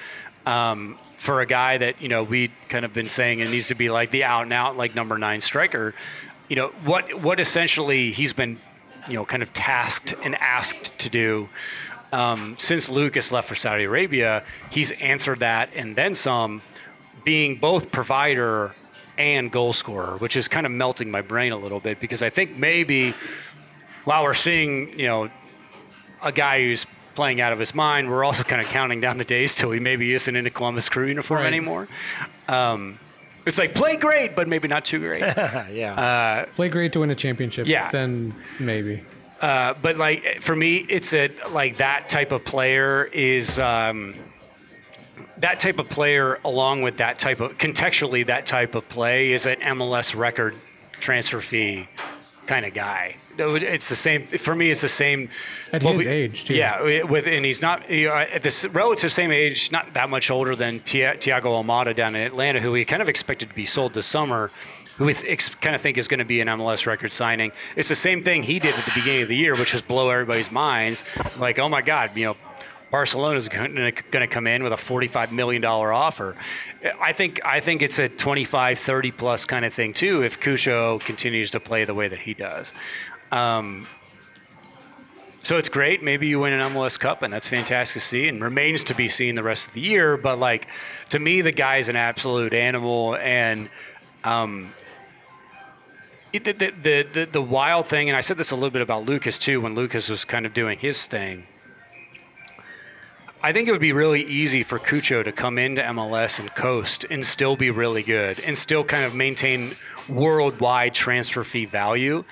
Um, 0.47 0.99
for 1.17 1.41
a 1.41 1.47
guy 1.47 1.79
that, 1.79 2.03
you 2.03 2.09
know, 2.09 2.23
we 2.23 2.51
kind 2.69 2.85
of 2.85 2.93
been 2.93 3.09
saying 3.09 3.41
it 3.41 3.49
needs 3.49 3.69
to 3.69 3.75
be 3.75 3.89
like 3.89 4.11
the 4.11 4.25
out 4.25 4.43
and 4.43 4.53
out, 4.53 4.77
like 4.77 4.95
number 4.95 5.17
nine 5.17 5.41
striker, 5.41 5.95
you 6.49 6.57
know, 6.57 6.69
what, 6.85 7.15
what 7.15 7.41
essentially 7.41 8.13
he's 8.13 8.35
been, 8.35 8.59
you 9.09 9.15
know, 9.15 9.25
kind 9.25 9.43
of 9.43 9.51
tasked 9.55 10.13
and 10.23 10.35
asked 10.35 10.99
to 10.99 11.09
do 11.09 11.49
um, 12.13 12.57
since 12.59 12.89
Lucas 12.89 13.33
left 13.33 13.49
for 13.49 13.55
Saudi 13.55 13.85
Arabia, 13.85 14.45
he's 14.71 14.91
answered 15.01 15.41
that 15.41 15.75
and 15.75 15.97
then 15.97 16.15
some, 16.15 16.63
being 17.25 17.57
both 17.57 17.91
provider 17.91 18.75
and 19.19 19.51
goal 19.51 19.73
scorer, 19.73 20.17
which 20.19 20.37
is 20.37 20.49
kind 20.49 20.67
of 20.67 20.73
melting 20.73 21.11
my 21.11 21.23
brain 21.23 21.53
a 21.53 21.57
little 21.57 21.81
bit 21.81 22.01
because 22.01 22.23
I 22.23 22.31
think 22.31 22.57
maybe 22.57 23.15
while 24.05 24.23
we're 24.25 24.35
seeing, 24.35 24.99
you 24.99 25.07
know, 25.07 25.31
a 26.23 26.33
guy 26.33 26.63
who's 26.65 26.87
playing 27.15 27.41
out 27.41 27.53
of 27.53 27.59
his 27.59 27.75
mind, 27.75 28.11
we're 28.11 28.25
also 28.25 28.43
kind 28.43 28.61
of 28.61 28.67
counting 28.69 29.01
down 29.01 29.19
the 29.19 29.25
days 29.25 29.55
till 29.55 29.71
he 29.71 29.79
maybe 29.81 30.13
isn't 30.13 30.35
in 30.35 30.47
a 30.47 30.51
Columbus 30.51 30.89
Crew 30.89 31.07
uniform 31.07 31.41
Right. 31.43 31.47
anymore. 31.47 31.87
Um, 32.49 32.99
it's 33.47 33.59
like 33.59 33.75
play 33.75 33.97
great, 33.97 34.35
but 34.35 34.49
maybe 34.49 34.69
not 34.69 34.85
too 34.85 34.99
great. 34.99 35.21
yeah. 35.73 36.47
Play 36.57 36.69
great 36.71 36.93
to 36.95 37.01
win 37.01 37.11
a 37.11 37.15
championship. 37.15 37.67
Yeah. 37.67 37.91
Then 37.91 38.35
maybe. 38.59 39.03
Uh, 39.41 39.75
but 39.83 39.97
like 39.97 40.41
for 40.41 40.57
me, 40.57 40.79
it's 40.79 41.13
a 41.13 41.31
like 41.51 41.77
that 41.77 42.09
type 42.09 42.33
of 42.33 42.45
player 42.45 43.05
is 43.05 43.59
um, 43.59 44.15
that 45.45 45.61
type 45.61 45.79
of 45.79 45.91
player, 45.91 46.41
along 46.43 46.81
with 46.81 46.97
that 46.97 47.19
type 47.19 47.39
of 47.41 47.59
contextually 47.59 48.25
that 48.25 48.47
type 48.47 48.75
of 48.75 48.89
play 48.89 49.33
is 49.33 49.45
an 49.45 49.57
MLS 49.57 50.17
record 50.17 50.55
transfer 51.01 51.43
fee 51.43 51.87
kind 52.47 52.65
of 52.65 52.73
guy. 52.73 53.17
It's 53.37 53.91
the 53.91 53.95
same 53.95 54.23
for 54.23 54.55
me. 54.55 54.71
It's 54.71 54.81
the 54.81 54.89
same 54.89 55.29
At 55.71 55.83
his 55.83 56.07
age, 56.07 56.47
too. 56.47 56.55
Yeah, 56.55 57.03
with 57.05 57.27
and 57.27 57.45
he's 57.45 57.61
not 57.61 57.91
you 57.91 58.09
know, 58.09 58.15
at 58.15 58.43
this 58.43 58.65
relative 58.67 59.13
same 59.13 59.31
age, 59.33 59.71
not 59.71 59.93
that 59.93 60.09
much 60.09 60.31
older 60.31 60.57
than 60.57 60.81
Thiago 60.81 61.43
Almada 61.43 61.95
down 61.95 62.17
in 62.17 62.23
Atlanta, 62.23 62.61
who 62.61 62.73
we 62.73 62.87
kind 62.87 63.03
of 63.03 63.09
expected 63.11 63.51
to 63.51 63.55
be 63.55 63.67
sold 63.67 63.93
this 63.93 64.07
summer. 64.07 64.51
Who 64.97 65.07
we 65.07 65.15
th- 65.15 65.29
ex- 65.29 65.49
kind 65.49 65.75
of 65.75 65.83
think 65.83 65.99
is 65.99 66.07
going 66.07 66.21
to 66.21 66.25
be 66.25 66.41
an 66.41 66.47
MLS 66.47 66.87
record 66.87 67.13
signing. 67.13 67.51
It's 67.75 67.89
the 67.89 67.97
same 67.97 68.23
thing 68.23 68.45
he 68.45 68.61
did 68.61 68.79
at 68.79 68.85
the 68.85 68.93
beginning 68.95 69.23
of 69.23 69.29
the 69.29 69.37
year, 69.37 69.57
which 69.57 69.73
was 69.73 69.83
blow 69.83 70.09
everybody's 70.09 70.53
minds. 70.53 71.03
Like, 71.37 71.59
oh 71.59 71.69
my 71.69 71.83
God, 71.83 72.17
you 72.17 72.27
know, 72.27 72.37
Barcelona's 72.95 73.49
going 73.49 73.93
to 74.13 74.27
come 74.29 74.47
in 74.47 74.63
with 74.63 74.73
a 74.73 74.77
$45 74.77 75.33
million 75.33 75.65
offer. 75.65 76.37
I 77.01 77.13
think 77.13 77.45
I 77.45 77.59
think 77.59 77.83
it's 77.83 77.99
a 77.99 78.09
25, 78.09 78.79
30 78.79 79.11
plus 79.11 79.47
kind 79.47 79.65
of 79.65 79.75
thing 79.75 79.95
too 79.95 80.23
if 80.23 80.41
Cucho 80.41 81.01
continues 81.01 81.51
to 81.51 81.59
play 81.59 81.85
the 81.85 81.93
way 81.93 82.07
that 82.07 82.21
he 82.21 82.35
does. 82.35 82.71
Um, 83.33 83.89
so 85.43 85.59
it's 85.59 85.69
great. 85.69 86.05
Maybe 86.05 86.29
you 86.29 86.39
win 86.39 86.53
an 86.53 86.61
MLS 86.73 86.97
Cup, 86.97 87.23
and 87.23 87.33
that's 87.33 87.49
fantastic 87.49 88.01
to 88.01 88.07
see, 88.07 88.29
and 88.29 88.41
remains 88.41 88.85
to 88.85 88.95
be 88.95 89.09
seen 89.09 89.35
the 89.35 89.43
rest 89.43 89.67
of 89.67 89.73
the 89.73 89.81
year. 89.81 90.17
But 90.17 90.39
like 90.39 90.69
to 91.09 91.19
me, 91.19 91.41
the 91.41 91.51
guy's 91.51 91.89
an 91.89 91.97
absolute 91.97 92.55
animal, 92.55 93.17
and 93.17 93.71
um, 94.23 94.73
the, 96.31 96.53
the, 96.53 97.09
the, 97.13 97.29
the 97.29 97.43
wild 97.43 97.89
thing, 97.89 98.09
and 98.09 98.17
I 98.17 98.21
said 98.21 98.37
this 98.37 98.53
a 98.53 98.55
little 98.55 98.71
bit 98.71 98.83
about 98.83 99.05
Lucas 99.05 99.37
too, 99.37 99.61
when 99.61 99.75
Lucas 99.75 100.09
was 100.09 100.25
kind 100.25 100.47
of 100.47 100.55
doing 100.55 100.79
his 100.79 101.09
thing. 101.09 101.49
I 103.45 103.53
think 103.53 103.69
it 103.69 103.73
would 103.73 103.81
be 103.83 103.93
really 103.93 104.23
easy 104.23 104.63
for 104.63 104.79
Cucho 104.79 105.23
to 105.23 105.31
come 105.31 105.59
into 105.59 105.83
MLS 105.83 106.41
and 106.41 106.49
coast 106.55 107.05
and 107.11 107.27
still 107.27 107.57
be 107.57 107.71
really 107.71 108.03
good 108.03 108.41
and 108.41 108.57
still 108.57 108.83
kind 108.85 109.05
of 109.05 109.15
maintain 109.15 109.73
worldwide 110.09 110.95
transfer 110.95 111.45
fee 111.45 111.67
value. 111.67 112.25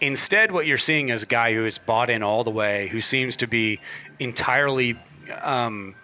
Instead, 0.00 0.52
what 0.52 0.68
you're 0.68 0.78
seeing 0.78 1.08
is 1.08 1.24
a 1.24 1.26
guy 1.26 1.54
who 1.54 1.66
is 1.66 1.76
bought 1.76 2.08
in 2.08 2.22
all 2.22 2.44
the 2.44 2.52
way, 2.52 2.86
who 2.86 3.00
seems 3.00 3.34
to 3.38 3.48
be 3.48 3.80
entirely, 4.20 4.96
um, 5.42 5.96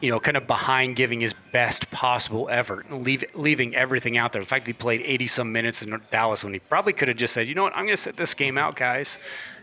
you 0.00 0.10
know, 0.10 0.20
kind 0.20 0.38
of 0.38 0.46
behind 0.46 0.96
giving 0.96 1.20
his 1.20 1.34
best 1.52 1.90
possible 1.90 2.48
effort, 2.50 2.90
leave, 2.90 3.24
leaving 3.34 3.76
everything 3.76 4.16
out 4.16 4.32
there. 4.32 4.40
The 4.40 4.48
fact 4.48 4.66
he 4.66 4.72
played 4.72 5.02
80 5.02 5.26
some 5.26 5.52
minutes 5.52 5.82
in 5.82 6.00
Dallas 6.10 6.42
when 6.42 6.54
he 6.54 6.60
probably 6.60 6.94
could 6.94 7.08
have 7.08 7.18
just 7.18 7.34
said, 7.34 7.46
you 7.46 7.54
know 7.54 7.64
what, 7.64 7.74
I'm 7.76 7.84
going 7.84 7.96
to 7.96 8.02
sit 8.02 8.16
this 8.16 8.32
game 8.32 8.56
out, 8.56 8.74
guys. 8.74 9.18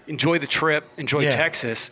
Enjoy 0.05 0.37
the 0.37 0.45
trip, 0.45 0.83
enjoy 0.99 1.21
Yeah. 1.21 1.31
Texas. 1.31 1.89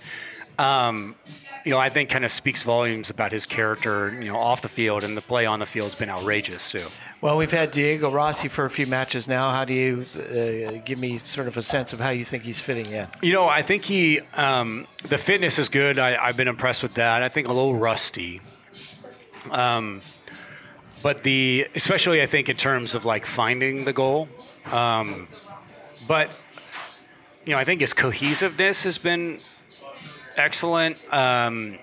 Um, 0.60 1.16
you 1.65 1.71
know, 1.71 1.78
I 1.78 1.89
think 1.89 2.10
kind 2.10 2.26
of 2.26 2.32
speaks 2.32 2.63
volumes 2.63 3.10
about 3.10 3.32
his 3.32 3.45
character, 3.45 4.12
you 4.21 4.32
know, 4.32 4.38
off 4.38 4.62
the 4.62 4.69
field 4.69 5.04
and 5.04 5.15
the 5.15 5.21
play 5.21 5.45
on 5.45 5.60
the 5.60 5.65
field 5.65 5.88
has 5.89 5.95
been 5.95 6.10
outrageous 6.10 6.71
too. 6.71 6.86
Well, 7.21 7.38
we've 7.38 7.52
had 7.52 7.69
Diego 7.69 8.10
Rossi 8.10 8.47
for 8.47 8.65
a 8.65 8.69
few 8.69 8.88
matches 8.88 9.28
now. 9.28 9.52
How 9.52 9.63
do 9.63 9.74
you 9.74 10.06
uh, 10.15 10.82
give 10.84 10.97
me 10.97 11.19
sort 11.19 11.47
of 11.47 11.56
a 11.56 11.62
sense 11.62 11.93
of 11.93 12.00
how 12.00 12.10
you 12.10 12.26
think 12.26 12.43
he's 12.43 12.60
fitting 12.60 12.88
in? 12.88 13.08
You 13.21 13.34
know, 13.34 13.47
I 13.47 13.62
think 13.62 13.84
he, 13.84 14.21
um, 14.34 14.88
the 15.08 15.19
fitness 15.19 15.60
is 15.60 15.69
good. 15.69 16.00
I, 16.00 16.15
I've 16.15 16.36
been 16.36 16.47
impressed 16.47 16.82
with 16.82 16.95
that. 16.95 17.21
I 17.21 17.30
think 17.30 17.47
a 17.47 17.54
little 17.54 17.76
rusty. 17.76 18.41
Um, 19.52 20.02
but 21.04 21.21
the, 21.21 21.67
especially 21.76 22.24
I 22.24 22.26
think 22.26 22.50
in 22.50 22.58
terms 22.58 22.95
of 22.95 23.06
like 23.06 23.28
finding 23.28 23.86
the 23.86 23.93
goal. 23.93 24.28
Um, 24.71 25.28
but, 26.08 26.32
you 27.45 27.54
know, 27.54 27.60
I 27.60 27.65
think 27.65 27.82
his 27.82 27.93
cohesiveness 27.93 28.84
has 28.84 28.97
been 28.97 29.39
excellent. 30.38 30.98
Um, 31.13 31.78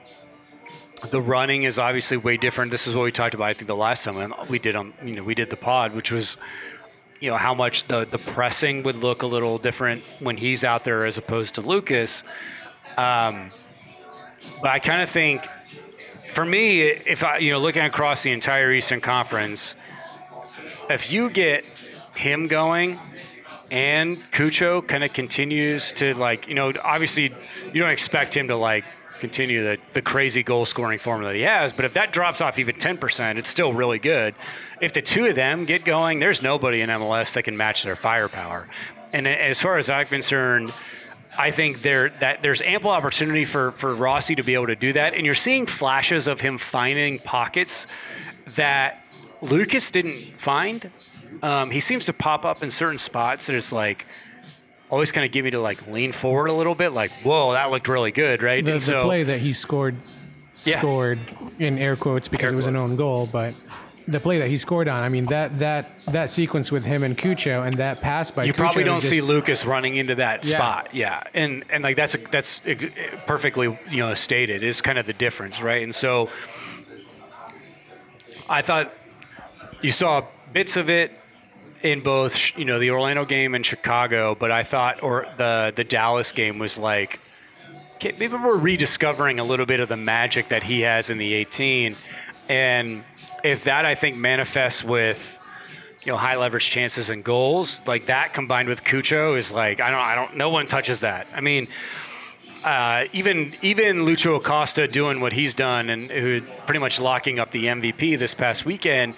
the 1.11 1.21
running 1.21 1.63
is 1.63 1.79
obviously 1.79 2.17
way 2.17 2.37
different. 2.37 2.71
This 2.71 2.87
is 2.87 2.95
what 2.95 3.05
we 3.05 3.13
talked 3.13 3.35
about. 3.35 3.45
I 3.45 3.55
think 3.55 3.69
the 3.69 3.77
last 3.77 4.05
time 4.05 4.35
we 4.49 4.59
did 4.59 4.75
on, 4.77 4.93
you 5.05 5.15
know, 5.15 5.23
we 5.23 5.35
did 5.35 5.51
the 5.51 5.57
pod, 5.57 5.95
which 5.95 6.11
was, 6.11 6.37
you 7.21 7.31
know, 7.31 7.37
how 7.37 7.55
much 7.55 7.85
the 7.85 8.05
the 8.05 8.19
pressing 8.19 8.83
would 8.83 8.97
look 8.97 9.23
a 9.23 9.27
little 9.27 9.59
different 9.59 10.03
when 10.19 10.37
he's 10.37 10.65
out 10.65 10.85
there 10.85 11.05
as 11.05 11.19
opposed 11.19 11.55
to 11.55 11.61
Lucas. 11.61 12.23
Um, 12.97 13.51
but 14.61 14.71
I 14.71 14.81
kind 14.81 15.03
of 15.03 15.09
think, 15.09 15.47
for 16.33 16.45
me, 16.45 16.83
if 16.83 17.23
I, 17.23 17.39
you 17.39 17.53
know, 17.53 17.61
looking 17.61 17.85
across 17.85 18.23
the 18.23 18.33
entire 18.33 18.73
Eastern 18.73 19.01
Conference, 19.01 19.75
if 20.91 21.13
you 21.13 21.31
get 21.31 21.65
him 22.17 22.49
going 22.49 22.99
and 23.71 24.17
Cucho 24.33 24.87
kind 24.87 25.05
of 25.05 25.13
continues 25.13 25.93
to 25.93 26.15
like, 26.15 26.49
you 26.49 26.55
know, 26.55 26.73
obviously 26.83 27.35
you 27.73 27.81
don't 27.81 27.91
expect 27.91 28.37
him 28.37 28.49
to 28.49 28.57
like 28.57 28.85
continue 29.21 29.65
the, 29.65 29.79
the 29.95 30.03
crazy 30.03 30.43
goal 30.43 30.65
scoring 30.65 30.99
formula 30.99 31.33
that 31.33 31.39
he 31.39 31.45
has, 31.45 31.73
but 31.73 31.85
if 31.85 31.95
that 31.95 32.13
drops 32.13 32.41
off 32.41 32.59
even 32.59 32.77
10%, 32.77 33.37
it's 33.37 33.49
still 33.49 33.73
really 33.73 33.99
good. 33.99 34.35
If 34.81 34.93
the 34.93 35.03
two 35.03 35.27
of 35.27 35.35
them 35.35 35.65
get 35.65 35.85
going, 35.85 36.21
there's 36.21 36.43
nobody 36.43 36.81
in 36.81 36.89
MLS 36.89 37.35
that 37.35 37.43
can 37.43 37.57
match 37.57 37.83
their 37.83 37.97
firepower. 37.97 38.69
And 39.13 39.27
as 39.27 39.61
far 39.61 39.79
as 39.79 39.91
I'm 39.91 40.07
concerned, 40.07 40.73
I 41.37 41.51
think 41.51 41.83
there 41.83 42.09
that 42.21 42.43
there's 42.43 42.63
ample 42.63 42.91
opportunity 42.91 43.45
for, 43.45 43.73
for 43.73 43.95
Rossi 43.95 44.35
to 44.37 44.43
be 44.43 44.55
able 44.55 44.67
to 44.69 44.77
do 44.77 44.93
that. 44.95 45.15
And 45.15 45.27
you're 45.27 45.35
seeing 45.35 45.67
flashes 45.67 46.27
of 46.27 46.41
him 46.41 46.59
finding 46.59 47.19
pockets 47.19 47.87
that 48.55 49.05
Lucas 49.43 49.91
didn't 49.91 50.39
find. 50.39 50.91
Um, 51.43 51.71
he 51.71 51.81
seems 51.81 52.07
to 52.07 52.13
pop 52.13 52.45
up 52.45 52.63
in 52.63 52.71
certain 52.71 52.99
spots 52.99 53.47
that 53.47 53.57
it's 53.57 53.73
like 53.73 54.07
always 54.91 55.13
kind 55.13 55.25
of 55.27 55.33
give 55.33 55.45
me 55.45 55.51
to 55.51 55.61
like 55.61 55.87
lean 55.87 56.13
forward 56.13 56.47
a 56.47 56.53
little 56.53 56.75
bit, 56.75 56.91
like, 56.93 57.11
whoa, 57.23 57.53
that 57.53 57.71
looked 57.71 57.89
really 57.89 58.11
good, 58.13 58.43
right? 58.43 58.65
The, 58.65 58.73
And 58.73 58.81
the 58.81 58.85
so- 58.85 59.03
play 59.05 59.23
that 59.23 59.39
he 59.41 59.53
scored, 59.53 59.97
Yeah. 60.65 60.79
scored 60.81 61.21
in 61.59 61.79
air 61.79 61.95
quotes 61.97 62.27
because 62.29 62.47
Air 62.47 62.53
it 62.53 62.57
was 62.57 62.67
an 62.67 62.75
quotes. 62.75 62.91
own 62.91 62.97
goal, 62.97 63.29
but 63.31 63.55
the 64.09 64.19
play 64.19 64.39
that 64.39 64.49
he 64.49 64.57
scored 64.57 64.89
on, 64.89 65.03
I 65.05 65.11
mean 65.11 65.27
that 65.27 65.59
that 65.59 65.91
that 66.07 66.31
sequence 66.31 66.73
with 66.73 66.87
him 66.87 67.03
and 67.05 67.17
Cucho 67.17 67.67
and 67.67 67.77
that 67.77 68.01
pass 68.01 68.31
by 68.31 68.45
you 68.45 68.55
Cucho 68.55 68.57
probably 68.57 68.85
don't 68.85 69.01
just- 69.01 69.13
see 69.13 69.21
Lucas 69.21 69.67
running 69.67 69.97
into 69.97 70.15
that 70.15 70.47
Yeah. 70.47 70.57
spot. 70.57 70.89
Yeah, 70.93 71.23
and 71.35 71.63
and 71.71 71.85
like 71.85 71.95
that's 71.97 72.17
that's 72.31 72.63
perfectly 73.27 73.67
you 73.91 73.99
know 73.99 74.15
stated 74.15 74.63
is 74.63 74.81
kind 74.81 74.99
of 74.99 75.05
the 75.07 75.13
difference, 75.13 75.61
right? 75.61 75.83
And 75.83 75.95
so 75.95 76.31
I 78.49 78.63
thought 78.63 78.93
you 79.83 79.93
saw 79.93 80.23
bits 80.53 80.77
of 80.77 80.89
it 80.89 81.21
in 81.83 82.01
both 82.01 82.57
you 82.59 82.65
know 82.65 82.79
the 82.79 82.91
Orlando 82.91 83.25
game 83.25 83.55
and 83.55 83.65
Chicago, 83.65 84.35
but 84.35 84.51
I 84.51 84.63
thought 84.63 85.03
or 85.03 85.27
the 85.37 85.73
the 85.75 85.85
Dallas 85.85 86.33
game 86.33 86.59
was 86.59 86.79
like 86.79 87.21
maybe 88.03 88.29
we're 88.29 88.57
rediscovering 88.57 89.39
a 89.39 89.45
little 89.45 89.67
bit 89.67 89.81
of 89.81 89.89
the 89.89 89.97
magic 89.97 90.49
that 90.49 90.63
he 90.63 90.83
has 90.83 91.11
in 91.11 91.19
the 91.19 91.35
18. 91.35 91.97
And 92.49 93.05
if 93.45 93.65
that, 93.65 93.85
I 93.85 93.95
think, 93.95 94.17
manifests 94.17 94.85
with 94.85 95.39
you 96.05 96.13
know 96.13 96.19
high 96.19 96.37
leverage 96.37 96.69
chances 96.69 97.11
and 97.11 97.25
goals, 97.25 97.87
like 97.87 98.07
that 98.07 98.35
combined 98.35 98.69
with 98.69 98.85
Cucho 98.85 99.37
is 99.37 99.53
like 99.53 99.81
I 99.81 99.91
don't, 99.91 100.01
I 100.01 100.15
don't, 100.15 100.37
no 100.37 100.51
one 100.51 100.67
touches 100.67 101.01
that. 101.01 101.27
I 101.35 101.41
mean. 101.41 101.69
Uh, 102.65 103.05
even 103.13 103.55
even 103.63 103.99
Lucho 103.99 104.37
Acosta 104.37 104.89
doing 104.89 105.21
what 105.21 105.33
he's 105.33 105.55
done 105.55 105.89
and 105.89 106.11
who 106.11 106.41
pretty 106.67 106.81
much 106.81 106.99
locking 106.99 107.39
up 107.39 107.53
the 107.53 107.67
MVP 107.67 108.19
this 108.19 108.35
past 108.35 108.67
weekend 108.67 109.15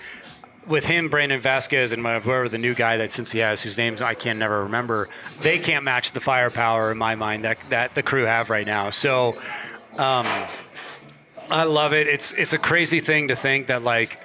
with 0.67 0.87
him, 0.87 1.09
Brandon 1.09 1.41
Vazquez, 1.41 1.93
and 1.93 2.03
whoever 2.23 2.49
the 2.49 2.59
new 2.59 2.75
guy 2.75 2.97
that 2.99 3.11
since 3.11 3.33
he 3.33 3.39
has, 3.41 3.63
whose 3.63 3.77
names 3.79 4.01
I 4.03 4.15
can 4.15 4.39
never 4.39 4.65
remember, 4.65 5.09
they 5.41 5.59
can't 5.59 5.85
match 5.85 6.13
the 6.13 6.21
firepower 6.21 6.91
in 6.93 6.99
my 6.99 7.15
mind 7.15 7.45
that 7.45 7.59
that 7.71 7.95
the 7.95 8.03
crew 8.03 8.25
have 8.25 8.51
right 8.51 8.67
now. 8.67 8.91
So, 8.91 9.37
um, 9.97 10.27
I 11.51 11.65
love 11.65 11.93
it. 11.93 12.07
It's 12.07 12.33
it's 12.33 12.53
a 12.53 12.59
crazy 12.59 13.01
thing 13.01 13.29
to 13.29 13.37
think 13.37 13.67
that 13.69 13.83
like, 13.83 14.21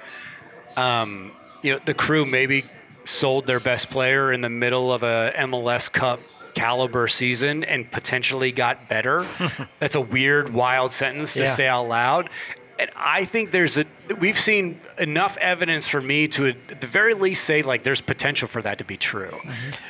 um, 0.76 1.32
you 1.62 1.72
know, 1.74 1.80
the 1.84 1.94
crew 1.94 2.24
maybe 2.24 2.64
sold 3.04 3.46
their 3.46 3.60
best 3.60 3.88
player 3.90 4.32
in 4.32 4.40
the 4.40 4.50
middle 4.50 4.92
of 4.92 5.02
a 5.04 5.32
MLS 5.36 5.90
Cup 5.92 6.20
caliber 6.54 7.06
season 7.06 7.62
and 7.62 7.90
potentially 7.90 8.50
got 8.50 8.88
better. 8.88 9.24
That's 9.78 9.94
a 9.94 10.00
weird, 10.00 10.52
wild 10.52 10.92
sentence 10.92 11.34
to 11.34 11.40
Yeah. 11.44 11.54
say 11.54 11.68
out 11.68 11.88
loud. 11.88 12.30
And 12.78 12.90
I 12.94 13.24
think 13.24 13.52
there's 13.52 13.78
a 13.78 13.86
we've 14.18 14.38
seen 14.38 14.80
enough 14.98 15.36
evidence 15.38 15.88
for 15.88 16.00
me 16.00 16.28
to 16.28 16.48
at 16.48 16.80
the 16.80 16.86
very 16.86 17.14
least 17.14 17.44
say 17.44 17.62
like 17.62 17.84
there's 17.84 18.00
potential 18.00 18.48
for 18.48 18.60
that 18.62 18.78
to 18.78 18.84
be 18.84 18.96
true. 18.96 19.40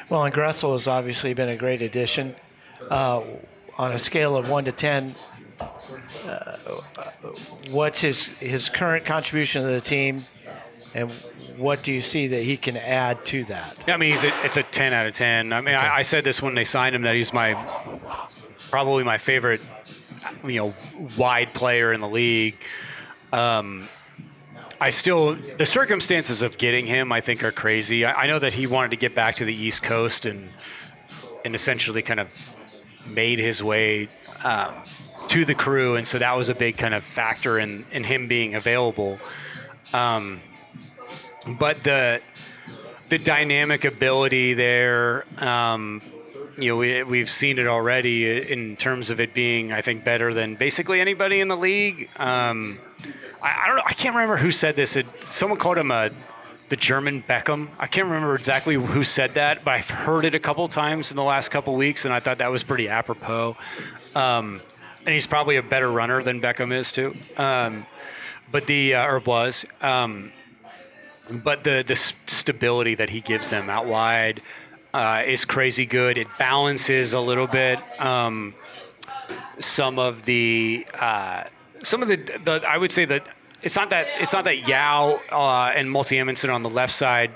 Well, 0.09 0.24
and 0.24 0.34
Gressel 0.34 0.72
has 0.72 0.87
obviously 0.87 1.34
been 1.34 1.49
a 1.49 1.57
great 1.57 1.82
addition. 1.82 2.37
Uh, 2.91 3.22
on 3.78 3.93
a 3.93 3.99
scale 3.99 4.37
of 4.37 4.49
one 4.49 4.64
to 4.64 4.72
ten, 4.72 5.14
uh, 5.61 6.57
what's 7.70 8.01
his 8.01 8.26
his 8.39 8.68
current 8.68 9.05
contribution 9.05 9.62
to 9.62 9.68
the 9.68 9.80
team, 9.80 10.24
and 10.95 11.11
what 11.57 11.82
do 11.82 11.93
you 11.93 12.03
see 12.03 12.26
that 12.28 12.43
he 12.43 12.57
can 12.57 12.76
add 12.76 13.24
to 13.26 13.45
that? 13.45 13.76
Yeah, 13.87 13.95
I 13.95 13.97
mean, 13.97 14.12
he's 14.12 14.24
a, 14.24 14.30
it's 14.45 14.57
a 14.57 14.62
10 14.62 14.93
out 14.93 15.07
of 15.07 15.14
10. 15.14 15.53
I 15.53 15.61
mean, 15.61 15.74
I, 15.74 15.97
I 15.97 16.03
said 16.03 16.24
this 16.24 16.43
when 16.43 16.55
they 16.55 16.64
signed 16.64 16.95
him 16.95 17.03
that 17.03 17.14
he's 17.14 17.32
my 17.32 17.55
probably 18.70 19.05
my 19.05 19.18
favorite, 19.18 19.61
you 20.45 20.57
know, 20.57 20.74
wide 21.16 21.55
player 21.55 21.93
in 21.93 22.01
the 22.01 22.09
league. 22.09 22.57
Um, 23.33 23.89
I 24.81 24.91
still 24.91 25.35
the 25.35 25.66
circumstances 25.66 26.43
of 26.43 26.59
getting 26.59 26.87
him, 26.87 27.12
I 27.12 27.20
think, 27.20 27.43
are 27.43 27.53
crazy. 27.53 28.05
I, 28.05 28.22
I 28.22 28.27
know 28.27 28.39
that 28.39 28.55
he 28.55 28.66
wanted 28.66 28.91
to 28.91 28.97
get 28.97 29.14
back 29.14 29.37
to 29.37 29.45
the 29.45 29.55
East 29.55 29.83
Coast 29.83 30.27
and 30.27 30.51
and 31.45 31.55
essentially 31.55 32.03
kind 32.03 32.20
of 32.20 32.29
made 33.07 33.39
his 33.39 33.62
way 33.62 34.09
um, 34.45 34.74
to 35.29 35.45
the 35.45 35.55
crew, 35.55 35.97
and 35.97 36.07
so 36.07 36.18
that 36.18 36.37
was 36.37 36.49
a 36.49 36.55
big 36.55 36.77
kind 36.77 36.95
of 36.95 37.05
factor 37.05 37.59
in 37.59 37.87
in 37.91 38.05
him 38.05 38.29
being 38.29 38.55
available. 38.55 39.18
Um, 39.95 40.41
but 41.47 41.83
the 41.85 42.20
the 43.09 43.18
dynamic 43.18 43.85
ability 43.85 44.55
there, 44.55 45.24
um, 45.39 46.03
you 46.59 46.70
know, 46.70 46.76
we, 46.76 47.03
we've 47.03 47.30
seen 47.30 47.59
it 47.59 47.66
already 47.66 48.53
in 48.53 48.76
terms 48.76 49.11
of 49.11 49.20
it 49.20 49.34
being, 49.34 49.72
I 49.72 49.82
think, 49.82 50.05
better 50.05 50.32
than 50.32 50.55
basically 50.55 51.01
anybody 51.01 51.41
in 51.41 51.49
the 51.49 51.57
league. 51.57 52.09
Um, 52.16 52.78
I, 53.43 53.62
I 53.62 53.66
don't 53.66 53.76
know. 53.76 53.82
I 53.87 53.93
can't 53.93 54.14
remember 54.14 54.37
who 54.37 54.51
said 54.51 54.76
this. 54.76 54.97
It, 54.97 55.07
someone 55.22 55.59
called 55.59 55.78
him 55.78 55.91
a 55.91 56.11
the 56.68 56.76
German 56.76 57.22
Beckham. 57.22 57.68
I 57.78 57.87
can't 57.87 58.07
remember 58.07 58.34
exactly 58.34 58.74
who 58.74 59.05
said 59.05 59.34
that, 59.34 59.64
but 59.64 59.74
I've 59.74 59.91
heard 59.91 60.24
it 60.24 60.34
a 60.34 60.41
couple 60.41 60.66
times 60.68 61.11
in 61.11 61.16
the 61.16 61.22
last 61.22 61.51
couple 61.51 61.74
weeks, 61.76 62.05
and 62.05 62.12
I 62.12 62.20
thought 62.20 62.39
that 62.39 62.51
was 62.51 62.64
pretty 62.64 62.89
apropos. 62.89 63.57
Um, 64.14 64.61
and 65.05 65.14
he's 65.14 65.26
probably 65.26 65.57
a 65.57 65.62
better 65.62 65.91
runner 65.91 66.22
than 66.22 66.41
Beckham 66.41 66.72
is 66.72 66.91
too. 66.91 67.14
Um, 67.37 67.87
but 68.51 68.66
the 68.66 68.95
uh, 68.95 69.07
or 69.07 69.20
was. 69.20 69.64
Um, 69.80 70.32
but 71.30 71.64
the 71.64 71.84
the 71.87 71.97
stability 71.97 72.95
that 72.95 73.11
he 73.11 73.20
gives 73.20 73.51
them 73.51 73.68
out 73.68 73.87
wide 73.87 74.41
uh, 74.97 75.23
is 75.27 75.45
crazy 75.45 75.85
good. 75.85 76.17
It 76.17 76.29
balances 76.39 77.13
a 77.13 77.21
little 77.21 77.47
bit 77.47 77.79
um, 78.01 78.55
some 79.59 79.99
of 79.99 80.23
the 80.23 80.87
uh, 80.95 81.45
some 81.83 82.03
of 82.03 82.09
the, 82.09 82.17
the 82.17 82.65
I 82.67 82.79
would 82.79 82.91
say 82.91 83.05
that 83.05 83.29
it's 83.63 83.77
not 83.77 83.91
that 83.91 84.07
it's 84.19 84.33
not 84.33 84.45
that 84.45 84.67
Yaw 84.67 85.19
uh, 85.31 85.73
and 85.75 85.91
Malte 85.91 86.17
Amundsen 86.17 86.51
on 86.51 86.63
the 86.63 86.71
left 86.71 86.95
side 86.95 87.31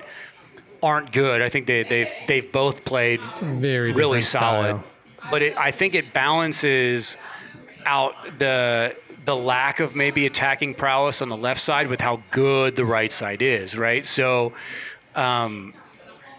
aren't 0.83 1.13
good. 1.13 1.43
I 1.43 1.51
think 1.51 1.67
they 1.67 1.83
they've 1.83 2.13
they've 2.27 2.51
both 2.51 2.85
played 2.85 3.21
very 3.43 3.93
really 3.93 4.23
solid. 4.23 4.81
style. 4.81 4.85
But 5.31 5.43
it, 5.43 5.57
I 5.59 5.71
think 5.71 5.95
it 5.95 6.15
balances 6.15 7.19
out 7.85 8.15
the 8.39 8.97
the 9.27 9.37
lack 9.37 9.81
of 9.81 9.95
maybe 9.95 10.25
attacking 10.25 10.75
prowess 10.75 11.21
on 11.21 11.29
the 11.29 11.37
left 11.37 11.61
side 11.61 11.89
with 11.89 12.01
how 12.01 12.23
good 12.31 12.75
the 12.77 12.87
right 12.87 13.13
side 13.13 13.43
is, 13.43 13.77
right? 13.77 14.07
So 14.07 14.55
um, 15.15 15.75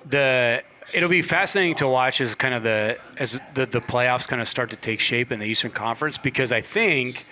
the 0.03 0.63
it'll 0.93 1.09
be 1.09 1.21
fascinating 1.21 1.75
to 1.75 1.87
watch 1.87 2.21
as 2.21 2.35
kind 2.35 2.53
of 2.53 2.63
the 2.63 2.97
as 3.17 3.39
the, 3.53 3.65
the 3.65 3.81
playoffs 3.81 4.27
kind 4.27 4.41
of 4.41 4.47
start 4.47 4.69
to 4.71 4.75
take 4.75 4.99
shape 4.99 5.31
in 5.31 5.39
the 5.39 5.45
Eastern 5.45 5.71
Conference 5.71 6.17
because 6.17 6.51
I 6.51 6.61
think, 6.61 7.25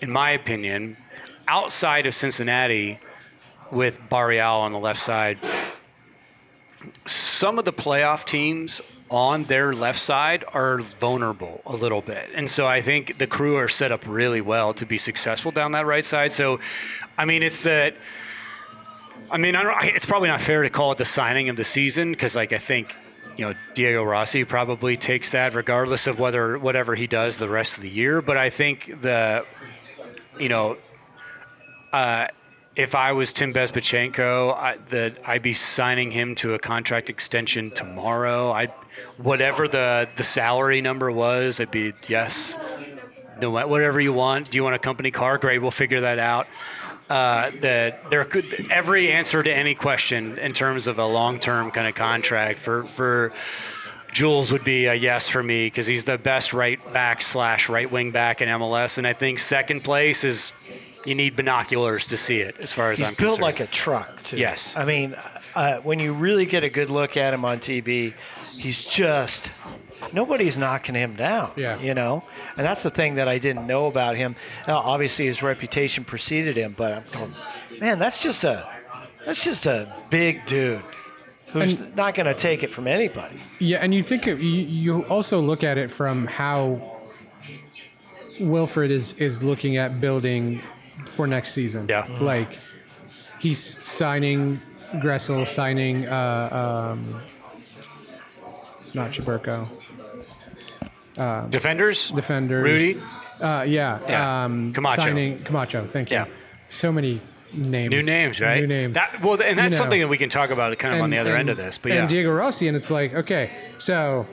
in 0.00 0.10
my 0.10 0.30
opinion, 0.30 0.96
outside 1.48 2.06
of 2.06 2.14
Cincinnati 2.14 2.98
with 3.70 4.00
Barrial 4.08 4.60
on 4.60 4.72
the 4.72 4.78
left 4.78 5.00
side, 5.00 5.38
some 7.06 7.58
of 7.58 7.64
the 7.64 7.72
playoff 7.72 8.24
teams 8.24 8.80
on 9.10 9.44
their 9.44 9.72
left 9.74 9.98
side 9.98 10.44
are 10.52 10.78
vulnerable 10.78 11.60
a 11.66 11.76
little 11.76 12.00
bit. 12.00 12.28
And 12.34 12.48
so 12.48 12.66
I 12.66 12.80
think 12.80 13.18
the 13.18 13.26
crew 13.26 13.56
are 13.56 13.68
set 13.68 13.92
up 13.92 14.06
really 14.06 14.40
well 14.40 14.72
to 14.74 14.86
be 14.86 14.98
successful 14.98 15.50
down 15.50 15.72
that 15.72 15.86
right 15.86 16.04
side. 16.04 16.32
So, 16.32 16.58
I 17.18 17.24
mean, 17.24 17.42
it's 17.42 17.62
that. 17.64 17.96
I 19.34 19.36
mean, 19.36 19.56
I 19.56 19.62
I- 19.62 19.92
it's 19.96 20.06
probably 20.06 20.28
not 20.28 20.40
fair 20.40 20.62
to 20.62 20.70
call 20.70 20.92
it 20.92 20.98
the 20.98 21.04
signing 21.04 21.48
of 21.48 21.56
the 21.56 21.64
season 21.64 22.12
because, 22.12 22.36
like, 22.36 22.52
I 22.52 22.58
think, 22.58 22.94
you 23.36 23.44
know, 23.44 23.52
Diego 23.74 24.04
Rossi 24.04 24.44
probably 24.44 24.96
takes 24.96 25.30
that 25.30 25.54
regardless 25.54 26.06
of 26.06 26.20
whether 26.20 26.56
whatever 26.56 26.94
he 26.94 27.08
does 27.08 27.38
the 27.38 27.48
rest 27.48 27.76
of 27.76 27.82
the 27.82 27.90
year. 27.90 28.22
But 28.22 28.36
I 28.36 28.48
think 28.48 29.00
the, 29.02 29.44
you 30.38 30.48
know, 30.48 30.76
uh, 31.92 32.28
if 32.76 32.94
I 32.94 33.10
was 33.10 33.32
Tim 33.32 33.52
Bezbatchenko, 33.52 34.54
I, 34.54 34.76
the, 34.88 35.16
I'd 35.26 35.42
be 35.42 35.52
signing 35.52 36.12
him 36.12 36.36
to 36.36 36.54
a 36.54 36.60
contract 36.60 37.10
extension 37.10 37.72
tomorrow. 37.72 38.52
I, 38.52 38.68
whatever 39.16 39.66
the 39.66 40.08
the 40.14 40.24
salary 40.24 40.80
number 40.80 41.10
was, 41.10 41.58
I'd 41.60 41.72
be 41.72 41.92
yes, 42.06 42.56
no, 43.40 43.50
whatever 43.50 44.00
you 44.00 44.12
want. 44.12 44.52
Do 44.52 44.58
you 44.58 44.62
want 44.62 44.76
a 44.76 44.78
company 44.78 45.10
car? 45.10 45.38
Great, 45.38 45.58
we'll 45.60 45.72
figure 45.72 46.02
that 46.02 46.20
out. 46.20 46.46
Uh, 47.10 47.50
that 47.60 48.08
there 48.10 48.24
could 48.24 48.68
every 48.70 49.12
answer 49.12 49.42
to 49.42 49.52
any 49.52 49.74
question 49.74 50.38
in 50.38 50.52
terms 50.52 50.86
of 50.86 50.98
a 50.98 51.04
long 51.06 51.38
term 51.38 51.70
kind 51.70 51.86
of 51.86 51.94
contract 51.94 52.58
for 52.58 52.84
for. 52.84 53.32
Jules 54.12 54.52
would 54.52 54.62
be 54.62 54.86
a 54.86 54.94
yes 54.94 55.28
for 55.28 55.42
me 55.42 55.66
because 55.66 55.88
he's 55.88 56.04
the 56.04 56.16
best 56.16 56.52
right 56.54 56.78
back 56.92 57.20
slash 57.20 57.68
right 57.68 57.90
wing 57.90 58.12
back 58.12 58.40
in 58.40 58.48
MLS, 58.48 58.96
and 58.96 59.08
I 59.08 59.12
think 59.12 59.40
second 59.40 59.82
place 59.82 60.22
is 60.22 60.52
you 61.04 61.16
need 61.16 61.34
binoculars 61.34 62.06
to 62.06 62.16
see 62.16 62.38
it. 62.38 62.56
As 62.60 62.72
far 62.72 62.92
as 62.92 63.00
He's 63.00 63.08
I'm 63.08 63.14
built 63.14 63.40
concerned. 63.40 63.42
like 63.42 63.58
a 63.60 63.66
truck, 63.66 64.22
too. 64.22 64.36
Yes. 64.36 64.76
I 64.76 64.84
mean, 64.84 65.16
uh, 65.56 65.78
when 65.78 65.98
you 65.98 66.12
really 66.14 66.46
get 66.46 66.62
a 66.62 66.68
good 66.68 66.90
look 66.90 67.16
at 67.16 67.34
him 67.34 67.44
on 67.44 67.58
TV, 67.58 68.14
he's 68.56 68.84
just 68.84 69.50
nobody's 70.14 70.56
knocking 70.56 70.94
him 70.94 71.14
down. 71.16 71.50
Yeah. 71.56 71.78
You 71.80 71.92
know, 71.94 72.22
and 72.56 72.64
that's 72.64 72.82
the 72.82 72.90
thing 72.90 73.16
that 73.16 73.28
I 73.28 73.38
didn't 73.38 73.66
know 73.66 73.86
about 73.86 74.16
him. 74.16 74.36
Now, 74.66 74.78
obviously, 74.78 75.26
his 75.26 75.42
reputation 75.42 76.04
preceded 76.04 76.56
him, 76.56 76.74
but 76.76 76.92
I'm 76.92 77.04
going, 77.12 77.34
man, 77.80 77.98
that's 77.98 78.20
just 78.20 78.44
a 78.44 78.66
that's 79.26 79.42
just 79.44 79.66
a 79.66 79.92
big 80.10 80.46
dude 80.46 80.80
who's 81.52 81.78
And- 81.80 81.96
not 81.96 82.14
going 82.14 82.26
to 82.26 82.34
take 82.34 82.62
it 82.62 82.72
from 82.72 82.86
anybody. 82.86 83.36
Yeah, 83.58 83.78
and 83.78 83.94
you 83.94 84.02
think 84.02 84.26
of, 84.26 84.42
you, 84.42 84.50
you 84.62 85.02
also 85.06 85.40
look 85.40 85.62
at 85.64 85.78
it 85.78 85.90
from 85.90 86.26
how 86.26 86.92
Wilfried 88.40 88.90
is 88.90 89.14
is 89.14 89.42
looking 89.42 89.76
at 89.76 90.00
building 90.00 90.60
for 91.04 91.26
next 91.26 91.52
season. 91.52 91.86
Yeah. 91.88 92.06
like 92.20 92.58
he's 93.40 93.58
signing 93.84 94.60
Gressel, 94.94 95.46
signing 95.46 96.06
uh, 96.06 96.92
um, 96.92 97.20
not 98.94 99.12
Cheberko, 101.16 101.50
defenders, 101.50 102.10
defenders. 102.10 102.62
Rudy, 102.64 103.00
uh, 103.40 103.64
yeah, 103.66 103.98
Yeah. 104.08 104.44
Um, 104.44 104.72
Camacho. 104.72 105.02
signing 105.02 105.38
Camacho. 105.38 105.84
Thank 105.86 106.10
you. 106.10 106.16
Yeah. 106.18 106.26
So 106.68 106.90
many 106.92 107.20
names. 107.52 107.90
new 107.90 108.02
names, 108.02 108.40
right? 108.40 108.60
New 108.60 108.66
names. 108.66 108.94
That, 108.94 109.20
well, 109.22 109.34
and 109.40 109.58
that's 109.58 109.66
You 109.66 109.70
know. 109.70 109.76
something 109.76 110.00
that 110.00 110.08
we 110.08 110.18
can 110.18 110.28
talk 110.28 110.50
about 110.50 110.76
kind 110.78 110.94
of 110.94 111.00
on 111.02 111.10
the 111.10 111.18
other 111.18 111.36
end 111.36 111.48
of 111.50 111.56
this. 111.56 111.78
But 111.78 111.92
yeah, 111.92 112.00
and 112.00 112.08
Diego 112.08 112.32
Rossi, 112.32 112.66
and 112.68 112.76
it's 112.76 112.90
like, 112.90 113.14
okay, 113.14 113.50
so 113.78 114.26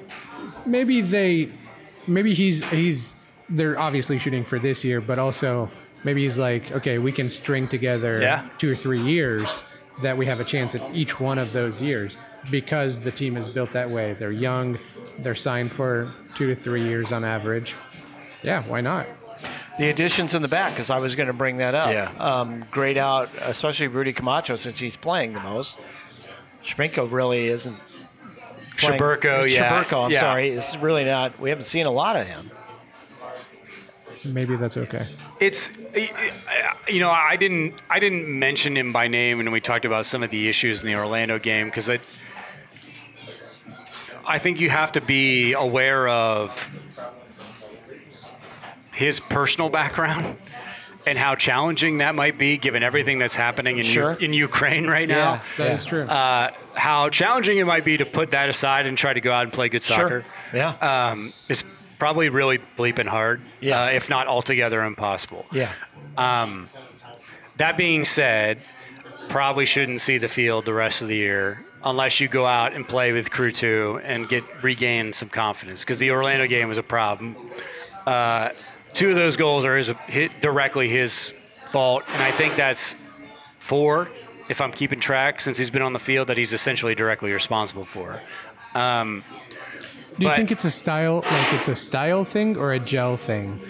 maybe 0.65 1.01
they, 1.01 1.49
maybe 2.07 2.33
he's 2.33 2.67
he's 2.69 3.15
they're 3.49 3.77
obviously 3.79 4.17
shooting 4.17 4.43
for 4.45 4.57
this 4.59 4.83
year, 4.85 5.01
but 5.01 5.19
also 5.19 5.69
maybe 6.03 6.21
he's 6.23 6.39
like, 6.39 6.71
okay, 6.71 6.97
we 6.97 7.11
can 7.11 7.29
string 7.29 7.67
together 7.67 8.21
Yeah. 8.21 8.47
two 8.57 8.71
or 8.71 8.75
three 8.75 9.01
years 9.01 9.63
that 10.01 10.17
we 10.17 10.25
have 10.25 10.39
a 10.39 10.43
chance 10.43 10.73
at 10.75 10.95
each 10.95 11.19
one 11.19 11.37
of 11.37 11.53
those 11.53 11.81
years 11.81 12.17
because 12.49 12.99
the 13.01 13.11
team 13.11 13.37
is 13.37 13.47
built 13.49 13.71
that 13.71 13.89
way. 13.89 14.13
They're 14.13 14.31
young, 14.31 14.79
they're 15.19 15.35
signed 15.35 15.73
for 15.73 16.11
two 16.35 16.47
to 16.47 16.55
three 16.55 16.81
years 16.83 17.11
on 17.11 17.23
average. 17.23 17.75
Yeah, 18.43 18.63
why 18.63 18.81
not? 18.81 19.05
The 19.77 19.89
additions 19.89 20.33
in 20.33 20.41
the 20.41 20.47
back, 20.47 20.73
because 20.73 20.89
I 20.89 20.99
was 20.99 21.15
going 21.15 21.27
to 21.27 21.33
bring 21.33 21.57
that 21.57 21.75
up. 21.75 21.91
Yeah. 21.91 22.11
Um, 22.19 22.65
great 22.71 22.97
out, 22.97 23.29
especially 23.41 23.87
Rudy 23.87 24.13
Camacho, 24.13 24.55
since 24.55 24.79
he's 24.79 24.95
playing 24.95 25.33
the 25.33 25.39
most. 25.39 25.79
Cheberko 26.65 27.11
really 27.11 27.47
isn't. 27.47 27.77
playing- 28.77 28.99
Cheberko, 28.99 29.49
yeah. 29.49 29.69
Cheberko, 29.83 30.05
I'm 30.05 30.11
Yeah. 30.11 30.19
sorry. 30.19 30.49
It's 30.49 30.75
really 30.77 31.03
not. 31.05 31.39
We 31.39 31.49
haven't 31.49 31.65
seen 31.65 31.85
a 31.85 31.91
lot 31.91 32.15
of 32.15 32.27
him. 32.27 32.49
Maybe 34.23 34.55
that's 34.55 34.77
okay. 34.77 35.07
It's 35.39 35.71
you 36.87 36.99
know 36.99 37.09
I 37.09 37.35
didn't 37.37 37.75
I 37.89 37.99
didn't 37.99 38.27
mention 38.27 38.77
him 38.77 38.93
by 38.93 39.07
name 39.07 39.39
and 39.39 39.51
we 39.51 39.59
talked 39.61 39.85
about 39.85 40.05
some 40.05 40.21
of 40.23 40.29
the 40.29 40.47
issues 40.47 40.81
in 40.81 40.87
the 40.87 40.95
Orlando 40.95 41.39
game 41.39 41.67
because 41.67 41.89
I 41.89 41.99
I 44.27 44.37
think 44.37 44.59
you 44.59 44.69
have 44.69 44.91
to 44.93 45.01
be 45.01 45.53
aware 45.53 46.07
of 46.07 46.69
his 48.93 49.19
personal 49.19 49.69
background 49.69 50.37
and 51.07 51.17
how 51.17 51.33
challenging 51.33 51.97
that 51.97 52.13
might 52.13 52.37
be 52.37 52.57
given 52.57 52.83
everything 52.83 53.17
that's 53.17 53.35
happening 53.35 53.79
in 53.79 53.83
Sure. 53.83 54.11
U- 54.13 54.17
in 54.25 54.33
Ukraine 54.33 54.85
right 54.87 55.07
now. 55.07 55.33
Yeah, 55.33 55.41
That 55.57 55.73
is 55.73 55.85
true. 55.85 56.03
Uh, 56.03 56.51
how 56.75 57.09
challenging 57.09 57.57
it 57.57 57.65
might 57.65 57.83
be 57.83 57.97
to 57.97 58.05
put 58.05 58.31
that 58.31 58.49
aside 58.49 58.85
and 58.85 58.95
try 58.97 59.11
to 59.13 59.19
go 59.21 59.31
out 59.31 59.43
and 59.43 59.51
play 59.53 59.67
good 59.69 59.81
soccer. 59.81 60.23
Yeah. 60.53 60.75
Um, 61.09 61.33
is 61.49 61.63
probably 62.01 62.29
really 62.29 62.57
bleeping 62.79 63.05
hard. 63.05 63.39
Yeah. 63.59 63.83
Uh, 63.83 63.89
if 63.89 64.09
not 64.09 64.25
altogether 64.25 64.83
impossible. 64.83 65.45
yeah. 65.51 65.71
That 67.57 67.77
being 67.77 68.05
said, 68.05 68.57
probably 69.29 69.67
shouldn't 69.67 70.01
see 70.01 70.17
the 70.17 70.27
field 70.27 70.65
the 70.65 70.73
rest 70.73 71.03
of 71.03 71.09
the 71.09 71.15
year 71.15 71.63
unless 71.83 72.19
you 72.19 72.27
go 72.27 72.47
out 72.47 72.73
and 72.73 72.87
play 72.87 73.11
with 73.11 73.29
Crew 73.29 73.51
Two 73.51 74.01
and 74.03 74.27
get 74.27 74.43
regain 74.63 75.13
some 75.13 75.29
confidence 75.29 75.81
because 75.83 75.99
the 75.99 76.09
Orlando 76.09 76.47
game 76.47 76.69
was 76.69 76.79
a 76.79 76.83
problem. 76.83 77.35
Uh, 78.07 78.49
two 78.93 79.11
of 79.11 79.15
those 79.15 79.35
goals 79.35 79.63
are 79.63 79.77
his, 79.77 79.89
hit 80.07 80.41
directly 80.41 80.89
his 80.89 81.31
fault, 81.69 82.03
and 82.07 82.23
I 82.23 82.31
think 82.31 82.55
that's 82.55 82.95
four. 83.59 84.09
If 84.49 84.59
I'm 84.59 84.71
keeping 84.71 84.99
track, 84.99 85.39
since 85.39 85.55
he's 85.55 85.69
been 85.69 85.83
on 85.83 85.93
the 85.93 85.99
field, 85.99 86.29
that 86.29 86.37
he's 86.37 86.51
essentially 86.51 86.95
directly 86.95 87.31
responsible 87.31 87.85
for. 87.85 88.19
Do 90.17 90.23
you 90.23 90.29
but- 90.29 90.35
think 90.35 90.51
it's 90.51 90.65
a 90.65 90.71
style, 90.71 91.17
like 91.17 91.53
it's 91.53 91.67
a 91.67 91.75
style 91.75 92.23
thing 92.23 92.57
or 92.57 92.73
a 92.73 92.79
gel 92.79 93.17
thing? 93.17 93.61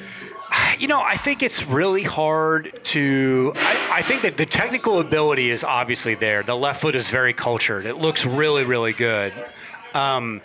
You 0.79 0.87
know, 0.87 1.01
I 1.01 1.15
think 1.15 1.43
it's 1.43 1.65
really 1.65 2.03
hard 2.03 2.71
to. 2.85 3.53
I, 3.55 3.89
I 3.93 4.01
think 4.01 4.23
that 4.23 4.35
the 4.35 4.45
technical 4.45 4.99
ability 4.99 5.49
is 5.49 5.63
obviously 5.63 6.15
there. 6.15 6.43
The 6.43 6.55
left 6.57 6.81
foot 6.81 6.93
is 6.95 7.07
very 7.07 7.33
cultured. 7.33 7.85
It 7.85 7.97
looks 7.97 8.25
really, 8.25 8.65
really 8.65 8.91
good. 8.91 9.33
Um, 9.93 10.41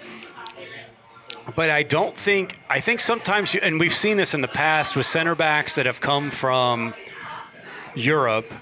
but 1.56 1.70
I 1.70 1.82
don't 1.82 2.16
think. 2.16 2.58
I 2.68 2.78
think 2.80 3.00
sometimes, 3.00 3.54
you, 3.54 3.60
and 3.62 3.80
we've 3.80 3.94
seen 3.94 4.16
this 4.16 4.32
in 4.34 4.42
the 4.42 4.48
past 4.48 4.94
with 4.96 5.06
center 5.06 5.34
backs 5.34 5.74
that 5.74 5.86
have 5.86 6.00
come 6.00 6.30
from 6.30 6.94
Europe 7.94 8.52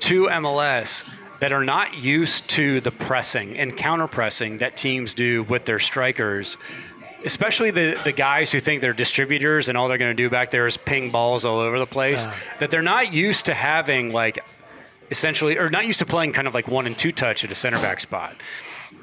to 0.00 0.28
MLS 0.28 1.04
that 1.40 1.52
are 1.52 1.64
not 1.64 1.96
used 1.96 2.48
to 2.50 2.80
the 2.80 2.90
pressing 2.90 3.56
and 3.56 3.76
counter 3.76 4.06
pressing 4.06 4.58
that 4.58 4.76
teams 4.76 5.14
do 5.14 5.42
with 5.44 5.64
their 5.64 5.78
strikers. 5.78 6.56
Especially 7.24 7.70
the, 7.70 8.00
the 8.04 8.12
guys 8.12 8.52
who 8.52 8.60
think 8.60 8.80
they're 8.80 8.92
distributors 8.92 9.68
and 9.68 9.76
all 9.76 9.88
they're 9.88 9.98
going 9.98 10.16
to 10.16 10.22
do 10.22 10.30
back 10.30 10.50
there 10.50 10.66
is 10.66 10.76
ping 10.76 11.10
balls 11.10 11.44
all 11.44 11.58
over 11.58 11.78
the 11.78 11.86
place. 11.86 12.26
that 12.60 12.70
they're 12.70 12.82
not 12.82 13.12
used 13.12 13.46
to 13.46 13.54
having 13.54 14.12
like 14.12 14.38
essentially, 15.10 15.58
or 15.58 15.70
not 15.70 15.86
used 15.86 15.98
to 15.98 16.06
playing 16.06 16.32
kind 16.32 16.46
of 16.46 16.54
like 16.54 16.68
one 16.68 16.86
and 16.86 16.96
two 16.96 17.12
touch 17.12 17.44
at 17.44 17.50
a 17.50 17.54
center 17.54 17.80
back 17.80 18.00
spot. 18.00 18.36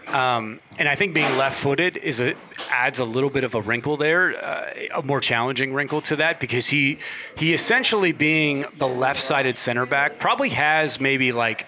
Um, 0.08 0.60
and 0.78 0.88
I 0.88 0.96
think 0.96 1.14
being 1.14 1.36
left-footed 1.38 1.98
is 1.98 2.20
a, 2.20 2.36
adds 2.70 3.00
a 3.00 3.06
little 3.06 3.30
bit 3.30 3.44
of 3.44 3.56
a 3.56 3.62
wrinkle 3.62 3.98
there, 3.98 4.36
uh, 4.44 4.72
a 4.96 5.02
more 5.02 5.20
challenging 5.20 5.74
wrinkle 5.74 6.00
to 6.02 6.16
that 6.18 6.40
because 6.40 6.68
he 6.68 7.00
he 7.38 7.54
essentially 7.54 8.12
being 8.12 8.66
the 8.78 8.88
left-sided 8.88 9.58
center 9.58 9.86
back 9.86 10.20
probably 10.20 10.50
has 10.50 11.00
maybe 11.00 11.32
like 11.32 11.66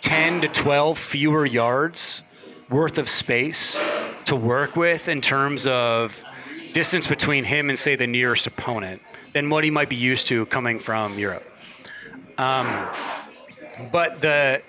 ten 0.00 0.40
to 0.40 0.48
twelve 0.48 0.98
fewer 0.98 1.46
yards 1.46 2.22
worth 2.70 2.98
of 2.98 3.08
space 3.08 3.78
to 4.24 4.34
work 4.34 4.76
with 4.76 5.08
in 5.08 5.20
terms 5.20 5.66
of 5.66 6.22
distance 6.72 7.06
between 7.06 7.44
him 7.44 7.68
and 7.68 7.78
say 7.78 7.96
the 7.96 8.06
nearest 8.06 8.46
opponent 8.46 9.00
than 9.32 9.48
what 9.50 9.64
he 9.64 9.70
might 9.70 9.88
be 9.88 9.96
used 9.96 10.26
to 10.28 10.46
coming 10.46 10.78
from 10.78 11.18
Europe. 11.18 11.44
Um, 12.38 12.88
but 13.92 14.20
the 14.20 14.62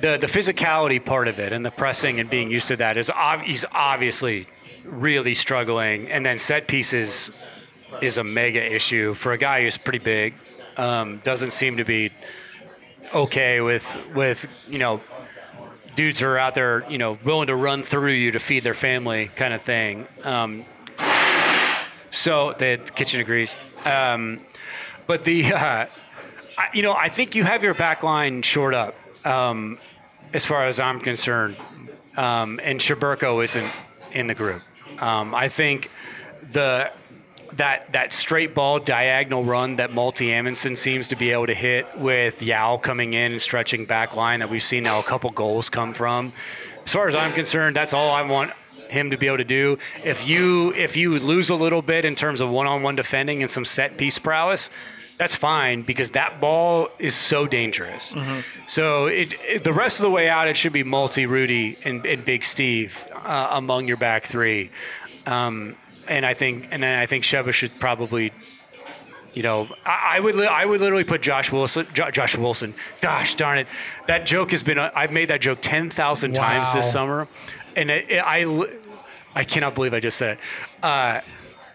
the 0.00 0.16
the 0.18 0.26
physicality 0.26 1.04
part 1.04 1.28
of 1.28 1.38
it 1.38 1.52
and 1.52 1.64
the 1.64 1.70
pressing 1.70 2.20
and 2.20 2.28
being 2.28 2.50
used 2.50 2.68
to 2.68 2.76
that 2.76 2.96
is 2.96 3.10
ob- 3.10 3.42
he's 3.42 3.64
obviously 3.72 4.46
really 4.84 5.34
struggling. 5.34 6.10
And 6.10 6.24
then 6.24 6.38
set 6.38 6.66
pieces 6.66 7.30
is 8.00 8.18
a 8.18 8.24
mega 8.24 8.62
issue 8.74 9.14
for 9.14 9.32
a 9.32 9.38
guy 9.38 9.62
who's 9.62 9.76
pretty 9.76 9.98
big. 9.98 10.34
Um, 10.76 11.18
doesn't 11.24 11.52
seem 11.52 11.76
to 11.76 11.84
be 11.84 12.10
okay 13.14 13.60
with 13.60 13.98
with 14.14 14.46
you 14.68 14.78
know 14.78 15.00
dudes 15.96 16.20
who 16.20 16.26
are 16.26 16.38
out 16.38 16.54
there 16.54 16.84
you 16.88 16.98
know 16.98 17.18
willing 17.24 17.48
to 17.48 17.56
run 17.56 17.82
through 17.82 18.12
you 18.12 18.30
to 18.32 18.40
feed 18.40 18.64
their 18.64 18.74
family 18.74 19.26
kind 19.36 19.54
of 19.54 19.62
thing. 19.62 20.06
Um, 20.24 20.64
so 22.10 22.54
the 22.54 22.80
kitchen 22.94 23.20
agrees. 23.20 23.54
Um, 23.84 24.40
but 25.06 25.24
the 25.24 25.44
uh, 25.52 25.86
I, 26.58 26.68
you 26.72 26.82
know 26.82 26.94
I 26.94 27.08
think 27.08 27.34
you 27.34 27.44
have 27.44 27.62
your 27.62 27.74
back 27.74 28.02
line 28.02 28.42
shored 28.42 28.74
up 28.74 28.94
um, 29.26 29.78
as 30.32 30.44
far 30.44 30.66
as 30.66 30.80
I'm 30.80 31.00
concerned, 31.00 31.56
um, 32.16 32.60
and 32.62 32.80
Cheberko 32.80 33.42
isn't 33.42 33.72
in 34.12 34.26
the 34.26 34.34
group. 34.34 34.62
Um, 35.00 35.34
I 35.34 35.48
think 35.48 35.90
the 36.52 36.92
that 37.54 37.92
that 37.92 38.12
straight 38.12 38.54
ball 38.54 38.78
diagonal 38.78 39.44
run 39.44 39.76
that 39.76 39.92
Malte 39.92 40.30
Amundsen 40.30 40.76
seems 40.76 41.08
to 41.08 41.16
be 41.16 41.30
able 41.30 41.46
to 41.46 41.54
hit 41.54 41.86
with 41.96 42.42
Yaw 42.42 42.78
coming 42.78 43.14
in 43.14 43.32
and 43.32 43.42
stretching 43.42 43.86
back 43.86 44.14
line 44.16 44.40
that 44.40 44.48
we've 44.50 44.62
seen 44.62 44.84
now 44.84 45.00
a 45.00 45.02
couple 45.02 45.30
goals 45.30 45.68
come 45.68 45.92
from. 45.92 46.32
As 46.84 46.92
far 46.92 47.08
as 47.08 47.14
I'm 47.14 47.32
concerned, 47.32 47.76
that's 47.76 47.92
all 47.92 48.10
I 48.10 48.22
want 48.22 48.52
him 48.88 49.10
to 49.10 49.16
be 49.16 49.26
able 49.26 49.36
to 49.38 49.44
do. 49.44 49.78
If 50.04 50.28
you 50.28 50.72
if 50.74 50.96
you 50.96 51.18
lose 51.18 51.50
a 51.50 51.54
little 51.54 51.82
bit 51.82 52.04
in 52.04 52.14
terms 52.14 52.40
of 52.40 52.50
one-on-one 52.50 52.96
defending 52.96 53.42
and 53.42 53.50
some 53.50 53.64
set 53.64 53.96
piece 53.96 54.18
prowess, 54.18 54.70
that's 55.18 55.34
fine 55.34 55.82
because 55.82 56.12
that 56.12 56.40
ball 56.40 56.88
is 56.98 57.14
so 57.14 57.46
dangerous. 57.46 58.14
So 58.66 59.06
it, 59.06 59.34
it- 59.46 59.64
the 59.64 59.72
rest 59.72 59.98
of 60.00 60.04
the 60.04 60.10
way 60.10 60.28
out, 60.28 60.48
it 60.48 60.56
should 60.56 60.72
be 60.72 60.82
Malte 60.82 61.26
Rudy 61.26 61.76
and, 61.84 62.04
and 62.06 62.24
Big 62.24 62.44
Steve 62.44 63.04
uh, 63.24 63.48
among 63.52 63.86
your 63.86 63.96
back 63.98 64.24
three. 64.24 64.70
Um, 65.26 65.76
and 66.10 66.26
I 66.26 66.34
think 66.34 66.68
and 66.70 66.82
then 66.82 66.98
I 67.00 67.06
think 67.06 67.24
Sheba 67.24 67.52
should 67.52 67.78
probably. 67.80 68.32
You 69.32 69.44
know, 69.44 69.68
I, 69.86 70.16
I 70.16 70.20
would 70.20 70.34
li- 70.34 70.46
I 70.48 70.64
would 70.64 70.80
literally 70.80 71.04
put 71.04 71.22
Josh 71.22 71.52
Wilson. 71.52 71.86
Jo- 71.94 72.10
Josh 72.10 72.36
Wilson. 72.36 72.74
Gosh 73.00 73.36
darn 73.36 73.58
it, 73.58 73.68
that 74.08 74.26
joke 74.26 74.50
has 74.50 74.64
been. 74.64 74.76
I've 74.76 75.12
made 75.12 75.28
that 75.30 75.40
joke 75.40 75.60
ten 75.62 75.88
thousand 75.88 76.34
times 76.34 76.74
this 76.74 76.90
summer, 76.90 77.28
and 77.76 77.90
it, 77.92 78.10
it, 78.10 78.18
I 78.26 78.40
I 79.36 79.44
cannot 79.44 79.76
believe 79.76 79.94
I 79.94 80.00
just 80.00 80.18
said 80.18 80.36
it. 80.36 80.84
Uh, 80.84 81.20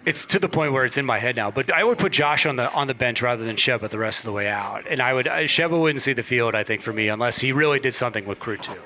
it's 0.06 0.26
to 0.28 0.38
the 0.40 0.50
point 0.50 0.74
where 0.74 0.84
it's 0.84 0.98
in 0.98 1.06
my 1.06 1.18
head 1.18 1.38
now. 1.38 1.50
But 1.50 1.72
I 1.72 1.86
would 1.86 1.98
put 1.98 2.12
Josh 2.12 2.46
on 2.46 2.58
the 2.58 2.70
on 2.74 2.88
the 2.88 2.94
bench 2.94 3.22
rather 3.22 3.46
than 3.46 3.56
Sheba 3.56 3.88
the 3.88 3.98
rest 4.00 4.20
of 4.20 4.26
the 4.26 4.34
way 4.34 4.50
out, 4.50 4.84
and 4.90 5.02
I 5.02 5.14
would 5.14 5.26
uh, 5.28 5.48
Sheba 5.48 5.80
wouldn't 5.80 6.02
see 6.02 6.12
the 6.12 6.24
field. 6.24 6.56
I 6.56 6.64
think 6.64 6.82
for 6.82 6.92
me 6.92 7.08
unless 7.08 7.40
he 7.40 7.54
really 7.54 7.80
did 7.80 7.94
something 7.94 8.26
with 8.26 8.40
Crew 8.42 8.58
two. 8.58 8.82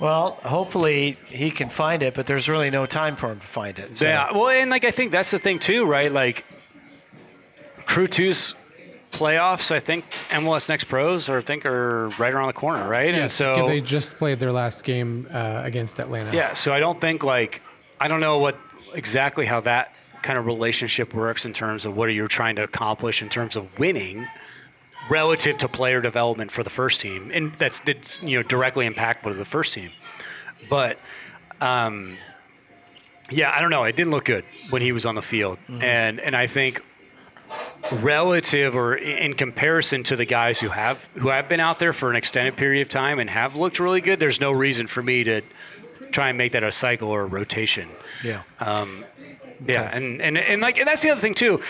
Well, 0.00 0.38
hopefully 0.44 1.16
he 1.26 1.50
can 1.50 1.68
find 1.68 2.02
it, 2.02 2.14
but 2.14 2.26
there's 2.26 2.48
really 2.48 2.70
no 2.70 2.86
time 2.86 3.16
for 3.16 3.32
him 3.32 3.40
to 3.40 3.46
find 3.46 3.78
it. 3.78 3.96
So. 3.96 4.04
Yeah, 4.04 4.32
well, 4.32 4.48
and 4.48 4.70
like 4.70 4.84
I 4.84 4.90
think 4.90 5.10
that's 5.12 5.30
the 5.30 5.38
thing 5.38 5.58
too, 5.58 5.86
right? 5.86 6.10
Like 6.12 6.44
Crew 7.86 8.06
2's 8.06 8.54
playoffs, 9.10 9.72
I 9.72 9.80
think 9.80 10.08
MLS 10.30 10.68
Next 10.68 10.84
Pros, 10.84 11.28
or 11.28 11.38
I 11.38 11.40
think 11.40 11.66
are 11.66 12.08
right 12.18 12.32
around 12.32 12.48
the 12.48 12.52
corner, 12.52 12.88
right? 12.88 13.08
and 13.08 13.16
Yes, 13.16 13.34
so 13.34 13.66
they 13.66 13.80
just 13.80 14.18
played 14.18 14.38
their 14.38 14.52
last 14.52 14.84
game 14.84 15.26
uh, 15.32 15.62
against 15.64 15.98
Atlanta. 15.98 16.32
yeah, 16.34 16.54
so 16.54 16.72
I 16.72 16.80
don't 16.80 17.00
think 17.00 17.24
like 17.24 17.62
I 18.00 18.06
don't 18.08 18.20
know 18.20 18.38
what 18.38 18.56
exactly 18.94 19.46
how 19.46 19.60
that 19.60 19.94
kind 20.22 20.38
of 20.38 20.46
relationship 20.46 21.14
works 21.14 21.44
in 21.44 21.52
terms 21.52 21.86
of 21.86 21.96
what 21.96 22.08
are 22.08 22.12
you 22.12 22.28
trying 22.28 22.56
to 22.56 22.62
accomplish 22.62 23.22
in 23.22 23.28
terms 23.28 23.56
of 23.56 23.78
winning 23.78 24.26
relative 25.08 25.58
to 25.58 25.68
player 25.68 26.00
development 26.00 26.50
for 26.50 26.62
the 26.62 26.70
first 26.70 27.00
team, 27.00 27.30
and 27.32 27.52
that's, 27.54 27.80
that's 27.80 28.22
you 28.22 28.36
know 28.36 28.42
directly 28.42 28.88
impactful 28.88 29.24
to 29.24 29.34
the 29.34 29.44
first 29.44 29.74
team. 29.74 29.90
But 30.68 30.98
um, 31.60 32.16
yeah, 33.30 33.52
I 33.54 33.60
don't 33.60 33.70
know. 33.70 33.84
It 33.84 33.96
didn't 33.96 34.12
look 34.12 34.24
good 34.26 34.44
when 34.70 34.82
he 34.82 34.92
was 34.92 35.06
on 35.06 35.14
the 35.14 35.22
field, 35.22 35.58
and 35.68 36.20
and 36.20 36.36
I 36.36 36.46
think 36.46 36.82
relative 38.02 38.74
or 38.74 38.94
in 38.94 39.32
comparison 39.34 40.02
to 40.04 40.16
the 40.16 40.24
guys 40.24 40.60
who 40.60 40.68
have 40.68 41.08
who 41.14 41.28
have 41.28 41.48
been 41.48 41.60
out 41.60 41.78
there 41.78 41.92
for 41.92 42.10
an 42.10 42.16
extended 42.16 42.56
period 42.56 42.82
of 42.82 42.88
time 42.88 43.18
and 43.18 43.30
have 43.30 43.56
looked 43.56 43.80
really 43.80 44.00
good, 44.00 44.20
there's 44.20 44.40
no 44.40 44.52
reason 44.52 44.86
for 44.86 45.02
me 45.02 45.24
to 45.24 45.42
try 46.10 46.28
and 46.28 46.38
make 46.38 46.52
that 46.52 46.62
a 46.62 46.72
cycle 46.72 47.10
or 47.10 47.22
a 47.22 47.26
rotation. 47.26 47.88
Yeah. 48.24 48.42
Yeah, 49.66 49.90
and, 49.92 50.22
and 50.22 50.38
and 50.38 50.62
like 50.62 50.78
and 50.78 50.86
that's 50.86 51.02
the 51.02 51.10
other 51.10 51.20
thing 51.20 51.34
too, 51.34 51.60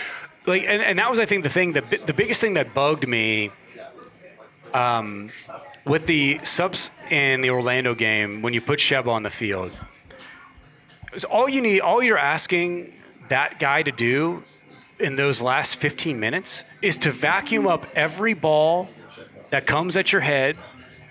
like 0.49 0.63
and, 0.67 0.81
and 0.81 0.99
that 0.99 1.09
was 1.09 1.19
I 1.19 1.25
think 1.25 1.43
the 1.43 1.49
thing 1.49 1.73
that 1.73 2.05
the 2.05 2.13
biggest 2.13 2.41
thing 2.41 2.55
that 2.55 2.73
bugged 2.73 3.07
me, 3.07 3.51
um, 4.73 5.29
with 5.85 6.05
the 6.05 6.39
subs 6.43 6.89
in 7.09 7.41
the 7.41 7.49
Orlando 7.49 7.95
game 7.95 8.41
when 8.41 8.53
you 8.53 8.61
put 8.61 8.79
Sheba 8.79 9.09
on 9.09 9.23
the 9.23 9.29
field, 9.29 9.71
is 11.13 11.23
all 11.23 11.47
you 11.49 11.61
need, 11.61 11.79
all 11.81 12.03
you're 12.03 12.17
asking 12.17 12.93
that 13.29 13.59
guy 13.59 13.83
to 13.83 13.91
do 13.91 14.43
in 14.99 15.15
those 15.15 15.41
last 15.41 15.75
15 15.75 16.19
minutes 16.19 16.63
is 16.81 16.97
to 16.97 17.11
vacuum 17.11 17.67
up 17.67 17.85
every 17.95 18.33
ball 18.33 18.89
that 19.49 19.65
comes 19.65 19.95
at 19.95 20.11
your 20.11 20.21
head 20.21 20.57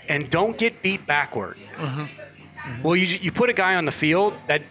and 0.08 0.30
don't 0.30 0.58
get 0.58 0.82
beat 0.82 1.06
backward. 1.06 1.56
Well, 2.82 2.96
you, 2.96 3.06
you 3.06 3.32
put 3.32 3.48
a 3.50 3.52
guy 3.54 3.76
on 3.76 3.84
the 3.86 3.92
field 3.92 4.34
that 4.46 4.62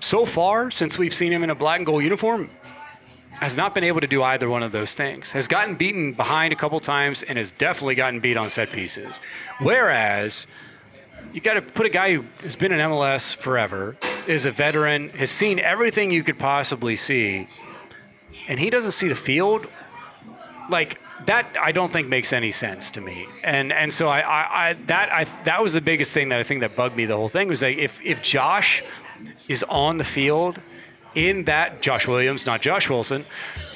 so 0.00 0.26
far, 0.26 0.70
since 0.70 0.98
we've 0.98 1.14
seen 1.14 1.32
him 1.32 1.42
in 1.42 1.48
a 1.50 1.54
black 1.54 1.78
and 1.78 1.86
gold 1.86 2.02
uniform, 2.02 2.50
has 3.44 3.58
not 3.58 3.74
been 3.74 3.84
able 3.84 4.00
to 4.00 4.06
do 4.06 4.22
either 4.22 4.48
one 4.48 4.62
of 4.62 4.72
those 4.72 4.94
things. 4.94 5.32
Has 5.32 5.46
gotten 5.46 5.74
beaten 5.74 6.14
behind 6.14 6.54
a 6.54 6.56
couple 6.56 6.80
times 6.80 7.22
and 7.22 7.36
has 7.36 7.50
definitely 7.50 7.94
gotten 7.94 8.18
beat 8.18 8.38
on 8.38 8.48
set 8.48 8.70
pieces. 8.70 9.20
Whereas 9.60 10.46
you 11.34 11.42
got 11.42 11.54
to 11.54 11.62
put 11.62 11.84
a 11.84 11.90
guy 11.90 12.14
who 12.14 12.24
has 12.40 12.56
been 12.56 12.72
in 12.72 12.78
MLS 12.78 13.36
forever, 13.36 13.96
is 14.26 14.46
a 14.46 14.50
veteran, 14.50 15.10
has 15.10 15.30
seen 15.30 15.58
everything 15.58 16.10
you 16.10 16.22
could 16.22 16.38
possibly 16.38 16.96
see, 16.96 17.46
and 18.48 18.58
he 18.58 18.70
doesn't 18.70 18.92
see 18.92 19.08
the 19.08 19.14
field. 19.14 19.66
Like 20.70 20.98
that, 21.26 21.54
I 21.60 21.72
don't 21.72 21.92
think 21.92 22.08
makes 22.08 22.32
any 22.32 22.50
sense 22.50 22.90
to 22.92 23.02
me. 23.02 23.26
And 23.42 23.74
and 23.74 23.92
so 23.92 24.08
I, 24.08 24.20
I, 24.20 24.68
I 24.68 24.72
that 24.86 25.12
I 25.12 25.24
that 25.44 25.62
was 25.62 25.74
the 25.74 25.82
biggest 25.82 26.12
thing 26.12 26.30
that 26.30 26.40
I 26.40 26.44
think 26.44 26.62
that 26.62 26.74
bugged 26.74 26.96
me 26.96 27.04
the 27.04 27.16
whole 27.16 27.28
thing 27.28 27.48
was 27.48 27.60
like 27.60 27.76
if 27.76 28.00
if 28.02 28.22
Josh 28.22 28.82
is 29.48 29.62
on 29.64 29.98
the 29.98 30.04
field 30.04 30.60
in 31.14 31.44
that 31.44 31.82
Josh 31.82 32.06
Williams, 32.08 32.46
not 32.46 32.60
Josh 32.62 32.88
Wilson. 32.90 33.24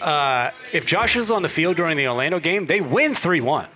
Uh, 0.00 0.50
if 0.72 0.84
Josh 0.84 1.16
is 1.16 1.30
on 1.30 1.42
the 1.42 1.48
field 1.48 1.76
during 1.76 1.96
the 1.96 2.06
Orlando 2.08 2.38
game, 2.40 2.66
they 2.66 2.80
win 2.80 3.14
three 3.14 3.40
one, 3.40 3.68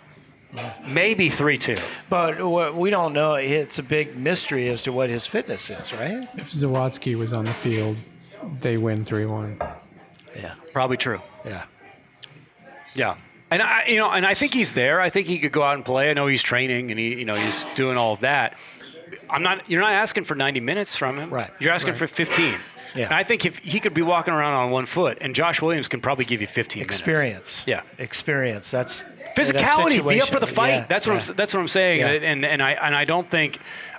maybe 0.86 1.28
three 1.28 1.58
two. 1.58 1.78
But 2.08 2.40
what 2.42 2.74
we 2.74 2.90
don't 2.90 3.12
know. 3.12 3.34
It's 3.34 3.78
a 3.78 3.82
big 3.82 4.16
mystery 4.16 4.68
as 4.68 4.82
to 4.84 4.92
what 4.92 5.10
his 5.10 5.26
fitness 5.26 5.70
is, 5.70 5.92
right? 5.92 6.28
If 6.36 6.50
Zawadzki 6.52 7.16
was 7.16 7.32
on 7.32 7.44
the 7.44 7.54
field, 7.54 7.96
they 8.60 8.76
win 8.76 9.04
3 9.04 9.26
1. 9.26 9.58
Yeah. 10.36 10.54
Probably 10.72 10.96
true. 10.96 11.20
Yeah. 11.46 11.64
Yeah. 12.94 13.16
And 13.50 13.62
I, 13.62 13.84
you 13.86 13.98
know, 13.98 14.10
and 14.10 14.24
I 14.26 14.34
think 14.34 14.52
he's 14.54 14.74
there. 14.74 15.00
I 15.00 15.10
think 15.10 15.26
he 15.28 15.38
could 15.38 15.52
go 15.52 15.62
out 15.62 15.76
and 15.76 15.84
play. 15.84 16.10
I 16.10 16.14
know 16.14 16.26
he's 16.26 16.42
training 16.42 16.90
and 16.90 16.98
he, 16.98 17.14
you 17.20 17.24
know, 17.24 17.34
he's 17.34 17.64
doing 17.74 17.96
all 17.98 18.14
of 18.14 18.20
that. 18.20 18.56
I'm 19.30 19.42
not. 19.42 19.68
You're 19.70 19.80
not 19.82 19.92
asking 19.92 20.24
for 20.24 20.34
90 20.34 20.60
minutes 20.60 20.96
from 20.96 21.18
him. 21.18 21.30
Right. 21.30 21.50
You're 21.60 21.72
asking 21.72 21.92
Right. 21.92 21.98
for 21.98 22.06
15. 22.06 22.54
Yeah. 22.94 23.04
And 23.06 23.14
I 23.14 23.24
think 23.24 23.44
if 23.46 23.58
he 23.58 23.80
could 23.80 23.94
be 23.94 24.02
walking 24.02 24.34
around 24.34 24.54
on 24.54 24.70
one 24.70 24.86
foot, 24.86 25.18
and 25.20 25.34
Josh 25.34 25.62
Williams 25.62 25.88
can 25.88 26.00
probably 26.00 26.24
give 26.24 26.40
you 26.40 26.46
15 26.46 26.80
minutes. 26.80 26.96
Experience. 26.98 27.64
Yeah. 27.66 27.82
Experience. 27.98 28.70
That's 28.70 29.02
physicality. 29.36 30.06
Be 30.06 30.20
up 30.20 30.28
for 30.28 30.40
the 30.40 30.46
fight. 30.46 30.70
Yeah, 30.74 30.86
That's 30.86 31.06
what 31.06 31.14
yeah. 31.24 31.30
I'm, 31.30 31.36
that's 31.36 31.54
what 31.54 31.60
I'm 31.60 31.68
saying. 31.68 32.00
Yeah. 32.00 32.30
And 32.30 32.44
and 32.44 32.62
I 32.62 32.72
and 32.72 32.94
I 32.94 33.04
don't 33.04 33.28
think. 33.28 33.58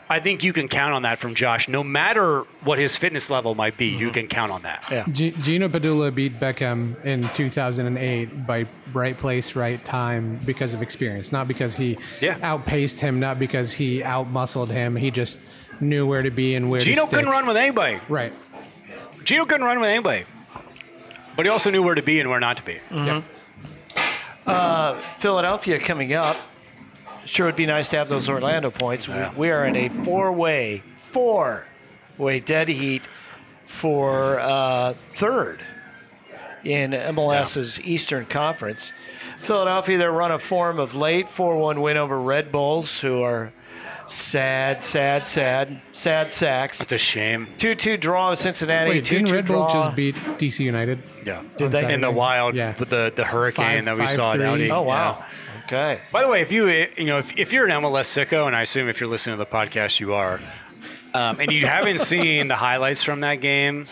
I 0.09 0.19
think 0.19 0.43
you 0.43 0.51
can 0.51 0.67
count 0.67 0.93
on 0.93 1.03
that 1.03 1.17
from 1.17 1.33
Josh. 1.33 1.69
No 1.69 1.81
matter 1.81 2.41
what 2.65 2.77
his 2.77 2.95
fitness 2.97 3.29
level 3.29 3.55
might 3.55 3.77
be, 3.77 3.87
you 3.87 4.11
can 4.11 4.27
count 4.27 4.51
on 4.51 4.61
that. 4.63 4.81
Mm-hmm. 4.83 4.93
Yeah. 4.93 5.13
G- 5.13 5.31
Gino 5.41 5.69
Padula 5.69 6.13
beat 6.13 6.33
Beckham 6.41 7.03
in 7.05 7.23
2008 7.23 8.45
by 8.45 8.65
right 8.91 9.17
place, 9.17 9.55
right 9.55 9.83
time 9.85 10.39
because 10.45 10.73
of 10.73 10.81
experience, 10.81 11.31
not 11.31 11.47
because 11.47 11.77
he 11.77 11.97
Yeah. 12.21 12.37
outpaced 12.43 12.99
him, 12.99 13.21
not 13.21 13.39
because 13.39 13.71
he 13.73 14.01
outmuscled 14.01 14.69
him. 14.69 14.97
He 14.97 15.09
just 15.09 15.41
knew 15.79 16.05
where 16.05 16.21
to 16.21 16.29
be 16.31 16.53
and 16.53 16.69
where 16.69 16.81
Gino 16.81 17.03
to 17.03 17.07
stick. 17.07 17.17
couldn't 17.19 17.31
run 17.31 17.47
with 17.47 17.57
anybody. 17.57 17.99
Right. 18.09 18.33
Gino 19.23 19.45
couldn't 19.45 19.65
run 19.65 19.79
with 19.79 19.89
anybody. 19.89 20.25
But 21.35 21.45
he 21.45 21.51
also 21.51 21.71
knew 21.71 21.81
where 21.81 21.95
to 21.95 22.03
be 22.03 22.19
and 22.19 22.29
where 22.29 22.39
not 22.39 22.57
to 22.57 22.63
be. 22.63 22.77
Yeah. 22.91 23.21
Philadelphia 25.17 25.79
coming 25.79 26.13
up. 26.13 26.35
Sure 27.25 27.45
would 27.45 27.55
be 27.55 27.65
nice 27.65 27.89
to 27.89 27.97
have 27.97 28.09
those 28.09 28.27
Orlando 28.27 28.69
points. 28.69 29.07
We, 29.07 29.15
we 29.35 29.49
are 29.51 29.65
in 29.65 29.75
a 29.75 29.89
four-way, 29.89 30.79
four-way 30.79 32.39
dead 32.41 32.67
heat 32.67 33.03
for 33.65 34.39
uh, 34.39 34.93
third 34.93 35.61
in 36.65 36.91
MLS's 36.91 37.81
Eastern 37.85 38.25
Conference. 38.25 38.91
Philadelphia, 39.39 39.97
their 39.97 40.11
run 40.11 40.31
of 40.31 40.41
form 40.43 40.79
of 40.79 40.93
late, 40.95 41.27
4-1 41.27 41.81
win 41.81 41.97
over 41.97 42.19
Red 42.19 42.51
Bulls, 42.51 42.99
who 43.01 43.21
are 43.21 43.51
sad, 44.13 44.83
sad, 44.83 45.25
sad, 45.27 45.81
sad 45.91 46.33
sacks. 46.33 46.81
It's 46.81 46.91
a 46.91 46.97
shame. 46.97 47.47
2-2 47.57 47.99
draw 47.99 48.29
with 48.29 48.39
Cincinnati. 48.39 48.89
Wait, 48.91 49.03
2-2 49.03 49.09
didn't 49.09 49.31
Red 49.31 49.45
Bull 49.47 49.61
draw. 49.63 49.73
just 49.73 49.95
beat 49.95 50.15
DC 50.15 50.59
United? 50.63 50.99
Yeah. 51.25 51.39
on 51.39 51.45
they? 51.57 51.71
Saturday? 51.71 51.93
In 51.93 52.01
the 52.01 52.11
wild 52.11 52.55
Yeah. 52.55 52.73
with 52.79 52.89
the, 52.89 53.11
the 53.15 53.23
hurricane 53.25 53.77
Five- 53.79 53.85
that 53.85 53.93
we 53.95 53.99
five, 54.07 54.09
saw 54.09 54.33
at. 54.33 54.41
Audi. 54.41 54.71
Oh, 54.71 54.81
wow. 54.81 55.17
Yeah. 55.19 55.25
Okay. 55.65 56.01
By 56.11 56.21
the 56.23 56.27
way, 56.29 56.41
if 56.41 56.51
you 56.51 56.67
you 56.67 57.05
know 57.05 57.19
if, 57.19 57.37
if 57.37 57.53
you're 57.53 57.65
an 57.65 57.71
MLS 57.81 58.07
sicko, 58.11 58.47
and 58.47 58.55
I 58.55 58.63
assume 58.63 58.89
if 58.89 58.99
you're 58.99 59.09
listening 59.09 59.37
to 59.37 59.39
the 59.39 59.49
podcast, 59.49 59.99
you 60.01 60.13
are, 60.13 60.41
um, 61.13 61.39
and 61.39 61.51
you 61.53 61.65
haven't 61.65 61.99
seen 62.11 62.49
the 62.49 62.55
highlights 62.57 63.01
from 63.01 63.21
that 63.21 63.35
game, 63.35 63.87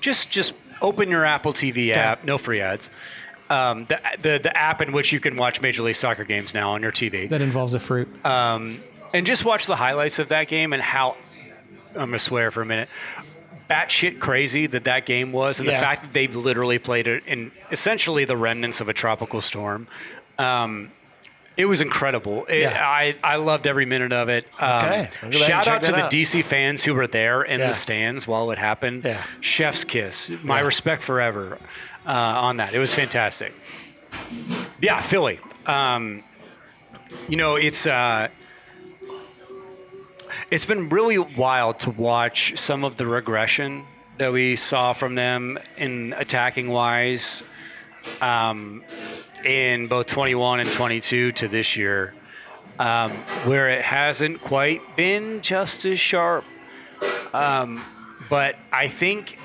just 0.00 0.30
just 0.30 0.54
open 0.80 1.10
your 1.10 1.26
Apple 1.26 1.52
TV 1.52 1.90
app. 1.94 2.24
No 2.24 2.38
free 2.38 2.62
ads. 2.62 2.88
Um, 3.50 3.84
the, 3.84 4.00
the 4.22 4.40
the 4.42 4.56
app 4.56 4.80
in 4.80 4.92
which 4.92 5.12
you 5.12 5.20
can 5.20 5.36
watch 5.36 5.60
Major 5.60 5.82
League 5.82 5.96
Soccer 5.96 6.24
games 6.24 6.54
now 6.54 6.72
on 6.72 6.80
your 6.80 6.90
TV, 6.90 7.28
That 7.28 7.42
involves 7.42 7.74
a 7.74 7.80
fruit. 7.80 8.08
And 9.14 9.26
just 9.26 9.44
watch 9.44 9.66
the 9.66 9.76
highlights 9.76 10.18
of 10.18 10.28
that 10.28 10.48
game 10.48 10.72
and 10.72 10.82
how 10.82 11.16
I'm 11.94 12.06
gonna 12.10 12.18
swear 12.18 12.50
for 12.50 12.62
a 12.62 12.66
minute. 12.66 12.88
Batshit 13.68 14.18
crazy 14.18 14.66
that 14.66 14.84
that 14.84 15.06
game 15.06 15.30
was, 15.32 15.60
and 15.60 15.68
Yeah. 15.68 15.76
the 15.76 15.80
fact 15.80 16.02
that 16.02 16.12
they've 16.12 16.34
literally 16.34 16.78
played 16.78 17.06
it 17.06 17.22
in 17.26 17.52
essentially 17.70 18.24
the 18.24 18.36
remnants 18.36 18.80
of 18.80 18.88
a 18.88 18.92
tropical 18.92 19.40
storm. 19.40 19.86
Um, 20.38 20.90
it 21.56 21.66
was 21.66 21.80
incredible. 21.80 22.46
It, 22.46 22.60
Yeah. 22.62 22.82
I, 22.84 23.14
I 23.22 23.36
loved 23.36 23.66
every 23.66 23.84
minute 23.86 24.12
of 24.12 24.28
it. 24.28 24.46
Um, 24.58 24.70
Okay. 24.86 25.10
I'm 25.22 25.30
glad 25.30 25.40
you 25.40 25.46
Shout 25.46 25.68
out 25.68 25.82
to 25.82 25.92
the 25.92 26.04
out. 26.04 26.10
DC 26.10 26.42
fans 26.42 26.82
who 26.84 26.94
were 26.94 27.06
there 27.06 27.42
in 27.42 27.60
Yeah. 27.60 27.68
the 27.68 27.74
stands 27.74 28.26
while 28.26 28.50
it 28.50 28.58
happened. 28.58 29.04
Yeah. 29.04 29.22
Chef's 29.40 29.84
kiss. 29.84 30.32
My 30.42 30.60
respect 30.60 31.02
forever 31.02 31.58
uh, 32.06 32.10
on 32.10 32.56
that. 32.56 32.72
It 32.74 32.78
was 32.78 32.94
fantastic. 32.94 33.52
Yeah, 34.80 35.00
Philly. 35.02 35.38
Um, 35.66 36.22
you 37.28 37.36
know, 37.36 37.56
it's 37.56 37.86
uh, 37.86 38.28
it's 40.50 40.64
been 40.64 40.88
really 40.88 41.18
wild 41.18 41.80
to 41.80 41.90
watch 41.90 42.58
some 42.58 42.84
of 42.84 42.96
the 42.96 43.06
regression 43.06 43.84
that 44.18 44.32
we 44.32 44.56
saw 44.56 44.92
from 44.92 45.14
them 45.14 45.58
in 45.76 46.14
attacking 46.16 46.68
wise 46.68 47.42
um, 48.20 48.84
in 49.44 49.86
both 49.86 50.06
21 50.06 50.60
and 50.60 50.68
22 50.70 51.32
to 51.32 51.48
this 51.48 51.76
year, 51.76 52.14
um, 52.78 53.10
where 53.44 53.70
it 53.70 53.82
hasn't 53.82 54.42
quite 54.42 54.96
been 54.96 55.40
just 55.40 55.84
as 55.84 55.98
sharp. 55.98 56.44
Um, 57.32 57.82
but 58.28 58.56
I 58.72 58.88
think 58.88 59.38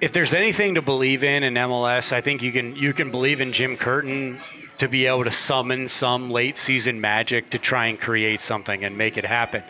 if 0.00 0.12
there's 0.12 0.32
anything 0.32 0.76
to 0.76 0.82
believe 0.82 1.22
in 1.22 1.42
in 1.42 1.54
MLS, 1.54 2.12
I 2.12 2.20
think 2.20 2.42
you 2.42 2.52
can 2.52 2.74
you 2.76 2.92
can 2.92 3.10
believe 3.10 3.40
in 3.40 3.52
Jim 3.52 3.76
Curtin 3.76 4.40
to 4.78 4.88
be 4.88 5.04
able 5.04 5.24
to 5.24 5.30
summon 5.30 5.86
some 5.86 6.30
late 6.30 6.56
season 6.56 7.02
magic 7.02 7.50
to 7.50 7.58
try 7.58 7.86
and 7.86 8.00
create 8.00 8.40
something 8.40 8.82
and 8.82 8.96
make 8.96 9.18
it 9.18 9.26
happen. 9.26 9.62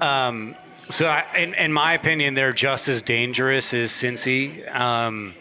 Um, 0.00 0.54
so, 0.78 1.06
I, 1.08 1.24
in, 1.36 1.54
in 1.54 1.72
my 1.72 1.94
opinion, 1.94 2.34
they're 2.34 2.52
just 2.52 2.88
as 2.88 3.02
dangerous 3.02 3.74
as 3.74 3.90
Cincy, 3.90 4.72
um, 4.74 5.34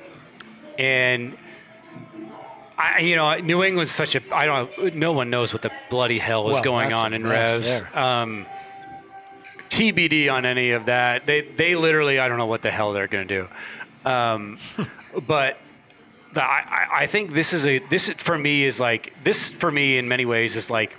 and 0.79 1.37
I, 2.77 2.99
you 2.99 3.15
know, 3.15 3.35
New 3.37 3.63
England's 3.63 3.91
such 3.91 4.15
a 4.15 4.21
I 4.35 4.45
don't 4.45 4.95
no 4.95 5.11
one 5.13 5.29
knows 5.29 5.53
what 5.53 5.61
the 5.61 5.71
bloody 5.89 6.19
hell 6.19 6.49
is 6.49 6.55
Well, 6.55 6.63
going 6.63 6.93
on 6.93 7.13
in 7.13 7.25
Revs. 7.25 7.81
Um, 7.93 8.45
TBD 9.69 10.31
on 10.31 10.45
any 10.45 10.71
of 10.71 10.85
that. 10.87 11.25
They 11.25 11.41
they 11.41 11.75
literally 11.75 12.19
I 12.19 12.27
don't 12.27 12.37
know 12.37 12.45
what 12.47 12.61
the 12.61 12.71
hell 12.71 12.93
they're 12.93 13.07
going 13.07 13.27
to 13.27 13.47
do. 14.03 14.09
Um, 14.09 14.57
but 15.27 15.57
the, 16.33 16.43
I, 16.43 16.87
I- 16.93 17.07
think 17.07 17.31
this 17.33 17.53
is 17.53 17.65
a 17.65 17.79
this 17.79 18.09
for 18.09 18.37
me 18.37 18.63
is 18.63 18.79
like 18.79 19.13
this 19.23 19.51
for 19.51 19.71
me 19.71 19.97
in 19.97 20.07
many 20.07 20.25
ways 20.25 20.55
is 20.55 20.69
like 20.69 20.95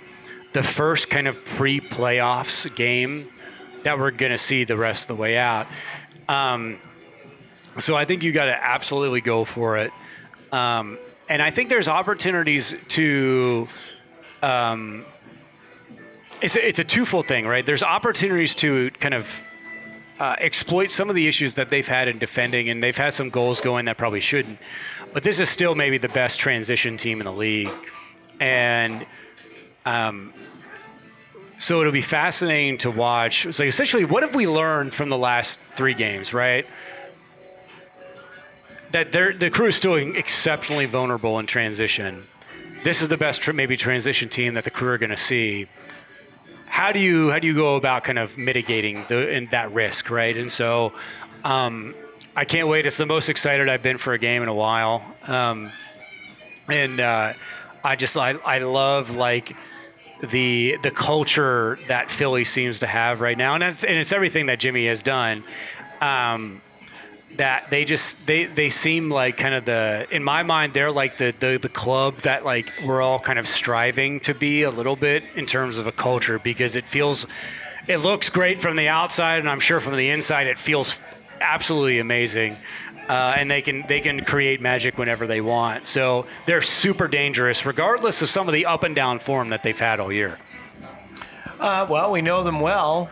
the 0.53 0.63
first 0.63 1.09
kind 1.09 1.27
of 1.27 1.43
pre-playoffs 1.45 2.73
game 2.75 3.27
that 3.87 3.97
we're 3.97 4.11
going 4.11 4.33
to 4.33 4.37
see 4.37 4.65
the 4.65 4.75
rest 4.75 5.03
of 5.03 5.07
the 5.07 5.15
way 5.15 5.37
out. 5.37 5.65
Um, 6.27 6.77
so 7.79 7.95
I 7.95 8.03
think 8.03 8.21
you 8.21 8.33
got 8.33 8.45
to 8.45 8.63
absolutely 8.63 9.21
go 9.21 9.45
for 9.45 9.77
it. 9.77 9.93
Um, 10.51 10.97
and 11.29 11.41
I 11.41 11.51
think 11.51 11.69
there's 11.69 11.87
opportunities 11.87 12.75
to. 12.89 13.67
Um, 14.43 15.05
it's 16.41 16.57
a, 16.57 16.67
it's 16.67 16.79
a 16.79 16.83
twofold 16.83 17.27
thing, 17.27 17.47
right? 17.47 17.65
There's 17.65 17.81
opportunities 17.81 18.55
to 18.55 18.91
kind 18.99 19.13
of 19.13 19.41
uh, 20.19 20.35
exploit 20.37 20.91
some 20.91 21.09
of 21.09 21.15
the 21.15 21.27
issues 21.27 21.53
that 21.53 21.69
they've 21.69 21.87
had 21.87 22.09
in 22.09 22.17
defending, 22.17 22.67
and 22.69 22.83
they've 22.83 22.95
had 22.95 23.13
some 23.13 23.29
goals 23.29 23.61
going 23.61 23.85
that 23.85 23.97
probably 23.97 24.19
shouldn't. 24.19 24.59
But 25.13 25.23
this 25.23 25.39
is 25.39 25.49
still 25.49 25.75
maybe 25.75 25.97
the 25.97 26.09
best 26.09 26.39
transition 26.39 26.97
team 26.97 27.21
in 27.21 27.25
the 27.25 27.31
league, 27.31 27.71
and 28.41 29.05
um, 29.85 30.33
so 31.67 31.81
it'll 31.81 31.91
be 31.91 31.99
fascinating 31.99 32.77
to 32.77 32.89
watch. 32.89 33.45
So 33.51 33.61
essentially, 33.61 34.05
what 34.05 34.23
have 34.23 34.33
we 34.33 34.47
learned 34.47 34.93
from 34.93 35.09
the 35.09 35.17
last 35.17 35.59
three 35.75 35.93
games, 35.93 36.33
right? 36.33 36.65
That 38.91 39.11
the 39.11 39.49
crew 39.49 39.65
is 39.65 39.75
still 39.75 39.95
exceptionally 39.95 40.85
vulnerable 40.85 41.37
in 41.39 41.45
transition. 41.45 42.25
This 42.85 43.01
is 43.01 43.09
the 43.09 43.17
best 43.17 43.45
maybe 43.53 43.75
transition 43.75 44.29
team 44.29 44.53
that 44.53 44.63
the 44.63 44.71
crew 44.71 44.91
are 44.91 44.97
going 44.97 45.09
to 45.09 45.17
see 45.17 45.67
how 46.67 46.93
do 46.93 46.99
you 46.99 47.31
how 47.31 47.39
do 47.39 47.47
you 47.47 47.53
go 47.53 47.75
about 47.75 48.05
kind 48.05 48.17
of 48.17 48.37
mitigating 48.37 49.03
the 49.09 49.45
that 49.51 49.73
risk, 49.73 50.09
right? 50.09 50.37
And 50.37 50.49
so, 50.49 50.93
um, 51.43 51.95
I 52.33 52.45
can't 52.45 52.69
wait. 52.69 52.85
It's 52.85 52.95
the 52.95 53.05
most 53.05 53.27
excited 53.27 53.67
I've 53.67 53.83
been 53.83 53.97
for 53.97 54.13
a 54.13 54.19
game 54.19 54.41
in 54.41 54.47
a 54.47 54.53
while. 54.53 55.03
Um, 55.25 55.73
and 56.69 57.01
uh, 57.01 57.33
I 57.83 57.97
just 57.97 58.15
I, 58.15 58.35
I 58.45 58.59
love 58.59 59.17
like 59.17 59.53
the 60.21 60.77
the 60.81 60.91
culture 60.91 61.79
that 61.87 62.09
Philly 62.09 62.43
seems 62.43 62.79
to 62.79 62.87
have 62.87 63.21
right 63.21 63.37
now, 63.37 63.55
and 63.55 63.63
it's, 63.63 63.83
and 63.83 63.97
it's 63.97 64.11
everything 64.11 64.47
that 64.47 64.59
Jimmy 64.59 64.87
has 64.87 65.01
done. 65.01 65.43
Um, 66.01 66.61
that 67.37 67.69
they 67.69 67.85
just 67.85 68.25
they 68.25 68.45
they 68.45 68.69
seem 68.69 69.09
like 69.09 69.37
kind 69.37 69.53
of 69.53 69.65
the 69.65 70.07
in 70.11 70.23
my 70.23 70.43
mind 70.43 70.73
they're 70.73 70.91
like 70.91 71.17
the, 71.17 71.33
the 71.39 71.59
the 71.61 71.69
club 71.69 72.15
that 72.21 72.43
like 72.43 72.71
we're 72.83 73.01
all 73.01 73.19
kind 73.19 73.37
of 73.37 73.47
striving 73.47 74.19
to 74.21 74.33
be 74.33 74.63
a 74.63 74.71
little 74.71 74.95
bit 74.95 75.23
in 75.35 75.45
terms 75.45 75.77
of 75.77 75.87
a 75.87 75.91
culture 75.91 76.39
because 76.39 76.75
it 76.75 76.83
feels 76.83 77.25
it 77.87 77.97
looks 77.97 78.29
great 78.29 78.59
from 78.59 78.75
the 78.75 78.87
outside 78.87 79.39
and 79.39 79.49
I'm 79.49 79.59
sure 79.59 79.79
from 79.79 79.95
the 79.95 80.09
inside 80.09 80.47
it 80.47 80.57
feels 80.57 80.99
absolutely 81.39 81.99
amazing 81.99 82.55
uh, 83.09 83.35
and 83.37 83.49
they 83.49 83.61
can 83.61 83.81
they 83.87 83.99
can 84.01 84.23
create 84.23 84.59
magic 84.61 84.97
whenever 84.97 85.25
they 85.27 85.41
want 85.41 85.85
so 85.87 86.25
they're 86.45 86.61
super 86.61 87.07
dangerous 87.07 87.65
regardless 87.65 88.21
of 88.21 88.29
some 88.29 88.47
of 88.47 88.53
the 88.53 88.65
up 88.65 88.83
and 88.83 88.95
down 88.95 89.19
form 89.19 89.49
that 89.49 89.63
they've 89.63 89.79
had 89.79 89.99
all 89.99 90.11
year 90.11 90.37
Uh, 91.59 91.87
well, 91.89 92.11
we 92.11 92.21
know 92.21 92.43
them 92.43 92.59
well, 92.59 93.09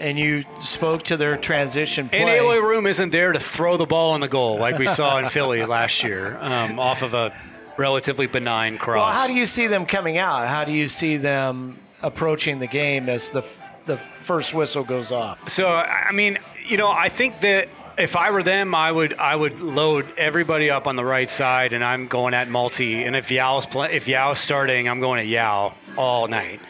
and 0.00 0.18
you 0.18 0.42
spoke 0.62 1.02
to 1.04 1.16
their 1.18 1.36
transition 1.36 2.08
play. 2.08 2.20
And 2.20 2.30
Eloy 2.30 2.58
Room 2.60 2.86
isn't 2.86 3.10
there 3.10 3.32
to 3.32 3.38
throw 3.38 3.76
the 3.76 3.84
ball 3.86 4.14
in 4.14 4.20
the 4.22 4.28
goal 4.28 4.58
like 4.58 4.78
we 4.78 4.86
saw 4.88 5.18
in 5.18 5.28
Philly 5.28 5.64
last 5.78 6.02
year 6.02 6.38
um, 6.40 6.78
off 6.78 7.02
of 7.02 7.12
a 7.12 7.32
relatively 7.76 8.26
benign 8.26 8.78
cross. 8.78 9.04
Well, 9.04 9.12
how 9.22 9.26
do 9.26 9.34
you 9.34 9.44
see 9.46 9.66
them 9.66 9.84
coming 9.84 10.16
out? 10.16 10.48
How 10.48 10.64
do 10.64 10.72
you 10.72 10.88
see 10.88 11.18
them 11.18 11.76
approaching 12.02 12.58
the 12.58 12.66
game 12.68 13.08
as 13.10 13.28
the 13.28 13.42
the 13.86 13.98
first 13.98 14.54
whistle 14.54 14.84
goes 14.84 15.12
off? 15.12 15.46
So 15.50 15.68
I 15.68 16.12
mean, 16.12 16.38
you 16.66 16.78
know, 16.78 16.90
I 16.90 17.10
think 17.10 17.40
that 17.40 17.68
if 17.98 18.16
I 18.16 18.30
were 18.30 18.42
them, 18.42 18.74
I 18.74 18.90
would 18.90 19.14
I 19.14 19.36
would 19.36 19.60
load 19.60 20.06
everybody 20.16 20.70
up 20.70 20.86
on 20.86 20.96
the 20.96 21.04
right 21.04 21.28
side, 21.28 21.72
and 21.72 21.84
I'm 21.84 22.08
going 22.08 22.34
at 22.34 22.48
Malte. 22.48 23.04
And 23.04 23.14
if 23.16 23.30
Yaw's 23.30 23.66
play, 23.66 23.94
if 23.94 24.08
Yaw's 24.08 24.38
starting, 24.38 24.88
I'm 24.88 25.00
going 25.00 25.20
at 25.20 25.26
Yaw 25.26 25.72
all 25.96 26.28
night. 26.28 26.60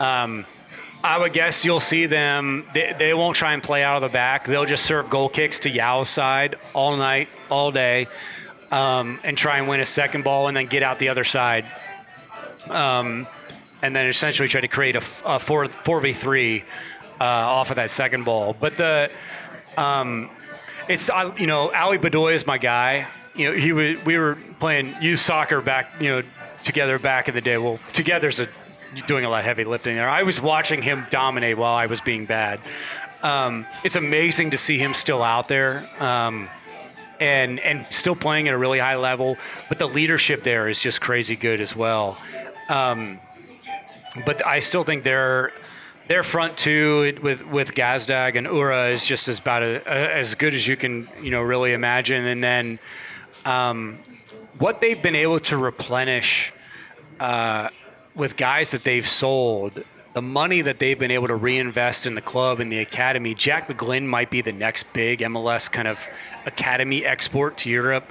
Um, 0.00 0.46
I 1.02 1.18
would 1.18 1.34
guess 1.34 1.64
you'll 1.64 1.80
see 1.80 2.06
them. 2.06 2.66
They, 2.72 2.94
they 2.98 3.14
won't 3.14 3.36
try 3.36 3.52
and 3.52 3.62
play 3.62 3.82
out 3.82 3.96
of 3.96 4.02
the 4.02 4.08
back. 4.08 4.46
They'll 4.46 4.64
just 4.64 4.86
serve 4.86 5.10
goal 5.10 5.28
kicks 5.28 5.60
to 5.60 5.70
Yaw's 5.70 6.08
side 6.08 6.54
all 6.72 6.96
night, 6.96 7.28
all 7.50 7.70
day, 7.70 8.06
um, 8.70 9.18
and 9.22 9.36
try 9.36 9.58
and 9.58 9.68
win 9.68 9.80
a 9.80 9.84
second 9.84 10.24
ball, 10.24 10.48
and 10.48 10.56
then 10.56 10.66
get 10.66 10.82
out 10.82 10.98
the 10.98 11.10
other 11.10 11.24
side. 11.24 11.66
Um, 12.70 13.26
and 13.82 13.94
then 13.94 14.06
essentially 14.06 14.48
try 14.48 14.62
to 14.62 14.68
create 14.68 14.96
a 14.96 15.00
four 15.02 15.66
four 15.68 16.00
v 16.00 16.14
three 16.14 16.64
uh, 17.20 17.24
off 17.24 17.68
of 17.68 17.76
that 17.76 17.90
second 17.90 18.24
ball. 18.24 18.56
But 18.58 18.78
the 18.78 19.10
um, 19.76 20.30
it's 20.88 21.10
I, 21.10 21.34
you 21.36 21.46
know 21.46 21.72
Ali 21.72 21.98
Bedoya 21.98 22.34
is 22.34 22.46
my 22.46 22.58
guy. 22.58 23.08
You 23.34 23.50
know 23.50 23.56
he 23.56 23.72
was, 23.72 24.04
we 24.04 24.18
were 24.18 24.36
playing 24.58 24.94
youth 25.00 25.20
soccer 25.20 25.60
back 25.60 26.00
you 26.00 26.08
know 26.08 26.22
together 26.62 26.98
back 26.98 27.28
in 27.28 27.34
the 27.34 27.40
day. 27.40 27.58
Well, 27.58 27.78
together's 27.92 28.40
a, 28.40 28.48
doing 29.06 29.24
a 29.24 29.28
lot 29.28 29.40
of 29.40 29.44
heavy 29.44 29.64
lifting 29.64 29.96
there. 29.96 30.08
I 30.08 30.22
was 30.22 30.40
watching 30.40 30.82
him 30.82 31.06
dominate 31.10 31.58
while 31.58 31.74
I 31.74 31.86
was 31.86 32.00
being 32.00 32.26
bad. 32.26 32.60
Um, 33.22 33.66
it's 33.82 33.96
amazing 33.96 34.50
to 34.50 34.58
see 34.58 34.78
him 34.78 34.94
still 34.94 35.22
out 35.22 35.48
there. 35.48 35.84
Um, 35.98 36.48
and, 37.20 37.60
and 37.60 37.86
still 37.90 38.16
playing 38.16 38.48
at 38.48 38.54
a 38.54 38.58
really 38.58 38.80
high 38.80 38.96
level, 38.96 39.38
but 39.68 39.78
the 39.78 39.86
leadership 39.86 40.42
there 40.42 40.68
is 40.68 40.80
just 40.80 41.00
crazy 41.00 41.36
good 41.36 41.60
as 41.60 41.74
well. 41.74 42.18
Um, 42.68 43.20
but 44.26 44.44
I 44.46 44.58
still 44.58 44.82
think 44.82 45.04
their 45.04 45.52
their 46.06 46.22
front 46.22 46.56
two 46.56 47.18
with 47.22 47.46
with 47.46 47.74
Gazdag 47.74 48.36
and 48.36 48.46
Uhre 48.46 48.92
is 48.92 49.04
just 49.04 49.28
as 49.28 49.38
about 49.38 49.62
a, 49.62 49.88
as 49.88 50.34
good 50.34 50.54
as 50.54 50.66
you 50.66 50.76
can 50.76 51.08
you 51.22 51.30
know 51.30 51.42
really 51.42 51.72
imagine. 51.72 52.24
And 52.26 52.42
then 52.42 52.78
um, 53.44 53.98
what 54.58 54.80
they've 54.80 55.00
been 55.00 55.16
able 55.16 55.40
to 55.40 55.56
replenish 55.56 56.52
uh, 57.20 57.68
with 58.14 58.36
guys 58.36 58.70
that 58.72 58.84
they've 58.84 59.06
sold, 59.06 59.82
the 60.12 60.22
money 60.22 60.60
that 60.60 60.78
they've 60.78 60.98
been 60.98 61.10
able 61.10 61.28
to 61.28 61.34
reinvest 61.34 62.06
in 62.06 62.14
the 62.14 62.20
club 62.20 62.60
and 62.60 62.70
the 62.70 62.78
academy. 62.78 63.34
Jack 63.34 63.68
McGlynn 63.68 64.06
might 64.06 64.30
be 64.30 64.40
the 64.40 64.52
next 64.52 64.92
big 64.92 65.20
MLS 65.20 65.70
kind 65.70 65.88
of 65.88 65.98
academy 66.46 67.04
export 67.04 67.56
to 67.58 67.70
Europe. 67.70 68.08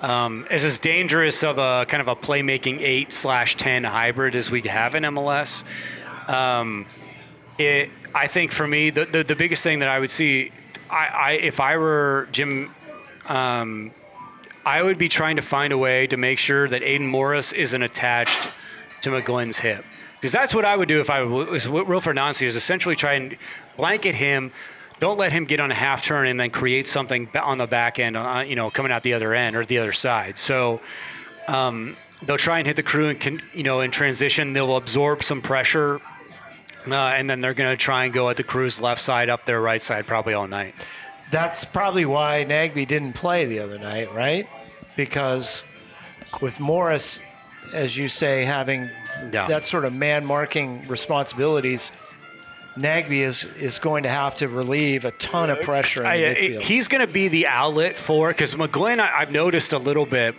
Um, 0.00 0.46
is 0.50 0.64
as 0.64 0.78
dangerous 0.78 1.42
of 1.42 1.58
a 1.58 1.84
kind 1.86 2.00
of 2.00 2.08
a 2.08 2.16
playmaking 2.16 2.80
eight 2.80 3.12
slash 3.12 3.56
ten 3.56 3.84
hybrid 3.84 4.34
as 4.34 4.50
we 4.50 4.62
have 4.62 4.94
in 4.94 5.02
MLS. 5.02 5.62
Um, 6.26 6.86
it, 7.60 7.90
I 8.14 8.26
think 8.26 8.52
for 8.52 8.66
me, 8.66 8.90
the, 8.90 9.04
the, 9.04 9.22
the 9.22 9.36
biggest 9.36 9.62
thing 9.62 9.80
that 9.80 9.88
I 9.88 9.98
would 9.98 10.10
see, 10.10 10.50
I, 10.90 11.06
I 11.06 11.30
if 11.32 11.60
I 11.60 11.76
were 11.76 12.28
Jim, 12.32 12.70
um, 13.28 13.90
I 14.64 14.82
would 14.82 14.98
be 14.98 15.08
trying 15.08 15.36
to 15.36 15.42
find 15.42 15.72
a 15.72 15.78
way 15.78 16.06
to 16.08 16.16
make 16.16 16.38
sure 16.38 16.68
that 16.68 16.82
Aidan 16.82 17.06
Morris 17.06 17.52
isn't 17.52 17.82
attached 17.82 18.52
to 19.02 19.10
McGlynn's 19.10 19.58
hip. 19.58 19.84
Because 20.20 20.32
that's 20.32 20.54
what 20.54 20.66
I 20.66 20.76
would 20.76 20.88
do 20.88 21.00
if 21.00 21.08
I 21.08 21.22
was 21.22 21.66
Wilfried 21.66 22.16
Nancy 22.16 22.44
is 22.44 22.54
essentially 22.54 22.94
try 22.94 23.14
and 23.14 23.36
blanket 23.78 24.14
him. 24.14 24.52
Don't 24.98 25.16
let 25.16 25.32
him 25.32 25.46
get 25.46 25.60
on 25.60 25.70
a 25.70 25.74
half 25.74 26.04
turn 26.04 26.26
and 26.26 26.38
then 26.38 26.50
create 26.50 26.86
something 26.86 27.26
on 27.34 27.56
the 27.56 27.66
back 27.66 27.98
end, 27.98 28.18
uh, 28.18 28.44
you 28.46 28.54
know, 28.54 28.68
coming 28.68 28.92
out 28.92 29.02
the 29.02 29.14
other 29.14 29.34
end 29.34 29.56
or 29.56 29.64
the 29.64 29.78
other 29.78 29.92
side. 29.92 30.36
So 30.36 30.82
um, 31.48 31.96
they'll 32.22 32.36
try 32.36 32.58
and 32.58 32.66
hit 32.66 32.76
the 32.76 32.82
crew 32.82 33.08
and 33.08 33.18
can, 33.18 33.40
you 33.54 33.62
know 33.62 33.80
in 33.80 33.90
transition 33.90 34.52
they'll 34.52 34.76
absorb 34.76 35.22
some 35.22 35.40
pressure, 35.40 36.00
uh, 36.86 36.94
and 36.94 37.28
then 37.28 37.40
they're 37.40 37.54
going 37.54 37.70
to 37.72 37.76
try 37.82 38.04
and 38.04 38.12
go 38.14 38.28
at 38.30 38.36
the 38.36 38.42
crew's 38.42 38.80
left 38.80 39.00
side, 39.00 39.28
up 39.28 39.44
their 39.44 39.60
right 39.60 39.82
side, 39.82 40.06
probably 40.06 40.34
all 40.34 40.46
night. 40.48 40.74
That's 41.30 41.64
probably 41.64 42.04
why 42.04 42.44
Nagbe 42.48 42.86
didn't 42.88 43.12
play 43.14 43.46
the 43.46 43.60
other 43.60 43.78
night, 43.78 44.12
right? 44.14 44.48
Because 44.96 45.64
with 46.40 46.58
Morris, 46.60 47.20
as 47.72 47.96
you 47.96 48.08
say, 48.08 48.44
having 48.44 48.90
Yeah. 49.32 49.46
that 49.46 49.62
sort 49.64 49.84
of 49.84 49.92
man 49.94 50.24
marking 50.26 50.86
responsibilities, 50.88 51.92
Nagbe 52.76 53.12
is, 53.20 53.44
is 53.58 53.78
going 53.78 54.02
to 54.04 54.08
have 54.08 54.36
to 54.36 54.48
relieve 54.48 55.04
a 55.04 55.10
ton 55.12 55.50
of 55.50 55.60
pressure 55.62 56.00
in 56.00 56.04
the 56.04 56.10
I, 56.10 56.14
it- 56.14 56.62
he's 56.62 56.88
going 56.88 57.04
to 57.06 57.12
be 57.12 57.28
the 57.28 57.46
outlet 57.46 57.96
for 57.96 58.28
because 58.28 58.54
McGlynn. 58.54 58.98
I, 59.00 59.18
I've 59.20 59.32
noticed 59.32 59.72
a 59.72 59.78
little 59.78 60.06
bit 60.06 60.34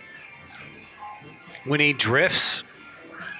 when 1.64 1.80
he 1.80 1.92
drifts. 1.92 2.62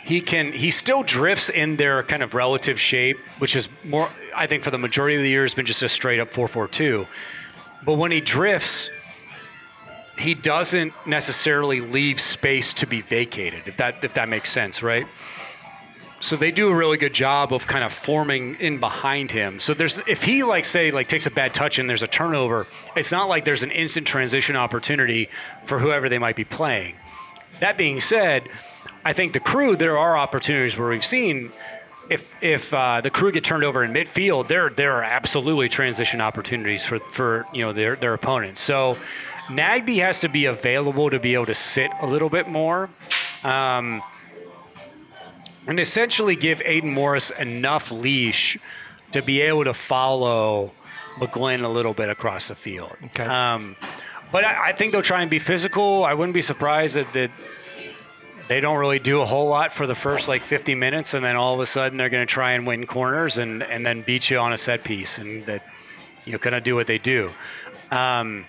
He 0.04 0.20
can. 0.20 0.52
He 0.52 0.70
still 0.70 1.02
drifts 1.02 1.48
in 1.48 1.76
their 1.76 2.02
kind 2.02 2.22
of 2.22 2.34
relative 2.34 2.80
shape, 2.80 3.18
which 3.38 3.54
is 3.54 3.68
more. 3.84 4.08
I 4.34 4.46
think 4.46 4.62
for 4.62 4.70
the 4.70 4.78
majority 4.78 5.16
of 5.16 5.22
the 5.22 5.28
year 5.28 5.42
has 5.42 5.54
been 5.54 5.66
just 5.66 5.82
a 5.82 5.88
straight 5.88 6.18
up 6.18 6.28
four 6.28 6.48
four 6.48 6.66
two. 6.66 7.06
But 7.84 7.94
when 7.94 8.10
he 8.10 8.20
drifts, 8.20 8.90
he 10.18 10.34
doesn't 10.34 10.92
necessarily 11.06 11.80
leave 11.80 12.20
space 12.20 12.74
to 12.74 12.86
be 12.86 13.00
vacated. 13.00 13.62
If 13.66 13.76
that 13.76 14.02
if 14.02 14.14
that 14.14 14.28
makes 14.28 14.50
sense, 14.50 14.82
right? 14.82 15.06
So 16.18 16.36
they 16.36 16.52
do 16.52 16.68
a 16.68 16.74
really 16.74 16.98
good 16.98 17.14
job 17.14 17.52
of 17.52 17.66
kind 17.66 17.82
of 17.82 17.92
forming 17.92 18.54
in 18.60 18.78
behind 18.78 19.32
him. 19.32 19.58
So 19.58 19.74
there's 19.74 19.98
if 20.06 20.22
he 20.22 20.44
like 20.44 20.64
say 20.64 20.92
like 20.92 21.08
takes 21.08 21.26
a 21.26 21.32
bad 21.32 21.52
touch 21.52 21.78
and 21.78 21.90
there's 21.90 22.02
a 22.02 22.06
turnover, 22.06 22.66
it's 22.94 23.10
not 23.10 23.28
like 23.28 23.44
there's 23.44 23.64
an 23.64 23.72
instant 23.72 24.06
transition 24.06 24.54
opportunity 24.54 25.28
for 25.64 25.80
whoever 25.80 26.08
they 26.08 26.18
might 26.18 26.36
be 26.36 26.44
playing. 26.44 26.94
That 27.58 27.76
being 27.76 28.00
said, 28.00 28.44
I 29.04 29.12
think 29.12 29.32
the 29.32 29.40
crew 29.40 29.76
there 29.76 29.98
are 29.98 30.16
opportunities 30.16 30.78
where 30.78 30.88
we've 30.88 31.04
seen 31.04 31.52
if 32.10 32.42
if 32.42 32.72
uh, 32.74 33.00
the 33.00 33.10
crew 33.10 33.32
get 33.32 33.44
turned 33.44 33.64
over 33.64 33.82
in 33.82 33.92
midfield, 33.92 34.48
there 34.48 34.68
there 34.68 34.92
are 34.92 35.04
absolutely 35.04 35.68
transition 35.68 36.20
opportunities 36.20 36.84
for 36.84 36.98
for 36.98 37.46
you 37.52 37.62
know 37.62 37.72
their 37.72 37.96
their 37.96 38.14
opponents. 38.14 38.60
So 38.60 38.98
Nagbe 39.48 40.00
has 40.00 40.20
to 40.20 40.28
be 40.28 40.46
available 40.46 41.10
to 41.10 41.18
be 41.18 41.34
able 41.34 41.46
to 41.46 41.54
sit 41.54 41.90
a 42.00 42.06
little 42.06 42.28
bit 42.28 42.48
more. 42.48 42.90
Um, 43.44 44.02
and 45.66 45.78
essentially 45.78 46.36
give 46.36 46.60
Aidan 46.64 46.92
Morris 46.92 47.30
enough 47.30 47.92
leash 47.92 48.58
to 49.12 49.22
be 49.22 49.40
able 49.42 49.64
to 49.64 49.74
follow 49.74 50.72
McGlynn 51.16 51.62
a 51.62 51.68
little 51.68 51.94
bit 51.94 52.08
across 52.08 52.48
the 52.48 52.54
field. 52.54 52.96
Okay. 53.06 53.24
Um, 53.24 53.76
but 54.32 54.44
I, 54.44 54.70
I 54.70 54.72
think 54.72 54.92
they'll 54.92 55.02
try 55.02 55.20
and 55.20 55.30
be 55.30 55.38
physical. 55.38 56.04
I 56.04 56.14
wouldn't 56.14 56.34
be 56.34 56.42
surprised 56.42 56.96
that, 56.96 57.12
that 57.12 57.30
they 58.52 58.60
don't 58.60 58.76
really 58.76 58.98
do 58.98 59.22
a 59.22 59.24
whole 59.24 59.48
lot 59.48 59.72
for 59.72 59.86
the 59.86 59.94
first 59.94 60.28
like 60.28 60.42
50 60.42 60.74
minutes, 60.74 61.14
and 61.14 61.24
then 61.24 61.36
all 61.36 61.54
of 61.54 61.60
a 61.60 61.64
sudden 61.64 61.96
they're 61.96 62.10
going 62.10 62.26
to 62.26 62.30
try 62.30 62.52
and 62.52 62.66
win 62.66 62.86
corners 62.86 63.38
and, 63.38 63.62
and 63.62 63.86
then 63.86 64.02
beat 64.02 64.28
you 64.28 64.38
on 64.38 64.52
a 64.52 64.58
set 64.58 64.84
piece, 64.84 65.16
and 65.16 65.46
that 65.46 65.64
you 66.26 66.32
know 66.32 66.38
kind 66.38 66.54
of 66.54 66.62
do 66.62 66.74
what 66.74 66.86
they 66.86 66.98
do. 66.98 67.30
Um, 67.90 68.44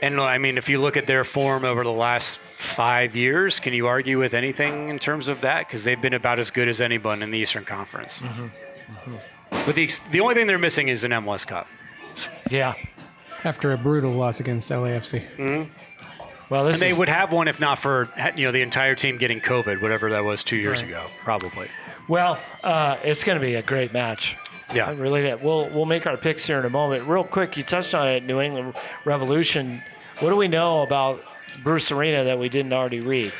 and 0.00 0.20
I 0.20 0.38
mean, 0.38 0.58
if 0.58 0.68
you 0.68 0.80
look 0.80 0.96
at 0.96 1.08
their 1.08 1.24
form 1.24 1.64
over 1.64 1.82
the 1.82 1.92
last 1.92 2.38
five 2.38 3.16
years, 3.16 3.58
can 3.58 3.72
you 3.72 3.88
argue 3.88 4.16
with 4.20 4.32
anything 4.32 4.88
in 4.90 5.00
terms 5.00 5.26
of 5.26 5.40
that? 5.40 5.66
Because 5.66 5.82
they've 5.82 6.00
been 6.00 6.14
about 6.14 6.38
as 6.38 6.52
good 6.52 6.68
as 6.68 6.80
anyone 6.80 7.20
in 7.20 7.32
the 7.32 7.38
Eastern 7.38 7.64
Conference. 7.64 8.20
Mm-hmm. 8.20 8.44
Mm-hmm. 8.44 9.66
But 9.66 9.74
the 9.74 9.90
the 10.12 10.20
only 10.20 10.36
thing 10.36 10.46
they're 10.46 10.56
missing 10.56 10.86
is 10.86 11.02
an 11.02 11.10
MLS 11.10 11.44
Cup. 11.44 11.66
yeah. 12.48 12.74
After 13.42 13.72
a 13.72 13.76
brutal 13.76 14.12
loss 14.12 14.38
against 14.38 14.70
LAFC. 14.70 15.20
Mm-hmm. 15.36 15.89
Well, 16.50 16.66
And 16.66 16.76
they 16.76 16.90
is, 16.90 16.98
would 16.98 17.08
have 17.08 17.32
one 17.32 17.46
if 17.48 17.60
not 17.60 17.78
for 17.78 18.08
you 18.36 18.46
know 18.46 18.52
the 18.52 18.62
entire 18.62 18.94
team 18.96 19.18
getting 19.18 19.40
COVID, 19.40 19.80
whatever 19.80 20.10
that 20.10 20.24
was 20.24 20.42
two 20.42 20.56
years 20.56 20.82
ago, 20.82 21.06
probably. 21.20 21.68
well, 22.08 22.38
uh, 22.64 22.96
it's 23.04 23.22
going 23.22 23.38
to 23.38 23.44
be 23.44 23.54
a 23.54 23.62
great 23.62 23.92
match. 23.92 24.36
Yeah. 24.74 24.86
I 24.86 24.92
really. 24.92 25.32
We'll 25.34 25.68
we'll 25.70 25.84
make 25.84 26.06
our 26.06 26.16
picks 26.16 26.44
here 26.46 26.58
in 26.58 26.64
a 26.64 26.70
moment. 26.70 27.04
Real 27.06 27.24
quick, 27.24 27.56
you 27.56 27.62
touched 27.64 27.94
on 27.94 28.08
it. 28.08 28.24
New 28.24 28.40
England 28.40 28.74
Revolution. 29.04 29.82
What 30.18 30.30
do 30.30 30.36
we 30.36 30.48
know 30.48 30.82
about 30.82 31.20
Bruce 31.62 31.90
Arena 31.90 32.24
that 32.24 32.38
we 32.38 32.48
didn't 32.48 32.72
already 32.72 33.00
read? 33.00 33.32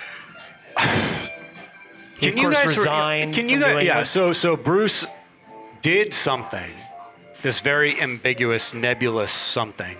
Can 2.20 2.36
you 2.36 2.50
guys 2.52 2.66
re- 2.66 2.76
resigned 2.76 3.34
Can 3.34 3.48
you 3.48 3.60
guys? 3.60 3.84
Yeah. 3.84 4.02
So 4.02 4.32
so 4.32 4.56
Bruce 4.56 5.04
did 5.82 6.12
something, 6.12 6.70
this 7.42 7.60
very 7.60 8.00
ambiguous, 8.00 8.74
nebulous 8.74 9.32
something, 9.32 9.96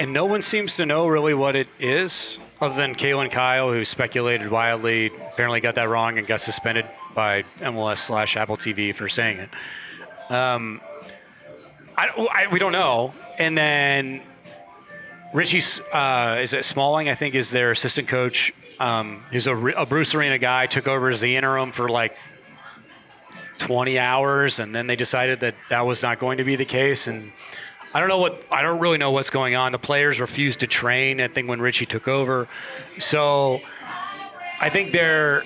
and 0.00 0.14
no 0.14 0.24
one 0.24 0.40
seems 0.40 0.76
to 0.76 0.86
know 0.86 1.06
really 1.06 1.34
what 1.34 1.54
it 1.54 1.68
is, 1.78 2.38
other 2.58 2.74
than 2.74 2.94
Calen 2.94 3.30
Carr, 3.30 3.70
who 3.70 3.84
speculated 3.84 4.50
wildly, 4.50 5.10
apparently 5.32 5.60
got 5.60 5.74
that 5.74 5.90
wrong 5.90 6.16
and 6.16 6.26
got 6.26 6.40
suspended 6.40 6.86
by 7.14 7.42
MLS 7.58 7.98
slash 7.98 8.34
Apple 8.34 8.56
TV 8.56 8.94
for 8.94 9.10
saying 9.10 9.38
it. 9.38 10.32
Um, 10.32 10.80
I, 11.98 12.08
I 12.32 12.52
we 12.52 12.58
don't 12.58 12.72
know, 12.72 13.12
and 13.38 13.56
then. 13.56 14.22
Richie, 15.32 15.62
uh, 15.92 16.38
is 16.40 16.54
it 16.54 16.64
Smalling? 16.64 17.08
I 17.08 17.14
think 17.14 17.36
is 17.36 17.50
their 17.50 17.70
assistant 17.70 18.08
coach. 18.08 18.52
Um, 18.80 19.22
he's 19.30 19.46
a, 19.46 19.54
a 19.54 19.86
Bruce 19.86 20.12
Arena 20.12 20.38
guy. 20.38 20.66
Took 20.66 20.88
over 20.88 21.08
as 21.08 21.20
the 21.20 21.36
interim 21.36 21.70
for 21.70 21.88
like 21.88 22.16
20 23.58 23.96
hours, 23.96 24.58
and 24.58 24.74
then 24.74 24.88
they 24.88 24.96
decided 24.96 25.38
that 25.40 25.54
that 25.68 25.86
was 25.86 26.02
not 26.02 26.18
going 26.18 26.38
to 26.38 26.44
be 26.44 26.56
the 26.56 26.64
case. 26.64 27.06
And 27.06 27.30
I 27.92 28.00
don't 28.00 28.08
know 28.08 28.18
what 28.18 28.42
I 28.50 28.62
don't 28.62 28.78
really 28.78 28.98
know 28.98 29.10
what's 29.10 29.30
going 29.30 29.54
on. 29.54 29.72
The 29.72 29.78
players 29.78 30.20
refused 30.20 30.60
to 30.60 30.66
train. 30.66 31.20
I 31.20 31.28
think 31.28 31.48
when 31.48 31.60
Richie 31.60 31.86
took 31.86 32.06
over, 32.06 32.48
so 32.98 33.60
I 34.60 34.68
think 34.68 34.92
they're 34.92 35.42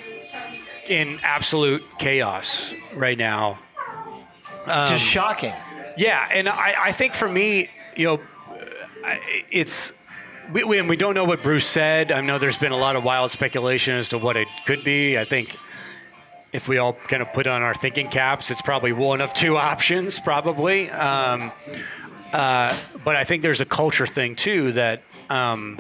in 0.87 1.19
absolute 1.23 1.83
chaos 1.99 2.75
right 2.95 3.17
now. 3.17 3.59
Um, 4.67 4.89
Just 4.89 5.05
shocking. 5.05 5.53
Yeah, 5.97 6.27
and 6.31 6.49
I, 6.49 6.75
I 6.79 6.93
think 6.93 7.15
for 7.15 7.29
me, 7.29 7.71
you 7.97 8.05
know, 8.05 8.21
it's 9.51 9.93
we, 10.53 10.65
we, 10.65 10.83
we 10.83 10.97
don't 10.97 11.15
know 11.15 11.25
what 11.25 11.43
Bruce 11.43 11.67
said. 11.67 12.11
I 12.13 12.21
know 12.21 12.39
there's 12.39 12.57
been 12.57 12.73
a 12.73 12.77
lot 12.77 12.97
of 12.97 13.05
wild 13.05 13.31
speculation 13.31 13.95
as 13.95 14.09
to 14.11 14.19
what 14.19 14.37
it 14.37 14.49
could 14.67 14.85
be. 14.85 15.19
I 15.19 15.25
think 15.25 15.57
if 16.53 16.69
we 16.69 16.79
all 16.79 16.93
kind 16.93 17.23
of 17.23 17.33
put 17.33 17.47
on 17.47 17.63
our 17.63 17.75
thinking 17.75 18.09
caps, 18.09 18.51
it's 18.51 18.63
probably 18.63 18.93
one 18.93 19.21
of 19.21 19.33
two 19.33 19.57
options, 19.73 20.19
probably. 20.19 20.91
Um, 20.91 21.51
uh, 22.35 22.77
but 23.05 23.15
I 23.15 23.23
think 23.23 23.43
there's 23.43 23.61
a 23.61 23.65
culture 23.65 24.09
thing 24.09 24.35
too 24.35 24.73
that 24.73 25.03
um, 25.31 25.79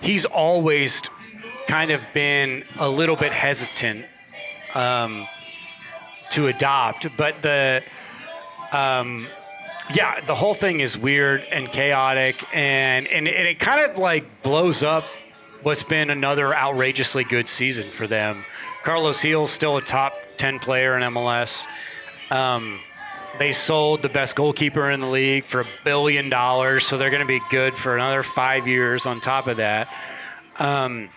he's 0.00 0.24
always 0.24 1.02
kind 1.68 1.90
of 1.90 2.00
been 2.14 2.64
a 2.78 2.88
little 2.88 3.16
bit 3.16 3.32
hesitant 3.32 4.06
um, 4.74 5.28
to 6.30 6.46
adopt, 6.46 7.06
but 7.18 7.42
the 7.42 7.82
um, 8.72 9.26
yeah, 9.94 10.20
the 10.20 10.34
whole 10.34 10.54
thing 10.54 10.80
is 10.80 10.96
weird 10.96 11.44
and 11.50 11.70
chaotic, 11.70 12.42
and 12.54 13.06
and, 13.06 13.28
and 13.28 13.48
it 13.48 13.60
kind 13.60 13.90
of 13.90 13.98
like 13.98 14.42
blows 14.42 14.82
up 14.82 15.04
what's 15.62 15.82
been 15.82 16.08
another 16.08 16.54
outrageously 16.54 17.24
good 17.24 17.46
season 17.46 17.90
for 17.90 18.06
them. 18.06 18.46
Carles 18.84 19.20
Gil's 19.20 19.50
still 19.50 19.76
a 19.76 19.82
top 19.82 20.14
ten 20.38 20.60
player 20.60 20.96
in 20.96 21.02
MLS. 21.12 21.66
Um, 22.30 22.80
they 23.38 23.52
sold 23.52 24.02
the 24.02 24.08
best 24.08 24.36
goalkeeper 24.36 24.90
in 24.90 25.00
the 25.00 25.06
league 25.06 25.44
for 25.44 25.60
a 25.60 25.66
billion 25.84 26.28
dollars, 26.28 26.86
so 26.86 26.98
they're 26.98 27.10
going 27.10 27.22
to 27.22 27.26
be 27.26 27.40
good 27.50 27.74
for 27.74 27.94
another 27.94 28.22
five 28.22 28.66
years 28.66 29.06
on 29.06 29.20
top 29.20 29.46
of 29.46 29.58
that. 29.58 29.92
Um, 30.58 31.08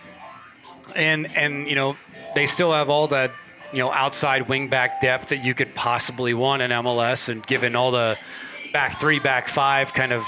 and 0.94 1.26
and 1.36 1.68
you 1.68 1.74
know 1.74 1.96
they 2.34 2.46
still 2.46 2.72
have 2.72 2.88
all 2.88 3.06
the 3.06 3.30
you 3.72 3.78
know 3.78 3.92
outside 3.92 4.48
wing 4.48 4.68
back 4.68 5.00
depth 5.00 5.28
that 5.28 5.44
you 5.44 5.54
could 5.54 5.74
possibly 5.74 6.34
want 6.34 6.62
in 6.62 6.70
MLS, 6.70 7.28
and 7.28 7.46
given 7.46 7.76
all 7.76 7.90
the 7.90 8.18
back 8.72 8.98
three, 8.98 9.18
back 9.18 9.48
five 9.48 9.92
kind 9.92 10.12
of 10.12 10.24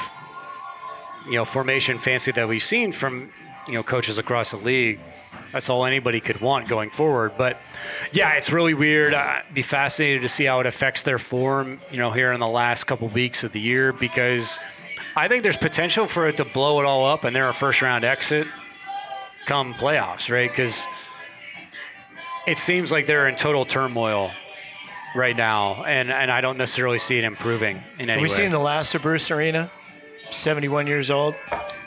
you 1.26 1.34
know 1.34 1.44
formation 1.44 1.98
fancy 1.98 2.32
that 2.32 2.48
we've 2.48 2.62
seen 2.62 2.92
from 2.92 3.30
you 3.66 3.74
know 3.74 3.82
coaches 3.82 4.18
across 4.18 4.50
the 4.50 4.56
league, 4.56 5.00
that's 5.52 5.68
all 5.70 5.84
anybody 5.84 6.20
could 6.20 6.40
want 6.40 6.68
going 6.68 6.90
forward. 6.90 7.32
But 7.38 7.58
yeah, 8.12 8.32
it's 8.34 8.50
really 8.52 8.74
weird. 8.74 9.14
Uh, 9.14 9.18
I'd 9.48 9.54
be 9.54 9.62
fascinated 9.62 10.22
to 10.22 10.28
see 10.28 10.44
how 10.44 10.60
it 10.60 10.66
affects 10.66 11.02
their 11.02 11.18
form, 11.18 11.80
you 11.90 11.98
know, 11.98 12.10
here 12.10 12.32
in 12.32 12.40
the 12.40 12.48
last 12.48 12.84
couple 12.84 13.08
weeks 13.08 13.44
of 13.44 13.52
the 13.52 13.60
year 13.60 13.92
because 13.92 14.58
I 15.14 15.28
think 15.28 15.42
there's 15.42 15.56
potential 15.56 16.06
for 16.06 16.26
it 16.28 16.36
to 16.38 16.44
blow 16.44 16.80
it 16.80 16.84
all 16.84 17.06
up 17.06 17.24
and 17.24 17.34
they're 17.34 17.48
a 17.48 17.54
first 17.54 17.80
round 17.82 18.04
exit 18.04 18.46
come 19.46 19.74
playoffs, 19.74 20.30
right? 20.32 20.50
Because 20.50 20.86
it 22.46 22.58
seems 22.58 22.90
like 22.92 23.06
they're 23.06 23.28
in 23.28 23.36
total 23.36 23.64
turmoil 23.64 24.30
right 25.14 25.36
now, 25.36 25.82
and, 25.84 26.10
and 26.12 26.30
I 26.30 26.40
don't 26.40 26.58
necessarily 26.58 26.98
see 26.98 27.16
it 27.18 27.24
improving 27.24 27.82
in 27.98 28.10
any 28.10 28.12
Have 28.12 28.20
we 28.22 28.28
way. 28.28 28.34
seen 28.42 28.50
the 28.50 28.58
last 28.58 28.94
of 28.94 29.02
Bruce 29.02 29.30
Arena? 29.30 29.70
71 30.30 30.86
years 30.86 31.10
old. 31.10 31.34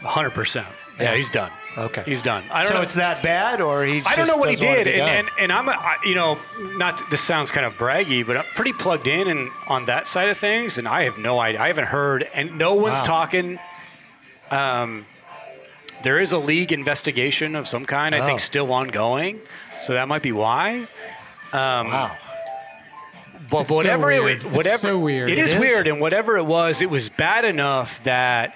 100%. 0.02 0.56
Yeah, 0.98 1.04
Yeah. 1.04 1.16
he's 1.16 1.30
done. 1.30 1.52
Okay. 1.78 2.04
He's 2.06 2.22
done. 2.22 2.44
I 2.52 2.62
don't 2.64 2.70
So 2.70 2.74
know. 2.76 2.82
it's 2.82 2.96
that 2.96 3.22
bad, 3.24 3.62
or 3.62 3.84
he? 3.86 4.02
I 4.06 4.16
don't 4.16 4.28
know 4.28 4.38
what 4.38 4.50
he 4.50 4.56
did, 4.56 4.88
and, 4.88 5.02
and 5.02 5.30
and 5.40 5.52
I'm, 5.52 5.70
I, 5.70 5.98
you 6.04 6.16
know, 6.16 6.38
not 6.78 7.02
this 7.10 7.22
sounds 7.22 7.52
kind 7.52 7.66
of 7.66 7.74
braggy, 7.76 8.26
but 8.26 8.38
I'm 8.38 8.44
pretty 8.56 8.74
plugged 8.74 9.08
in 9.08 9.28
and 9.28 9.50
on 9.68 9.86
that 9.86 10.08
side 10.08 10.30
of 10.30 10.38
things, 10.38 10.78
and 10.78 10.88
I 10.88 11.04
have 11.04 11.18
no 11.18 11.40
idea. 11.40 11.62
I 11.62 11.68
haven't 11.68 11.86
heard, 11.88 12.28
and 12.34 12.58
no 12.58 12.74
one's 12.74 12.98
Wow. 13.00 13.04
talking. 13.06 13.60
Um, 14.52 15.06
there 16.04 16.20
is 16.20 16.32
a 16.32 16.38
league 16.40 16.72
investigation 16.72 17.56
of 17.56 17.68
some 17.68 17.86
kind, 17.86 18.16
I 18.16 18.20
Oh. 18.20 18.26
think, 18.26 18.40
still 18.40 18.74
ongoing, 18.74 19.40
so 19.80 19.94
that 19.94 20.08
might 20.08 20.22
be 20.24 20.32
why. 20.32 20.88
Um, 21.54 21.92
wow. 21.92 22.12
But 23.50 23.62
It's 23.62 23.72
whatever 23.72 24.08
weird. 24.08 24.26
it, 24.26 24.36
It's 24.38 24.46
whatever 24.46 24.78
so 24.78 25.00
weird. 25.00 25.30
It 25.30 25.38
It 25.40 25.42
is, 25.44 25.52
is? 25.54 25.60
weird, 25.60 25.88
and 25.88 26.00
whatever 26.02 26.38
it 26.38 26.46
was, 26.46 26.82
it 26.82 26.90
was 26.90 27.10
bad 27.10 27.46
enough 27.46 28.02
that 28.04 28.54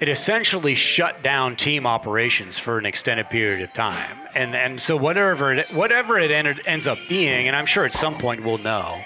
it 0.00 0.08
essentially 0.08 0.74
shut 0.74 1.22
down 1.22 1.56
team 1.56 1.86
operations 1.86 2.58
for 2.58 2.78
an 2.78 2.84
extended 2.86 3.28
period 3.30 3.62
of 3.62 3.72
time. 3.72 4.16
And 4.34 4.54
and 4.54 4.80
so 4.80 4.96
whatever 4.96 5.54
it, 5.54 5.72
whatever 5.72 6.18
it 6.18 6.30
ended, 6.30 6.60
ends 6.66 6.86
up 6.86 6.98
being, 7.08 7.46
and 7.48 7.56
I'm 7.56 7.66
sure 7.66 7.84
at 7.84 7.92
some 7.92 8.18
point 8.18 8.44
we'll 8.44 8.58
know. 8.58 9.00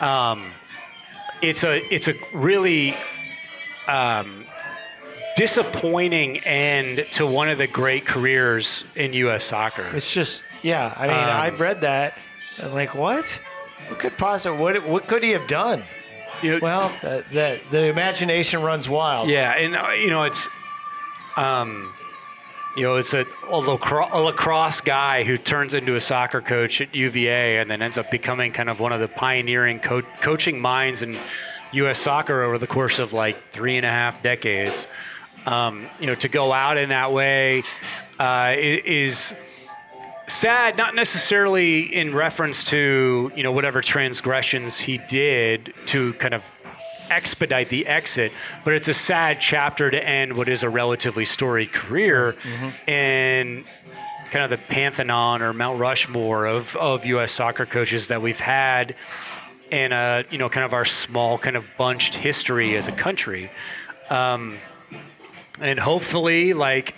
Um, 0.00 0.50
it's 1.42 1.62
a 1.64 1.76
it's 1.94 2.08
a 2.08 2.14
really 2.32 2.96
um, 3.86 4.46
disappointing 5.36 6.38
end 6.38 7.06
to 7.12 7.26
one 7.26 7.48
of 7.48 7.58
the 7.58 7.66
great 7.66 8.06
careers 8.06 8.84
in 8.94 9.12
U.S. 9.14 9.44
soccer. 9.44 9.84
It's 9.94 10.12
just, 10.12 10.46
yeah. 10.62 10.94
I 10.96 11.06
mean, 11.06 11.16
Um, 11.16 11.30
I've 11.40 11.60
read 11.60 11.80
that. 11.82 12.16
I'm 12.58 12.72
like, 12.72 12.94
what? 12.94 13.26
What 13.88 13.98
could 13.98 14.16
possibly? 14.16 14.58
What? 14.58 14.86
What 14.86 15.06
could 15.06 15.22
he 15.22 15.30
have 15.32 15.46
done? 15.48 15.84
You 16.42 16.52
know, 16.52 16.58
Well, 16.62 16.92
the 17.02 17.60
the 17.70 17.84
imagination 17.84 18.62
runs 18.62 18.88
wild. 18.88 19.28
Yeah, 19.28 19.52
and 19.52 19.74
uh, 19.76 19.88
you 19.90 20.10
know 20.10 20.24
it's, 20.24 20.48
um, 21.36 21.92
you 22.76 22.82
know 22.82 22.96
it's 22.96 23.14
a, 23.14 23.26
a, 23.48 23.56
lacrosse, 23.56 24.10
a 24.12 24.20
lacrosse 24.20 24.80
guy 24.80 25.24
who 25.24 25.36
turns 25.36 25.74
into 25.74 25.94
a 25.94 26.00
soccer 26.00 26.40
coach 26.40 26.80
at 26.80 26.94
UVA 26.94 27.58
and 27.58 27.70
then 27.70 27.82
ends 27.82 27.98
up 27.98 28.10
becoming 28.10 28.52
kind 28.52 28.68
of 28.68 28.80
one 28.80 28.92
of 28.92 29.00
the 29.00 29.08
pioneering 29.08 29.80
co- 29.80 30.02
coaching 30.20 30.60
minds 30.60 31.02
in 31.02 31.16
U.S. 31.72 31.98
soccer 31.98 32.42
over 32.42 32.58
the 32.58 32.66
course 32.66 32.98
of 32.98 33.12
like 33.12 33.50
three 33.50 33.76
and 33.76 33.86
a 33.86 33.90
half 33.90 34.22
decades. 34.22 34.86
Um, 35.46 35.88
you 36.00 36.06
know, 36.06 36.14
to 36.16 36.28
go 36.28 36.52
out 36.52 36.78
in 36.78 36.88
that 36.88 37.12
way 37.12 37.62
uh, 38.18 38.54
is 38.56 39.34
sad, 40.26 40.76
not 40.76 40.94
necessarily 40.94 41.82
in 41.82 42.14
reference 42.14 42.64
to 42.64 43.32
you 43.34 43.42
know 43.42 43.52
whatever 43.52 43.80
transgressions 43.80 44.78
he 44.78 44.98
did 44.98 45.72
to 45.86 46.14
kind 46.14 46.34
of 46.34 46.44
expedite 47.10 47.68
the 47.68 47.86
exit, 47.86 48.32
but 48.64 48.74
it's 48.74 48.88
a 48.88 48.94
sad 48.94 49.38
chapter 49.40 49.90
to 49.90 50.08
end 50.08 50.36
what 50.36 50.48
is 50.48 50.62
a 50.62 50.68
relatively 50.68 51.24
storied 51.24 51.72
career 51.72 52.34
in 52.86 53.64
kind 54.30 54.44
of 54.44 54.50
the 54.50 54.58
pantheon 54.58 55.42
or 55.42 55.52
Mount 55.52 55.78
Rushmore 55.78 56.46
of, 56.46 56.74
of 56.76 57.06
U.S. 57.06 57.30
soccer 57.30 57.66
coaches 57.66 58.08
that 58.08 58.20
we've 58.20 58.40
had 58.40 58.96
in 59.70 59.92
a 59.92 60.24
you 60.30 60.38
know 60.38 60.48
kind 60.48 60.64
of 60.64 60.72
our 60.72 60.84
small 60.84 61.38
kind 61.38 61.56
of 61.56 61.66
bunched 61.76 62.14
history 62.14 62.76
as 62.76 62.88
a 62.88 62.92
country, 62.92 63.50
um, 64.10 64.56
and 65.60 65.78
hopefully 65.78 66.52
like 66.52 66.94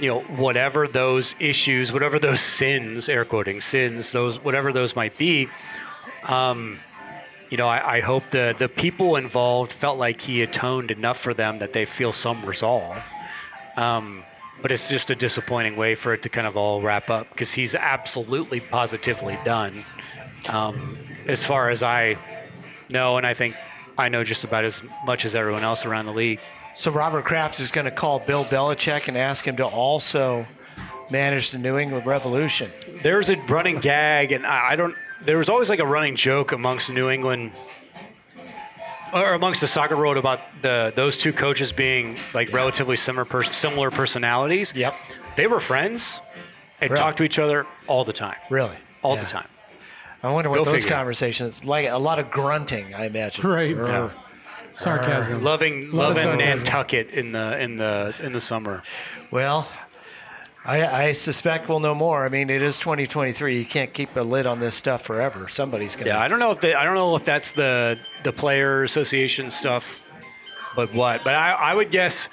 you 0.00 0.08
know 0.08 0.20
whatever 0.20 0.88
those 0.88 1.34
issues 1.38 1.92
whatever 1.92 2.18
those 2.18 2.40
sins 2.40 3.08
air 3.08 3.24
quoting 3.24 3.60
sins 3.60 4.12
those 4.12 4.42
whatever 4.42 4.72
those 4.72 4.96
might 4.96 5.16
be 5.18 5.48
um, 6.24 6.78
you 7.50 7.56
know 7.56 7.68
I, 7.68 7.96
I 7.96 8.00
hope 8.00 8.30
the 8.30 8.54
the 8.58 8.68
people 8.68 9.16
involved 9.16 9.72
felt 9.72 9.98
like 9.98 10.22
he 10.22 10.42
atoned 10.42 10.90
enough 10.90 11.18
for 11.18 11.34
them 11.34 11.58
that 11.58 11.72
they 11.72 11.84
feel 11.84 12.12
some 12.12 12.44
resolve. 12.44 13.02
Um, 13.76 14.24
but 14.62 14.70
it's 14.70 14.90
just 14.90 15.10
a 15.10 15.14
disappointing 15.14 15.76
way 15.76 15.94
for 15.94 16.12
it 16.12 16.22
to 16.22 16.28
kind 16.28 16.46
of 16.46 16.56
all 16.56 16.82
wrap 16.82 17.08
up 17.08 17.30
because 17.30 17.52
he's 17.52 17.74
absolutely 17.74 18.60
positively 18.60 19.38
done. 19.44 19.84
Um, 20.48 20.98
as 21.26 21.44
far 21.44 21.70
as 21.70 21.82
I 21.82 22.18
know 22.88 23.16
and 23.16 23.26
I 23.26 23.34
think 23.34 23.56
I 23.96 24.08
know 24.08 24.22
just 24.22 24.44
about 24.44 24.64
as 24.64 24.82
much 25.06 25.24
as 25.24 25.34
everyone 25.34 25.62
else 25.62 25.86
around 25.86 26.06
the 26.06 26.12
league 26.12 26.40
So 26.80 26.90
Robert 26.90 27.26
Kraft 27.26 27.60
is 27.60 27.70
going 27.70 27.84
to 27.84 27.90
call 27.90 28.20
Bill 28.20 28.42
Belichick 28.44 29.06
and 29.06 29.14
ask 29.14 29.44
him 29.44 29.56
to 29.56 29.66
also 29.66 30.46
manage 31.10 31.50
the 31.50 31.58
New 31.58 31.76
England 31.76 32.06
Revolution. 32.06 32.70
there's 33.02 33.28
a 33.28 33.36
running 33.42 33.80
gag, 33.80 34.32
and 34.32 34.46
I 34.46 34.70
I 34.70 34.76
don't. 34.76 34.94
there 35.20 35.36
was 35.36 35.50
always 35.50 35.68
like 35.68 35.78
a 35.80 35.86
running 35.86 36.16
joke 36.16 36.52
amongst 36.52 36.88
New 36.90 37.10
England 37.10 37.52
or 39.12 39.34
amongst 39.34 39.60
the 39.60 39.66
soccer 39.66 39.94
world 39.94 40.16
about 40.16 40.40
the 40.62 40.90
those 40.96 41.18
two 41.18 41.34
coaches 41.34 41.70
being 41.70 42.16
like 42.32 42.50
relatively 42.50 42.96
similar 42.96 43.26
pers- 43.26 43.54
similar 43.54 43.90
personalities. 43.90 44.72
Yep. 44.74 44.94
They 45.36 45.46
were 45.46 45.60
friends 45.60 46.18
and 46.80 46.90
Really? 46.90 46.98
talked 47.02 47.18
to 47.18 47.24
each 47.24 47.38
other 47.38 47.66
all 47.88 48.04
the 48.04 48.14
time. 48.14 48.36
Really? 48.48 48.76
All 49.02 49.16
Yeah. 49.16 49.20
the 49.20 49.26
time. 49.26 49.48
I 50.22 50.32
wonder 50.32 50.48
what 50.48 50.56
Go 50.56 50.64
those 50.64 50.84
figure. 50.84 50.96
conversations 50.96 51.62
like. 51.62 51.86
A 51.90 51.98
lot 51.98 52.18
of 52.18 52.30
grunting, 52.30 52.94
I 52.94 53.04
imagine. 53.04 53.46
Right. 53.46 53.76
Or- 53.76 54.14
Sarcasm. 54.72 55.42
Loving 55.42 55.90
Lot 55.90 56.08
loving 56.08 56.22
sarcasm. 56.22 56.64
Nantucket 56.64 57.10
in 57.10 57.32
the 57.32 57.60
in 57.60 57.76
the 57.76 58.14
in 58.22 58.32
the 58.32 58.40
summer. 58.40 58.82
Well, 59.30 59.68
I, 60.64 61.06
I 61.06 61.12
suspect 61.12 61.68
we'll 61.68 61.80
know 61.80 61.94
more. 61.94 62.24
I 62.24 62.28
mean, 62.28 62.50
it 62.50 62.60
is 62.60 62.78
2023. 62.78 63.58
You 63.58 63.64
can't 63.64 63.92
keep 63.94 64.14
a 64.16 64.20
lid 64.20 64.46
on 64.46 64.60
this 64.60 64.74
stuff 64.74 65.02
forever. 65.02 65.48
Somebody's 65.48 65.96
gonna. 65.96 66.10
Yeah, 66.10 66.20
I 66.20 66.28
don't 66.28 66.38
know 66.38 66.50
if 66.50 66.60
they, 66.60 66.74
I 66.74 66.84
don't 66.84 66.94
know 66.94 67.16
if 67.16 67.24
that's 67.24 67.52
the 67.52 67.98
the 68.24 68.32
player 68.32 68.82
association 68.82 69.50
stuff, 69.50 70.06
but 70.76 70.92
what? 70.92 71.24
But 71.24 71.34
I, 71.34 71.52
I 71.52 71.74
would 71.74 71.90
guess 71.90 72.28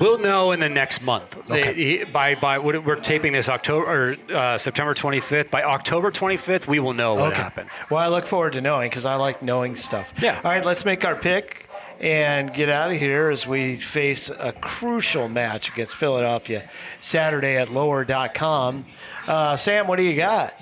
we'll 0.00 0.18
know 0.18 0.52
in 0.52 0.60
the 0.60 0.68
next 0.68 1.02
month. 1.02 1.36
Okay. 1.50 1.72
They- 1.98 2.04
by 2.04 2.34
by 2.34 2.58
we're 2.58 2.96
taping 2.96 3.32
this 3.32 3.48
October 3.48 3.86
or 3.86 4.34
uh, 4.34 4.58
September 4.58 4.94
25th. 4.94 5.50
By 5.50 5.62
October 5.62 6.10
25th, 6.10 6.66
we 6.66 6.78
will 6.80 6.92
know 6.94 7.14
what 7.14 7.32
Okay. 7.32 7.42
happened. 7.42 7.68
Well, 7.90 8.00
I 8.00 8.08
look 8.08 8.26
forward 8.26 8.52
to 8.54 8.60
knowing 8.60 8.88
because 8.90 9.04
I 9.04 9.14
like 9.16 9.42
knowing 9.42 9.76
stuff. 9.76 10.12
Yeah. 10.20 10.36
All 10.44 10.50
right, 10.50 10.64
let's 10.64 10.84
make 10.84 11.04
our 11.04 11.16
pick 11.16 11.68
and 11.98 12.52
get 12.52 12.68
out 12.68 12.90
of 12.90 12.98
here 12.98 13.30
as 13.30 13.46
we 13.46 13.74
face 13.76 14.28
a 14.28 14.52
crucial 14.52 15.28
match 15.28 15.70
against 15.70 15.94
Philadelphia 15.94 16.68
Saturday 17.00 17.56
at 17.56 17.70
lower.com. 17.72 18.84
Uh, 19.26 19.56
Sam, 19.56 19.86
what 19.86 19.96
do 19.96 20.02
you 20.02 20.14
got? 20.14 20.52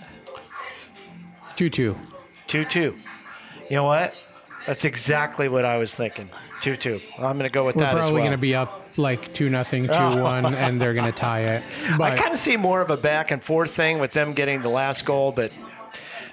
2 1.56 1.70
2. 1.70 1.96
2 2.46 2.64
2. 2.64 2.80
You 2.80 2.96
know 3.76 3.84
what? 3.84 4.14
That's 4.66 4.84
exactly 4.84 5.48
what 5.48 5.64
I 5.64 5.76
was 5.76 5.94
thinking. 5.94 6.28
2 6.62 6.76
2. 6.76 7.00
I'm 7.18 7.36
going 7.38 7.40
to 7.40 7.48
go 7.48 7.64
with 7.64 7.76
We're 7.76 7.82
that 7.82 7.88
as 7.88 7.94
probably 7.94 8.12
well. 8.14 8.22
going 8.22 8.32
to 8.32 8.38
be 8.38 8.54
up 8.54 8.84
like 8.97 9.32
2 9.32 9.51
nothing, 9.51 9.86
2 9.86 9.92
1, 9.92 10.55
and 10.55 10.80
they're 10.80 10.95
going 10.95 11.11
to 11.11 11.18
tie 11.18 11.40
it. 11.57 11.62
But 11.99 12.12
I 12.12 12.16
kind 12.16 12.32
of 12.32 12.38
see 12.38 12.57
more 12.57 12.80
of 12.80 12.90
a 12.90 12.97
back 12.97 13.30
and 13.30 13.42
forth 13.42 13.72
thing 13.72 13.99
with 13.99 14.12
them 14.12 14.32
getting 14.34 14.62
the 14.62 14.68
last 14.68 15.05
goal, 15.05 15.32
but 15.32 15.53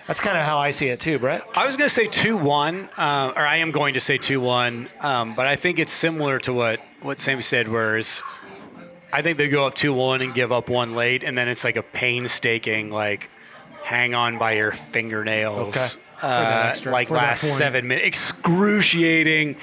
that's 0.07 0.20
kind 0.20 0.38
of 0.38 0.43
how 0.45 0.57
I 0.57 0.72
see 0.72 0.88
it 0.89 0.99
too, 0.99 1.20
Brett. 1.20 1.43
I 1.55 1.66
was 1.66 1.78
going 1.78 1.88
to 1.88 1.93
say 1.93 2.07
2 2.07 2.38
1, 2.38 2.89
uh, 2.97 3.34
or 3.36 3.41
I 3.41 3.57
am 3.57 3.72
going 3.72 3.93
to 3.95 3.99
say 3.99 4.18
2 4.18 4.39
1, 4.41 4.89
um, 5.01 5.36
but 5.36 5.47
I 5.47 5.55
think 5.55 5.80
it's 5.80 5.91
similar 5.93 6.39
to 6.39 6.53
what, 6.53 6.80
what 7.01 7.20
Sammy 7.20 7.41
said, 7.41 7.68
whereas 7.68 8.22
I 9.14 9.22
think 9.22 9.38
they 9.38 9.47
go 9.49 9.66
up 9.68 9.76
2 9.76 9.93
1 9.93 10.22
and 10.22 10.34
give 10.34 10.51
up 10.51 10.70
one 10.70 10.95
late, 10.95 11.24
and 11.24 11.38
then 11.38 11.47
it's 11.47 11.64
like 11.64 11.76
a 11.78 11.84
painstaking, 11.84 12.91
like, 12.91 13.30
hang 13.84 14.14
on 14.14 14.38
by 14.38 14.53
your 14.53 14.72
fingernails. 14.72 15.76
Okay. 15.76 15.88
For 16.20 16.28
Uh, 16.28 16.68
extra- 16.70 16.91
like 16.91 17.07
for 17.07 17.16
last 17.16 17.41
seven 17.57 17.88
minutes, 17.88 18.05
excruciating 18.07 19.55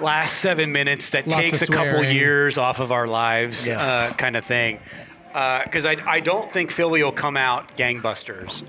last 0.00 0.38
seven 0.38 0.72
minutes 0.72 1.10
that 1.10 1.26
Lots 1.26 1.36
takes 1.50 1.62
a 1.62 1.66
couple 1.66 2.04
years 2.04 2.58
off 2.58 2.80
of 2.80 2.92
our 2.92 3.06
lives, 3.06 3.66
Yeah. 3.66 3.80
uh, 3.82 4.12
kind 4.14 4.36
of 4.36 4.44
thing. 4.44 4.80
Because 5.28 5.84
I, 5.86 5.96
I 6.06 6.20
don't 6.20 6.50
think 6.52 6.70
Philly 6.70 7.02
will 7.02 7.12
come 7.12 7.36
out 7.36 7.76
gangbusters. 7.76 8.64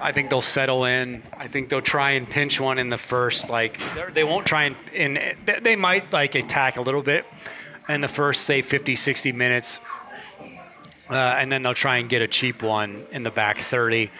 I 0.00 0.12
think 0.12 0.30
they'll 0.30 0.40
settle 0.40 0.84
in. 0.84 1.22
I 1.36 1.48
think 1.48 1.68
they'll 1.68 1.80
try 1.82 2.12
and 2.12 2.28
pinch 2.28 2.60
one 2.60 2.78
in 2.78 2.88
the 2.88 2.98
first. 2.98 3.50
Like 3.50 3.80
they're- 4.14 4.26
won't 4.26 4.46
try 4.46 4.64
and, 4.64 4.76
and 4.94 5.16
they- 5.44 5.60
they 5.60 5.76
might 5.76 6.12
like 6.12 6.34
attack 6.34 6.76
a 6.76 6.80
little 6.82 7.02
bit 7.02 7.24
in 7.88 8.00
the 8.00 8.08
first, 8.08 8.42
say, 8.42 8.62
50, 8.62 8.94
60 8.96 9.32
minutes. 9.32 9.80
Uh, 11.10 11.14
and 11.14 11.50
then 11.50 11.62
they'll 11.62 11.72
try 11.72 11.96
and 11.96 12.08
get 12.10 12.20
a 12.20 12.28
cheap 12.28 12.62
one 12.62 13.02
in 13.12 13.22
the 13.22 13.30
back 13.30 13.58
30. 13.58 14.10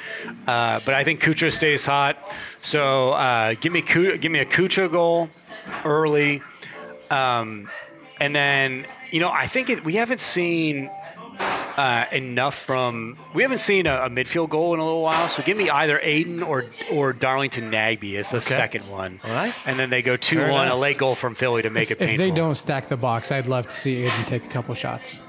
Uh, 0.47 0.81
but 0.87 0.95
I 0.95 1.05
think 1.05 1.21
Cucho 1.23 1.53
stays 1.53 1.85
hot. 1.85 2.17
So 2.63 3.11
uh, 3.13 3.55
give 3.61 3.73
me 3.73 3.83
give 3.83 4.33
me 4.33 4.39
a 4.39 4.47
Cucho 4.47 4.91
goal 4.91 5.29
early. 5.85 6.43
Um, 7.11 7.69
and 8.21 8.35
then, 8.35 8.87
you 9.11 9.21
know, 9.21 9.31
I 9.31 9.47
think 9.47 9.71
it, 9.71 9.85
we 9.85 9.95
haven't 9.95 10.21
seen 10.21 10.91
uh, 11.79 12.07
enough 12.11 12.57
from. 12.57 13.17
We 13.35 13.43
haven't 13.43 13.59
seen 13.59 13.87
a, 13.87 14.07
a 14.07 14.11
midfield 14.11 14.51
goal 14.51 14.75
in 14.75 14.81
a 14.81 14.85
little 14.85 15.03
while, 15.03 15.29
so 15.29 15.43
give 15.43 15.57
me 15.57 15.71
either 15.71 16.01
Aidan 16.03 16.43
or 16.43 16.65
or 16.91 17.13
Darlington 17.13 17.71
Nagbe 17.71 18.17
as 18.17 18.31
the 18.31 18.41
second 18.41 18.91
one. 18.91 19.21
All 19.25 19.31
right. 19.31 19.55
and 19.65 19.79
then 19.79 19.89
they 19.89 20.03
go 20.03 20.17
two 20.17 20.37
Fair 20.37 20.51
one, 20.51 20.69
a 20.69 20.77
late 20.77 20.99
goal 20.99 21.15
from 21.15 21.35
Philly 21.35 21.63
to 21.63 21.71
make 21.71 21.91
if, 21.91 21.93
it 21.93 21.99
painful. 22.01 22.15
if 22.15 22.19
they 22.19 22.35
don't 22.35 22.57
stack 22.57 22.89
the 22.89 22.97
box, 22.97 23.31
I'd 23.31 23.47
love 23.47 23.69
to 23.69 23.75
see 23.75 24.05
Aidan 24.05 24.25
take 24.25 24.45
a 24.45 24.49
couple 24.49 24.75
shots. 24.75 25.21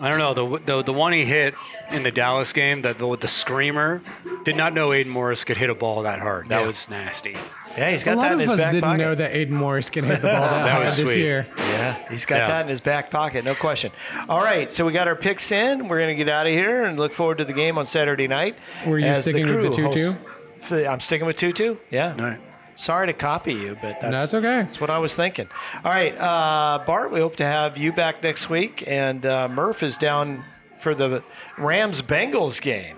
I 0.00 0.10
don't 0.10 0.18
know 0.18 0.34
the 0.58 0.58
the, 0.64 0.82
the 0.82 0.92
one 0.92 1.12
he 1.12 1.24
hit 1.24 1.54
in 1.90 2.02
the 2.02 2.10
Dallas 2.10 2.52
game, 2.52 2.82
the, 2.82 2.92
the 2.94 3.06
with 3.06 3.20
the 3.20 3.28
screamer, 3.28 4.02
did 4.44 4.56
not 4.56 4.74
know 4.74 4.92
Aidan 4.92 5.12
Morris 5.12 5.44
could 5.44 5.56
hit 5.56 5.70
a 5.70 5.74
ball 5.74 6.02
that 6.02 6.18
hard. 6.18 6.48
That 6.48 6.62
Yeah. 6.62 6.66
was 6.66 6.90
nasty. 6.90 7.36
Yeah, 7.78 7.90
he's 7.90 8.02
A 8.02 8.06
got 8.06 8.16
lot 8.16 8.22
that 8.24 8.32
in 8.32 8.38
his 8.40 8.48
back 8.48 8.56
pocket. 8.58 8.58
A 8.58 8.58
lot 8.58 8.64
of 8.64 8.66
us 8.68 8.72
didn't 8.74 8.82
pocket. 8.82 8.98
know 9.02 9.14
that 9.14 9.34
Aidan 9.36 9.56
Morris 9.56 9.90
can 9.90 10.04
hit 10.04 10.20
the 10.22 10.28
ball 10.28 10.40
that, 10.48 10.64
That 10.64 10.68
hard 10.70 10.86
this 10.88 10.96
sweet. 11.12 11.18
year. 11.20 11.46
Yeah, 11.58 12.08
he's 12.10 12.26
got 12.26 12.36
Yeah. 12.36 12.46
that 12.48 12.62
in 12.62 12.68
his 12.68 12.80
back 12.80 13.10
pocket, 13.10 13.44
no 13.44 13.54
question. 13.54 13.92
All 14.28 14.42
right, 14.42 14.70
so 14.70 14.84
we 14.84 14.92
got 14.92 15.06
our 15.08 15.16
picks 15.16 15.50
in. 15.52 15.86
We're 15.88 15.98
going 15.98 16.16
to 16.16 16.24
get 16.24 16.28
out 16.28 16.46
of 16.46 16.52
here 16.52 16.84
and 16.84 16.98
look 16.98 17.12
forward 17.12 17.38
to 17.38 17.44
the 17.44 17.52
game 17.52 17.78
on 17.78 17.86
Saturday 17.86 18.26
night. 18.28 18.56
Were 18.86 18.98
you 18.98 19.06
as 19.06 19.22
sticking 19.22 19.46
with 19.46 19.62
the 19.62 20.16
2-2? 20.70 20.88
I'm 20.90 21.00
sticking 21.00 21.26
with 21.26 21.36
2 21.36 21.52
2. 21.52 21.78
Yeah. 21.90 22.14
All 22.18 22.24
right. 22.24 22.38
Sorry 22.76 23.06
to 23.06 23.12
copy 23.12 23.54
you, 23.54 23.76
but 23.80 24.00
that's, 24.00 24.32
That's 24.32 24.34
okay. 24.34 24.56
That's 24.62 24.80
what 24.80 24.90
I 24.90 24.98
was 24.98 25.14
thinking. 25.14 25.48
All 25.84 25.90
right, 25.92 26.16
uh, 26.18 26.82
Bart, 26.86 27.12
we 27.12 27.20
hope 27.20 27.36
to 27.36 27.44
have 27.44 27.78
you 27.78 27.92
back 27.92 28.22
next 28.22 28.50
week. 28.50 28.82
And 28.86 29.24
uh, 29.24 29.48
Murph 29.48 29.82
is 29.82 29.96
down 29.96 30.44
for 30.80 30.94
the 30.94 31.22
Rams 31.56 32.02
Bengals 32.02 32.60
game. 32.60 32.96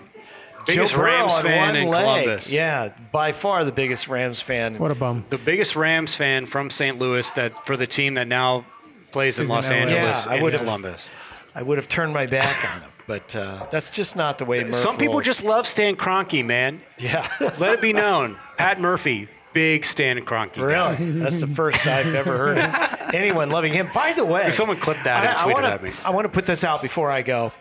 Biggest 0.67 0.95
Joe 0.95 1.03
Rams 1.03 1.33
on 1.35 1.43
fan 1.45 1.77
in 1.77 1.89
leg. 1.89 2.03
Columbus. 2.25 2.51
Yeah, 2.53 2.93
by 3.13 3.31
far 3.33 3.65
the 3.65 3.71
biggest 3.71 4.09
Rams 4.09 4.41
fan. 4.41 4.79
What 4.79 4.91
a 4.91 4.97
bum. 4.97 5.25
The 5.31 5.39
biggest 5.39 5.77
Rams 5.77 6.15
fan 6.17 6.47
from 6.47 6.71
St. 6.71 6.99
Louis 6.99 7.31
that 7.33 7.67
for 7.67 7.77
the 7.77 7.87
team 7.87 8.15
that 8.15 8.27
now 8.27 8.65
plays 9.13 9.39
in 9.39 9.45
in 9.45 9.51
Los 9.51 9.71
LA. 9.71 9.77
Angeles 9.77 10.27
Yeah, 10.27 10.33
I 10.33 10.37
in 10.37 10.43
would've- 10.43 10.59
Columbus. 10.59 11.09
I 11.55 11.63
would 11.63 11.79
have 11.79 11.89
turned 11.89 12.13
my 12.13 12.27
back 12.27 12.75
on 12.75 12.81
him, 12.83 12.91
but 13.07 13.35
uh, 13.37 13.67
that's 13.71 13.89
just 13.91 14.17
not 14.17 14.39
the 14.39 14.45
way 14.45 14.63
Murph 14.65 14.75
Some 14.75 14.97
people 14.99 15.15
rolls. 15.15 15.25
just 15.25 15.43
love 15.45 15.67
Stan 15.67 15.97
Kroenke, 15.97 16.45
man. 16.45 16.83
yeah. 16.99 17.31
Let 17.41 17.75
it 17.75 17.81
be 17.81 17.93
known. 17.95 18.37
Pat 18.59 18.79
Murphy, 18.81 19.29
big 19.57 19.85
Stan 19.87 20.19
Kroenke. 20.21 20.55
guy. 20.57 20.63
Really? 20.97 21.11
That's 21.13 21.41
the 21.41 21.47
first 21.47 21.87
I've 21.87 22.15
ever 22.15 22.37
heard 22.37 22.59
of 22.59 23.15
anyone 23.15 23.49
loving 23.49 23.73
him. 23.73 23.89
By 23.95 24.13
the 24.13 24.25
way, 24.25 24.51
Someone 24.51 24.77
clipped 24.77 25.05
that 25.05 25.25
and 25.25 25.37
I, 25.39 25.43
tweeted 25.43 25.55
wanna, 25.55 25.69
at 25.69 25.83
me. 25.83 25.91
I 26.05 26.11
want 26.11 26.25
to 26.27 26.29
put 26.29 26.45
this 26.45 26.63
out 26.63 26.83
before 26.83 27.11
I 27.11 27.23
go. 27.23 27.53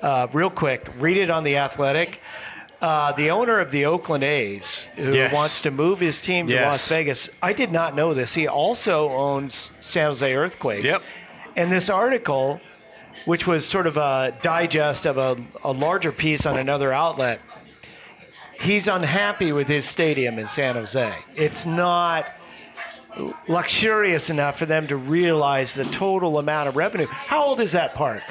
Uh, 0.00 0.28
real 0.32 0.50
quick, 0.50 0.86
read 0.98 1.16
it 1.16 1.30
on 1.30 1.42
the 1.42 1.56
Athletic. 1.56 2.20
Uh, 2.80 3.10
the 3.12 3.30
owner 3.30 3.58
of 3.58 3.70
the 3.72 3.86
Oakland 3.86 4.22
A's, 4.22 4.86
who 4.96 5.12
Yes. 5.12 5.32
wants 5.34 5.62
to 5.62 5.70
move 5.70 5.98
his 6.00 6.20
team 6.20 6.46
to 6.48 6.52
Yes. 6.52 6.66
Las 6.66 6.88
Vegas, 6.88 7.30
I 7.42 7.52
did 7.52 7.72
not 7.72 7.96
know 7.96 8.14
this. 8.14 8.34
He 8.34 8.46
also 8.46 9.08
owns 9.10 9.72
San 9.80 10.06
Jose 10.06 10.34
Earthquakes. 10.34 10.84
Yep. 10.84 11.02
And 11.56 11.72
this 11.72 11.88
article, 11.88 12.60
which 13.24 13.46
was 13.46 13.66
sort 13.66 13.86
of 13.86 13.96
a 13.96 14.34
digest 14.42 15.06
of 15.06 15.16
a, 15.18 15.36
a 15.64 15.72
larger 15.72 16.12
piece 16.12 16.44
on 16.46 16.58
another 16.58 16.92
outlet, 16.92 17.40
he's 18.60 18.88
unhappy 18.88 19.52
with 19.52 19.68
his 19.68 19.86
stadium 19.86 20.38
in 20.38 20.48
San 20.48 20.74
Jose. 20.74 21.14
It's 21.36 21.64
not 21.66 22.26
luxurious 23.48 24.30
enough 24.30 24.58
for 24.58 24.66
them 24.66 24.86
to 24.88 24.96
realize 24.96 25.74
the 25.74 25.84
total 25.84 26.38
amount 26.38 26.68
of 26.68 26.76
revenue. 26.76 27.06
How 27.06 27.44
old 27.44 27.60
is 27.60 27.72
that 27.72 27.94
park? 27.94 28.22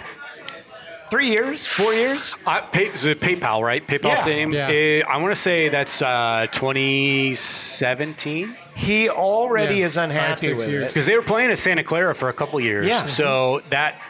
Three 1.10 1.30
years? 1.30 1.66
Four 1.66 1.94
years? 1.94 2.34
I, 2.48 2.62
pay, 2.62 2.88
is 2.88 3.06
it 3.06 3.20
PayPal, 3.20 3.62
right? 3.62 3.86
PayPal 3.86 4.06
Yeah. 4.10 4.22
Stadium. 4.22 4.52
Yeah. 4.52 4.70
Eh, 4.70 5.02
I 5.08 5.18
want 5.18 5.30
to 5.34 5.40
say 5.40 5.70
that's 5.70 6.02
uh, 6.02 6.48
2017 6.52 8.56
He 8.76 9.10
already 9.10 9.76
Yeah, 9.78 9.86
is 9.86 9.98
unhappy 9.98 10.40
six 10.48 10.58
with 10.58 10.70
years. 10.70 10.84
it. 10.86 10.88
because 10.88 11.06
they 11.06 11.16
were 11.16 11.22
playing 11.24 11.52
at 11.52 11.60
Santa 11.60 11.84
Clara 11.84 12.16
for 12.16 12.30
a 12.30 12.34
couple 12.34 12.60
years. 12.60 12.88
Yeah. 12.88 13.06
So 13.06 13.62
that 13.70 14.02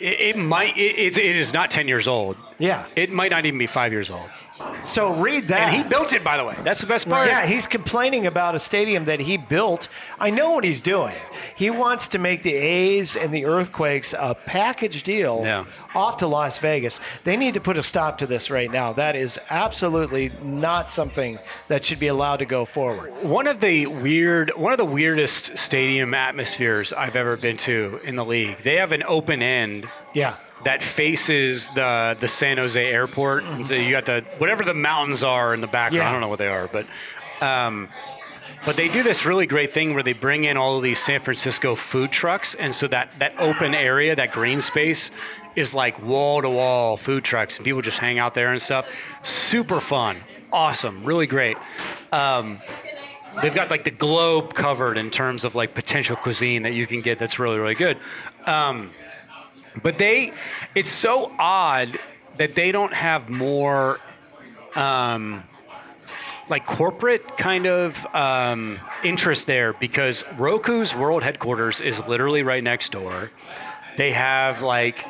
it, 0.00 0.20
it 0.20 0.36
might 0.36 0.76
it, 0.76 0.98
it's- 0.98 1.16
it 1.16 1.36
is 1.36 1.54
not 1.54 1.70
10 1.70 1.88
years 1.88 2.06
old. 2.06 2.36
Yeah. 2.58 2.86
It 2.96 3.10
might 3.10 3.30
not 3.30 3.46
even 3.46 3.58
be 3.58 3.66
five 3.66 3.92
years 3.92 4.10
old. 4.10 4.28
So 4.82 5.14
read 5.14 5.48
that. 5.48 5.72
And 5.72 5.76
he 5.84 5.88
built 5.88 6.12
it, 6.12 6.24
by 6.24 6.36
the 6.36 6.44
way. 6.44 6.56
That's 6.64 6.80
the 6.80 6.86
best 6.86 7.08
part. 7.08 7.28
Yeah, 7.28 7.46
he's 7.46 7.66
complaining 7.68 8.26
about 8.26 8.54
a 8.56 8.58
stadium 8.58 9.04
that 9.04 9.20
he 9.20 9.36
built. 9.36 9.88
I 10.18 10.30
know 10.30 10.50
what 10.50 10.64
he's 10.64 10.80
doing. 10.80 11.14
He 11.54 11.70
wants 11.70 12.08
to 12.08 12.18
make 12.18 12.42
the 12.42 12.54
A's 12.54 13.14
and 13.16 13.32
the 13.32 13.44
Earthquakes 13.44 14.14
a 14.18 14.34
package 14.34 15.02
deal 15.04 15.42
Yeah. 15.44 15.64
off 15.94 16.16
to 16.18 16.26
Las 16.26 16.58
Vegas. 16.58 17.00
They 17.24 17.36
need 17.36 17.54
to 17.54 17.60
put 17.60 17.76
a 17.76 17.82
stop 17.84 18.18
to 18.18 18.26
this 18.26 18.50
right 18.50 18.70
now. 18.70 18.92
That 18.92 19.14
is 19.14 19.38
absolutely 19.50 20.32
not 20.42 20.90
something 20.90 21.38
that 21.68 21.84
should 21.84 22.00
be 22.00 22.08
allowed 22.08 22.38
to 22.38 22.44
go 22.46 22.64
forward. 22.64 23.12
One 23.22 23.46
of 23.46 23.60
the 23.60 23.86
weird, 23.86 24.50
one 24.56 24.72
of 24.72 24.78
the 24.78 24.84
weirdest 24.84 25.56
stadium 25.58 26.14
atmospheres 26.14 26.92
I've 26.92 27.16
ever 27.16 27.36
been 27.36 27.56
to 27.58 28.00
in 28.04 28.16
the 28.16 28.24
league. 28.24 28.58
They 28.62 28.76
have 28.76 28.90
an 28.92 29.04
open 29.06 29.42
end 29.42 29.88
Yeah. 30.12 30.34
That 30.64 30.82
faces 30.82 31.70
the 31.70 32.16
the 32.18 32.28
San 32.28 32.58
Jose 32.58 32.84
airport. 32.84 33.44
And 33.44 33.66
so 33.66 33.74
you 33.74 33.90
got 33.90 34.06
the 34.06 34.24
whatever 34.38 34.64
the 34.64 34.74
mountains 34.74 35.22
are 35.22 35.54
in 35.54 35.60
the 35.60 35.66
background. 35.66 36.04
Yeah. 36.04 36.08
I 36.08 36.12
don't 36.12 36.20
know 36.20 36.28
what 36.28 36.38
they 36.38 36.48
are, 36.48 36.68
but 36.68 36.86
um, 37.40 37.88
But 38.66 38.76
they 38.76 38.88
do 38.88 39.02
this 39.02 39.24
really 39.24 39.46
great 39.46 39.72
thing 39.72 39.94
where 39.94 40.02
they 40.02 40.12
bring 40.12 40.44
in 40.44 40.56
all 40.56 40.76
of 40.76 40.82
these 40.82 40.98
San 40.98 41.20
Francisco 41.20 41.74
food 41.74 42.10
trucks, 42.10 42.54
and 42.54 42.74
so 42.74 42.88
that 42.88 43.16
that 43.18 43.34
open 43.38 43.74
area, 43.74 44.16
that 44.16 44.32
green 44.32 44.60
space, 44.60 45.10
is 45.54 45.72
like 45.74 46.02
wall 46.02 46.42
to 46.42 46.48
wall 46.50 46.96
food 46.96 47.24
trucks, 47.24 47.56
and 47.56 47.64
people 47.64 47.82
just 47.82 47.98
hang 47.98 48.18
out 48.18 48.34
there 48.34 48.52
and 48.52 48.60
stuff. 48.60 48.88
Super 49.22 49.80
fun, 49.80 50.18
awesome, 50.52 51.04
really 51.04 51.26
great. 51.26 51.56
Um, 52.10 52.58
they've 53.40 53.54
got 53.54 53.70
like 53.70 53.84
the 53.84 53.92
globe 53.92 54.54
covered 54.54 54.98
in 54.98 55.10
terms 55.10 55.44
of 55.44 55.54
like 55.54 55.74
potential 55.74 56.16
cuisine 56.16 56.62
that 56.62 56.72
you 56.74 56.86
can 56.86 57.00
get 57.00 57.18
that's 57.18 57.38
really 57.38 57.58
really 57.58 57.76
good. 57.76 57.96
Um, 58.44 58.90
but 59.82 59.98
they, 59.98 60.32
it's 60.74 60.90
so 60.90 61.32
odd 61.38 61.98
that 62.36 62.54
they 62.54 62.72
don't 62.72 62.94
have 62.94 63.28
more. 63.28 64.00
Um, 64.74 65.42
like 66.50 66.64
corporate 66.64 67.36
kind 67.36 67.66
of 67.66 68.06
um, 68.14 68.78
interest 69.04 69.46
there 69.46 69.74
because 69.74 70.24
Roku's 70.38 70.94
world 70.94 71.22
headquarters 71.22 71.80
is 71.82 72.06
literally 72.08 72.42
right 72.42 72.62
next 72.62 72.92
door. 72.92 73.30
They 73.98 74.12
have 74.12 74.62
like 74.62 75.04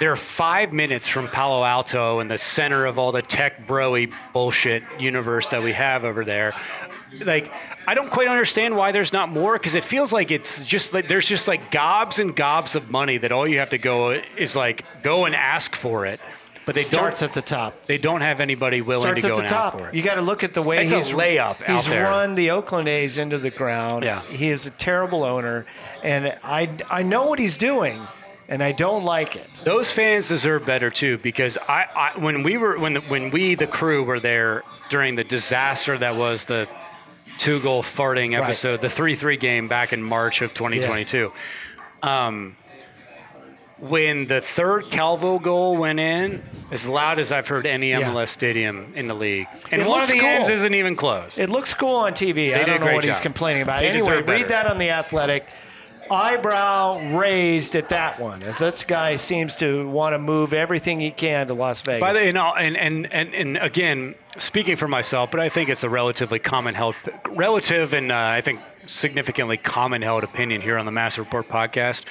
they're 0.00 0.16
five 0.16 0.72
minutes 0.72 1.06
from 1.06 1.28
Palo 1.28 1.64
Alto 1.64 2.20
in 2.20 2.28
the 2.28 2.38
center 2.38 2.86
of 2.86 2.98
all 2.98 3.12
the 3.12 3.22
tech 3.22 3.66
broy 3.66 4.12
bullshit 4.32 4.82
universe 4.98 5.48
that 5.50 5.62
we 5.62 5.72
have 5.72 6.04
over 6.04 6.24
there. 6.24 6.54
Like 7.20 7.50
I 7.86 7.94
don't 7.94 8.10
quite 8.10 8.28
understand 8.28 8.76
why 8.76 8.92
there's 8.92 9.12
not 9.12 9.28
more 9.28 9.58
because 9.58 9.74
it 9.74 9.84
feels 9.84 10.12
like 10.12 10.30
it's 10.30 10.64
just 10.64 10.94
like 10.94 11.08
there's 11.08 11.26
just 11.26 11.46
like 11.48 11.70
gobs 11.70 12.18
and 12.18 12.34
gobs 12.34 12.74
of 12.74 12.90
money 12.90 13.18
that 13.18 13.32
all 13.32 13.46
you 13.46 13.58
have 13.58 13.70
to 13.70 13.78
go 13.78 14.10
is 14.10 14.56
like 14.56 14.84
go 15.02 15.24
and 15.26 15.34
ask 15.34 15.74
for 15.76 16.06
it. 16.06 16.20
But 16.64 16.76
they 16.76 16.82
Starts 16.82 17.20
don't. 17.20 17.28
at 17.30 17.34
the 17.34 17.42
top. 17.42 17.86
They 17.86 17.98
don't 17.98 18.20
have 18.20 18.38
anybody 18.38 18.82
willing 18.82 19.02
Starts 19.02 19.22
to 19.22 19.28
go 19.28 19.34
at 19.34 19.36
the 19.38 19.42
and 19.42 19.48
top. 19.48 19.74
ask 19.74 19.82
for 19.82 19.88
it. 19.88 19.94
You 19.96 20.02
got 20.02 20.14
to 20.14 20.20
look 20.22 20.44
at 20.44 20.54
the 20.54 20.62
way 20.62 20.80
It's 20.84 20.92
a 20.92 20.96
he's 20.96 21.08
layup 21.10 21.60
out 21.60 21.68
He's 21.68 21.88
there. 21.88 22.04
run 22.04 22.36
the 22.36 22.50
Oakland 22.52 22.86
A's 22.88 23.18
into 23.18 23.36
the 23.36 23.50
ground. 23.50 24.04
Yeah. 24.04 24.22
he 24.22 24.48
is 24.48 24.64
a 24.64 24.70
terrible 24.70 25.24
owner, 25.24 25.66
and 26.04 26.38
I 26.44 26.70
I 26.88 27.02
know 27.02 27.26
what 27.26 27.40
he's 27.40 27.58
doing, 27.58 28.00
and 28.48 28.62
I 28.62 28.70
don't 28.70 29.02
like 29.02 29.34
it. 29.34 29.44
Those 29.64 29.90
fans 29.90 30.28
deserve 30.28 30.64
better 30.64 30.88
too 30.88 31.18
because 31.18 31.58
I, 31.68 31.86
I 31.96 32.18
when 32.18 32.44
we 32.44 32.56
were 32.58 32.78
when 32.78 32.92
the, 32.94 33.00
when 33.00 33.30
we 33.32 33.56
the 33.56 33.66
crew 33.66 34.04
were 34.04 34.20
there 34.20 34.62
during 34.88 35.16
the 35.16 35.24
disaster 35.24 35.98
that 35.98 36.14
was 36.14 36.44
the 36.44 36.68
two 37.42 37.58
goal 37.60 37.82
farting 37.82 38.38
Right. 38.38 38.44
episode, 38.44 38.80
the 38.80 38.88
three 38.90 39.16
three 39.16 39.36
game 39.36 39.66
back 39.68 39.92
in 39.92 40.02
March 40.02 40.42
of 40.42 40.54
2022. 40.54 41.32
Um, 42.02 42.56
when 43.78 44.28
the 44.28 44.40
third 44.40 44.84
Calvo 44.92 45.40
goal 45.40 45.76
went 45.76 45.98
in, 45.98 46.40
as 46.70 46.86
loud 46.86 47.18
as 47.18 47.32
I've 47.32 47.48
heard 47.48 47.66
any 47.66 47.90
Yeah. 47.90 48.02
MLS 48.02 48.30
stadium 48.30 48.92
in 48.94 49.06
the 49.08 49.14
league, 49.14 49.48
and 49.72 49.82
It 49.82 49.88
one 49.88 50.02
of 50.02 50.08
the 50.08 50.20
ends 50.20 50.48
isn't 50.48 50.72
even 50.74 50.94
closed. 50.94 51.40
It 51.40 51.50
looks 51.50 51.74
cool 51.74 51.96
on 51.96 52.12
TV. 52.12 52.54
I 52.54 52.62
don't 52.62 52.80
know 52.80 52.94
what 52.94 53.02
he's 53.04 53.18
complaining 53.18 53.62
about. 53.62 53.80
They 53.80 53.88
anyway, 53.88 54.22
read 54.22 54.48
that 54.48 54.66
on 54.66 54.78
the 54.78 54.90
Athletic. 54.90 55.44
Eyebrow 56.10 57.16
raised 57.16 57.74
at 57.74 57.88
that 57.88 58.20
one, 58.20 58.42
as 58.42 58.58
this 58.58 58.84
guy 58.84 59.16
seems 59.16 59.56
to 59.56 59.88
want 59.88 60.14
to 60.14 60.18
move 60.18 60.52
everything 60.52 61.00
he 61.00 61.10
can 61.10 61.46
to 61.48 61.54
Las 61.54 61.80
Vegas. 61.82 62.00
By 62.00 62.12
the 62.12 62.38
all- 62.38 62.56
and 62.56 62.76
and 62.76 63.10
and 63.12 63.34
and 63.34 63.56
again, 63.58 64.14
speaking 64.38 64.76
for 64.76 64.88
myself, 64.88 65.30
but 65.30 65.40
I 65.40 65.48
think 65.48 65.68
it's 65.70 65.82
a 65.84 65.88
relatively 65.88 66.38
common 66.38 66.74
held, 66.74 66.94
relative 67.30 67.92
and 67.94 68.12
uh, 68.12 68.16
I 68.16 68.40
think 68.40 68.60
significantly 68.86 69.56
common 69.56 70.02
held 70.02 70.24
opinion 70.24 70.60
here 70.60 70.76
on 70.78 70.86
the 70.86 70.92
Mass 70.92 71.18
Report 71.18 71.48
podcast. 71.48 72.04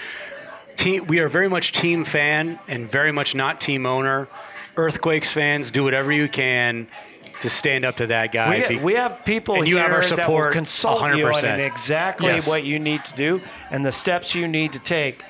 Team, 0.77 1.05
we 1.07 1.19
are 1.19 1.29
very 1.29 1.49
much 1.49 1.73
team 1.73 2.05
fan 2.05 2.59
and 2.67 2.89
very 2.89 3.11
much 3.11 3.35
not 3.35 3.61
team 3.61 3.85
owner. 3.85 4.27
Earthquakes 4.77 5.31
fans, 5.31 5.69
do 5.69 5.83
whatever 5.83 6.11
you 6.11 6.29
can 6.29 6.87
to 7.41 7.49
stand 7.49 7.85
up 7.85 7.97
to 7.97 8.07
that 8.07 8.31
guy. 8.31 8.65
We, 8.69 8.77
Be- 8.77 8.83
we 8.83 8.93
have 8.95 9.25
people 9.25 9.55
and 9.55 9.67
you 9.67 9.77
here 9.77 9.83
have 9.87 9.93
our 9.93 10.01
that 10.01 10.09
will 10.11 10.17
support 10.17 10.53
consult 10.53 11.15
you 11.15 11.27
on 11.27 11.59
exactly 11.59 12.27
Yes. 12.27 12.47
what 12.47 12.63
you 12.63 12.79
need 12.79 13.03
to 13.05 13.15
do 13.15 13.41
and 13.69 13.85
the 13.85 13.91
steps 13.91 14.33
you 14.33 14.47
need 14.47 14.73
to 14.73 14.79
take 14.79 15.23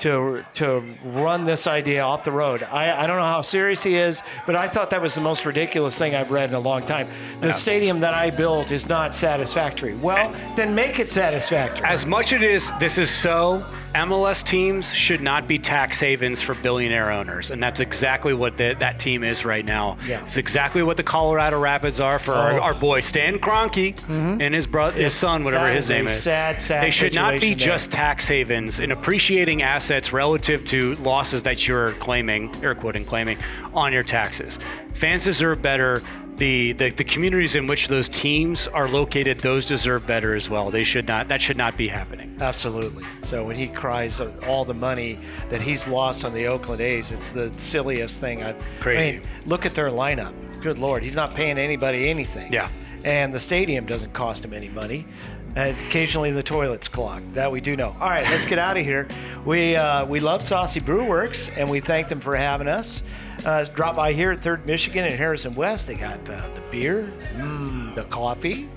to 0.00 0.44
to 0.54 0.94
run 1.04 1.44
this 1.44 1.66
idea 1.66 2.02
off 2.02 2.24
the 2.24 2.32
road. 2.32 2.62
I, 2.62 3.04
I 3.04 3.06
don't 3.06 3.16
know 3.16 3.24
how 3.24 3.42
serious 3.42 3.82
he 3.82 3.94
is, 3.94 4.22
but 4.44 4.54
I 4.54 4.68
thought 4.68 4.90
that 4.90 5.00
was 5.00 5.14
the 5.14 5.20
most 5.20 5.46
ridiculous 5.46 5.96
thing 5.96 6.14
I've 6.14 6.30
read 6.30 6.50
in 6.50 6.54
a 6.54 6.60
long 6.60 6.82
time. 6.82 7.08
The 7.40 7.52
stadium 7.52 8.00
that 8.00 8.12
I 8.12 8.30
built 8.30 8.70
is 8.70 8.88
not 8.88 9.14
satisfactory. 9.14 9.94
Well, 9.94 10.34
eh. 10.34 10.54
then 10.54 10.74
make 10.74 10.98
it 10.98 11.08
satisfactory. 11.08 11.86
As 11.86 12.04
much 12.04 12.32
it 12.32 12.42
is, 12.42 12.70
this 12.78 12.98
is 12.98 13.10
so. 13.10 13.64
MLS 13.96 14.44
teams 14.44 14.92
should 14.92 15.20
not 15.22 15.48
be 15.48 15.58
tax 15.58 15.98
havens 16.00 16.42
for 16.42 16.54
billionaire 16.54 17.10
owners, 17.10 17.50
and 17.50 17.62
that's 17.62 17.80
exactly 17.80 18.34
what 18.34 18.56
the, 18.58 18.76
that 18.78 19.00
team 19.00 19.24
is 19.24 19.44
right 19.44 19.64
now. 19.64 19.96
Yeah. 20.06 20.22
It's 20.22 20.36
exactly 20.36 20.82
what 20.82 20.96
the 20.98 21.02
Colorado 21.02 21.58
Rapids 21.58 21.98
are 21.98 22.18
for 22.18 22.32
our, 22.34 22.52
Oh. 22.58 22.60
our 22.60 22.74
boy 22.74 23.00
Stan 23.00 23.38
Kroenke 23.38 23.94
mm-hmm. 23.96 24.40
and 24.40 24.54
his 24.54 24.66
brother, 24.66 25.00
his 25.00 25.14
son, 25.14 25.44
whatever 25.44 25.68
his 25.68 25.88
name 25.88 26.06
is. 26.06 26.22
sad, 26.22 26.60
sad 26.60 26.82
They 26.82 26.90
should 26.90 27.14
not 27.14 27.40
be 27.40 27.54
there. 27.54 27.66
just 27.66 27.90
tax 27.90 28.28
havens 28.28 28.80
and 28.80 28.92
appreciating 28.92 29.62
assets 29.62 30.12
relative 30.12 30.64
to 30.66 30.94
losses 30.96 31.42
that 31.44 31.66
you're 31.66 31.92
claiming, 31.94 32.54
air 32.62 32.74
quoting 32.74 33.04
claiming, 33.04 33.38
on 33.72 33.92
your 33.92 34.02
taxes. 34.02 34.58
Fans 34.92 35.24
deserve 35.24 35.62
better. 35.62 36.02
The, 36.36 36.72
the, 36.72 36.90
the 36.90 37.04
communities 37.04 37.54
in 37.54 37.66
which 37.66 37.88
those 37.88 38.08
teams 38.10 38.68
are 38.68 38.88
located, 38.88 39.38
those 39.38 39.64
deserve 39.64 40.06
better 40.06 40.34
as 40.34 40.50
well. 40.50 40.70
They 40.70 40.84
should 40.84 41.08
not. 41.08 41.28
That 41.28 41.40
should 41.40 41.56
not 41.56 41.76
be 41.78 41.88
happening. 41.88 42.36
Absolutely. 42.40 43.04
So 43.22 43.44
when 43.44 43.56
he 43.56 43.68
cries 43.68 44.20
all 44.20 44.66
the 44.66 44.74
money 44.74 45.18
that 45.48 45.62
he's 45.62 45.88
lost 45.88 46.24
on 46.26 46.34
the 46.34 46.46
Oakland 46.46 46.82
A's, 46.82 47.10
it's 47.10 47.32
the 47.32 47.50
silliest 47.56 48.20
thing 48.20 48.42
I've. 48.42 48.62
Crazy. 48.80 49.08
I 49.08 49.12
mean, 49.12 49.22
look 49.46 49.64
at 49.64 49.74
their 49.74 49.88
lineup. 49.88 50.34
Good 50.60 50.78
lord, 50.78 51.02
he's 51.02 51.16
not 51.16 51.34
paying 51.34 51.58
anybody 51.58 52.08
anything. 52.08 52.52
Yeah. 52.52 52.68
And 53.04 53.32
the 53.32 53.40
stadium 53.40 53.86
doesn't 53.86 54.12
cost 54.12 54.44
him 54.44 54.52
any 54.52 54.68
money. 54.68 55.06
And 55.54 55.74
occasionally 55.88 56.32
the 56.32 56.42
toilets 56.42 56.86
clog. 56.86 57.22
That 57.32 57.50
we 57.50 57.62
do 57.62 57.76
know. 57.76 57.96
All 57.98 58.10
right, 58.10 58.24
let's 58.24 58.44
get 58.44 58.58
out 58.58 58.76
of 58.76 58.84
here. 58.84 59.08
We 59.46 59.74
uh, 59.74 60.04
we 60.04 60.20
love 60.20 60.42
Saucy 60.42 60.80
Brew 60.80 61.04
Works, 61.04 61.48
and 61.56 61.70
we 61.70 61.80
thank 61.80 62.08
them 62.08 62.20
for 62.20 62.36
having 62.36 62.68
us. 62.68 63.02
Uh, 63.44 63.64
drop 63.64 63.96
by 63.96 64.12
here 64.12 64.32
at 64.32 64.40
Third 64.40 64.66
Michigan 64.66 65.04
and 65.04 65.14
Harrison 65.14 65.54
West. 65.54 65.86
They 65.86 65.94
got 65.94 66.18
uh, 66.28 66.42
the 66.54 66.60
beer, 66.70 67.12
mm, 67.36 67.94
the 67.94 68.04
coffee, 68.04 68.68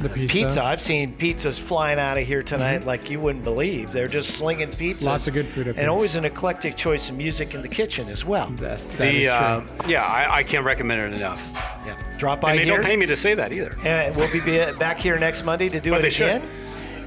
The 0.00 0.08
pizza. 0.08 0.62
I've 0.62 0.80
seen 0.80 1.14
pizzas 1.16 1.58
flying 1.58 1.98
out 1.98 2.16
of 2.16 2.26
here 2.26 2.42
tonight 2.42 2.86
like 2.86 3.10
you 3.10 3.18
wouldn't 3.20 3.44
believe. 3.44 3.90
They're 3.92 4.06
just 4.08 4.30
slinging 4.30 4.70
pizzas. 4.70 5.02
Lots 5.02 5.26
of 5.28 5.34
good 5.34 5.48
food 5.48 5.62
up 5.68 5.72
And 5.76 5.80
here. 5.80 5.90
always 5.90 6.14
an 6.14 6.24
eclectic 6.24 6.76
choice 6.76 7.08
of 7.10 7.16
music 7.16 7.52
in 7.54 7.62
the 7.62 7.68
kitchen 7.68 8.08
as 8.08 8.24
well. 8.24 8.48
That, 8.50 8.78
that 8.78 8.96
The, 8.98 9.20
is 9.22 9.26
true. 9.26 9.36
uh, 9.36 9.62
yeah, 9.88 10.04
I, 10.04 10.36
I 10.38 10.42
can't 10.44 10.64
recommend 10.64 11.12
it 11.12 11.16
enough. 11.16 11.42
Yeah. 11.84 12.00
Drop 12.16 12.40
by 12.40 12.50
And 12.50 12.58
they 12.60 12.64
here. 12.64 12.76
don't 12.76 12.84
pay 12.84 12.96
me 12.96 13.06
to 13.06 13.16
say 13.16 13.34
that 13.34 13.52
either. 13.52 13.74
And 13.84 14.14
we'll 14.16 14.30
be 14.32 14.40
be- 14.40 14.72
back 14.78 14.98
here 14.98 15.18
next 15.18 15.44
Monday 15.44 15.68
to 15.70 15.80
do 15.80 15.90
But 15.90 16.00
it 16.00 16.02
they 16.04 16.10
should. 16.10 16.42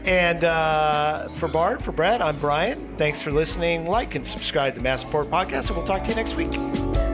And 0.03 0.43
uh, 0.43 1.27
for 1.29 1.47
Bart, 1.47 1.81
for 1.81 1.91
Brad, 1.91 2.21
I'm 2.21 2.37
Brian. 2.39 2.79
Thanks 2.97 3.21
for 3.21 3.31
listening. 3.31 3.87
Like 3.87 4.15
and 4.15 4.25
subscribe 4.25 4.73
to 4.73 4.79
the 4.79 4.83
Mass 4.83 5.01
Support 5.01 5.27
Podcast, 5.27 5.67
and 5.67 5.77
we'll 5.77 5.85
talk 5.85 6.03
to 6.03 6.09
you 6.09 6.15
next 6.15 6.35
week. 6.35 7.10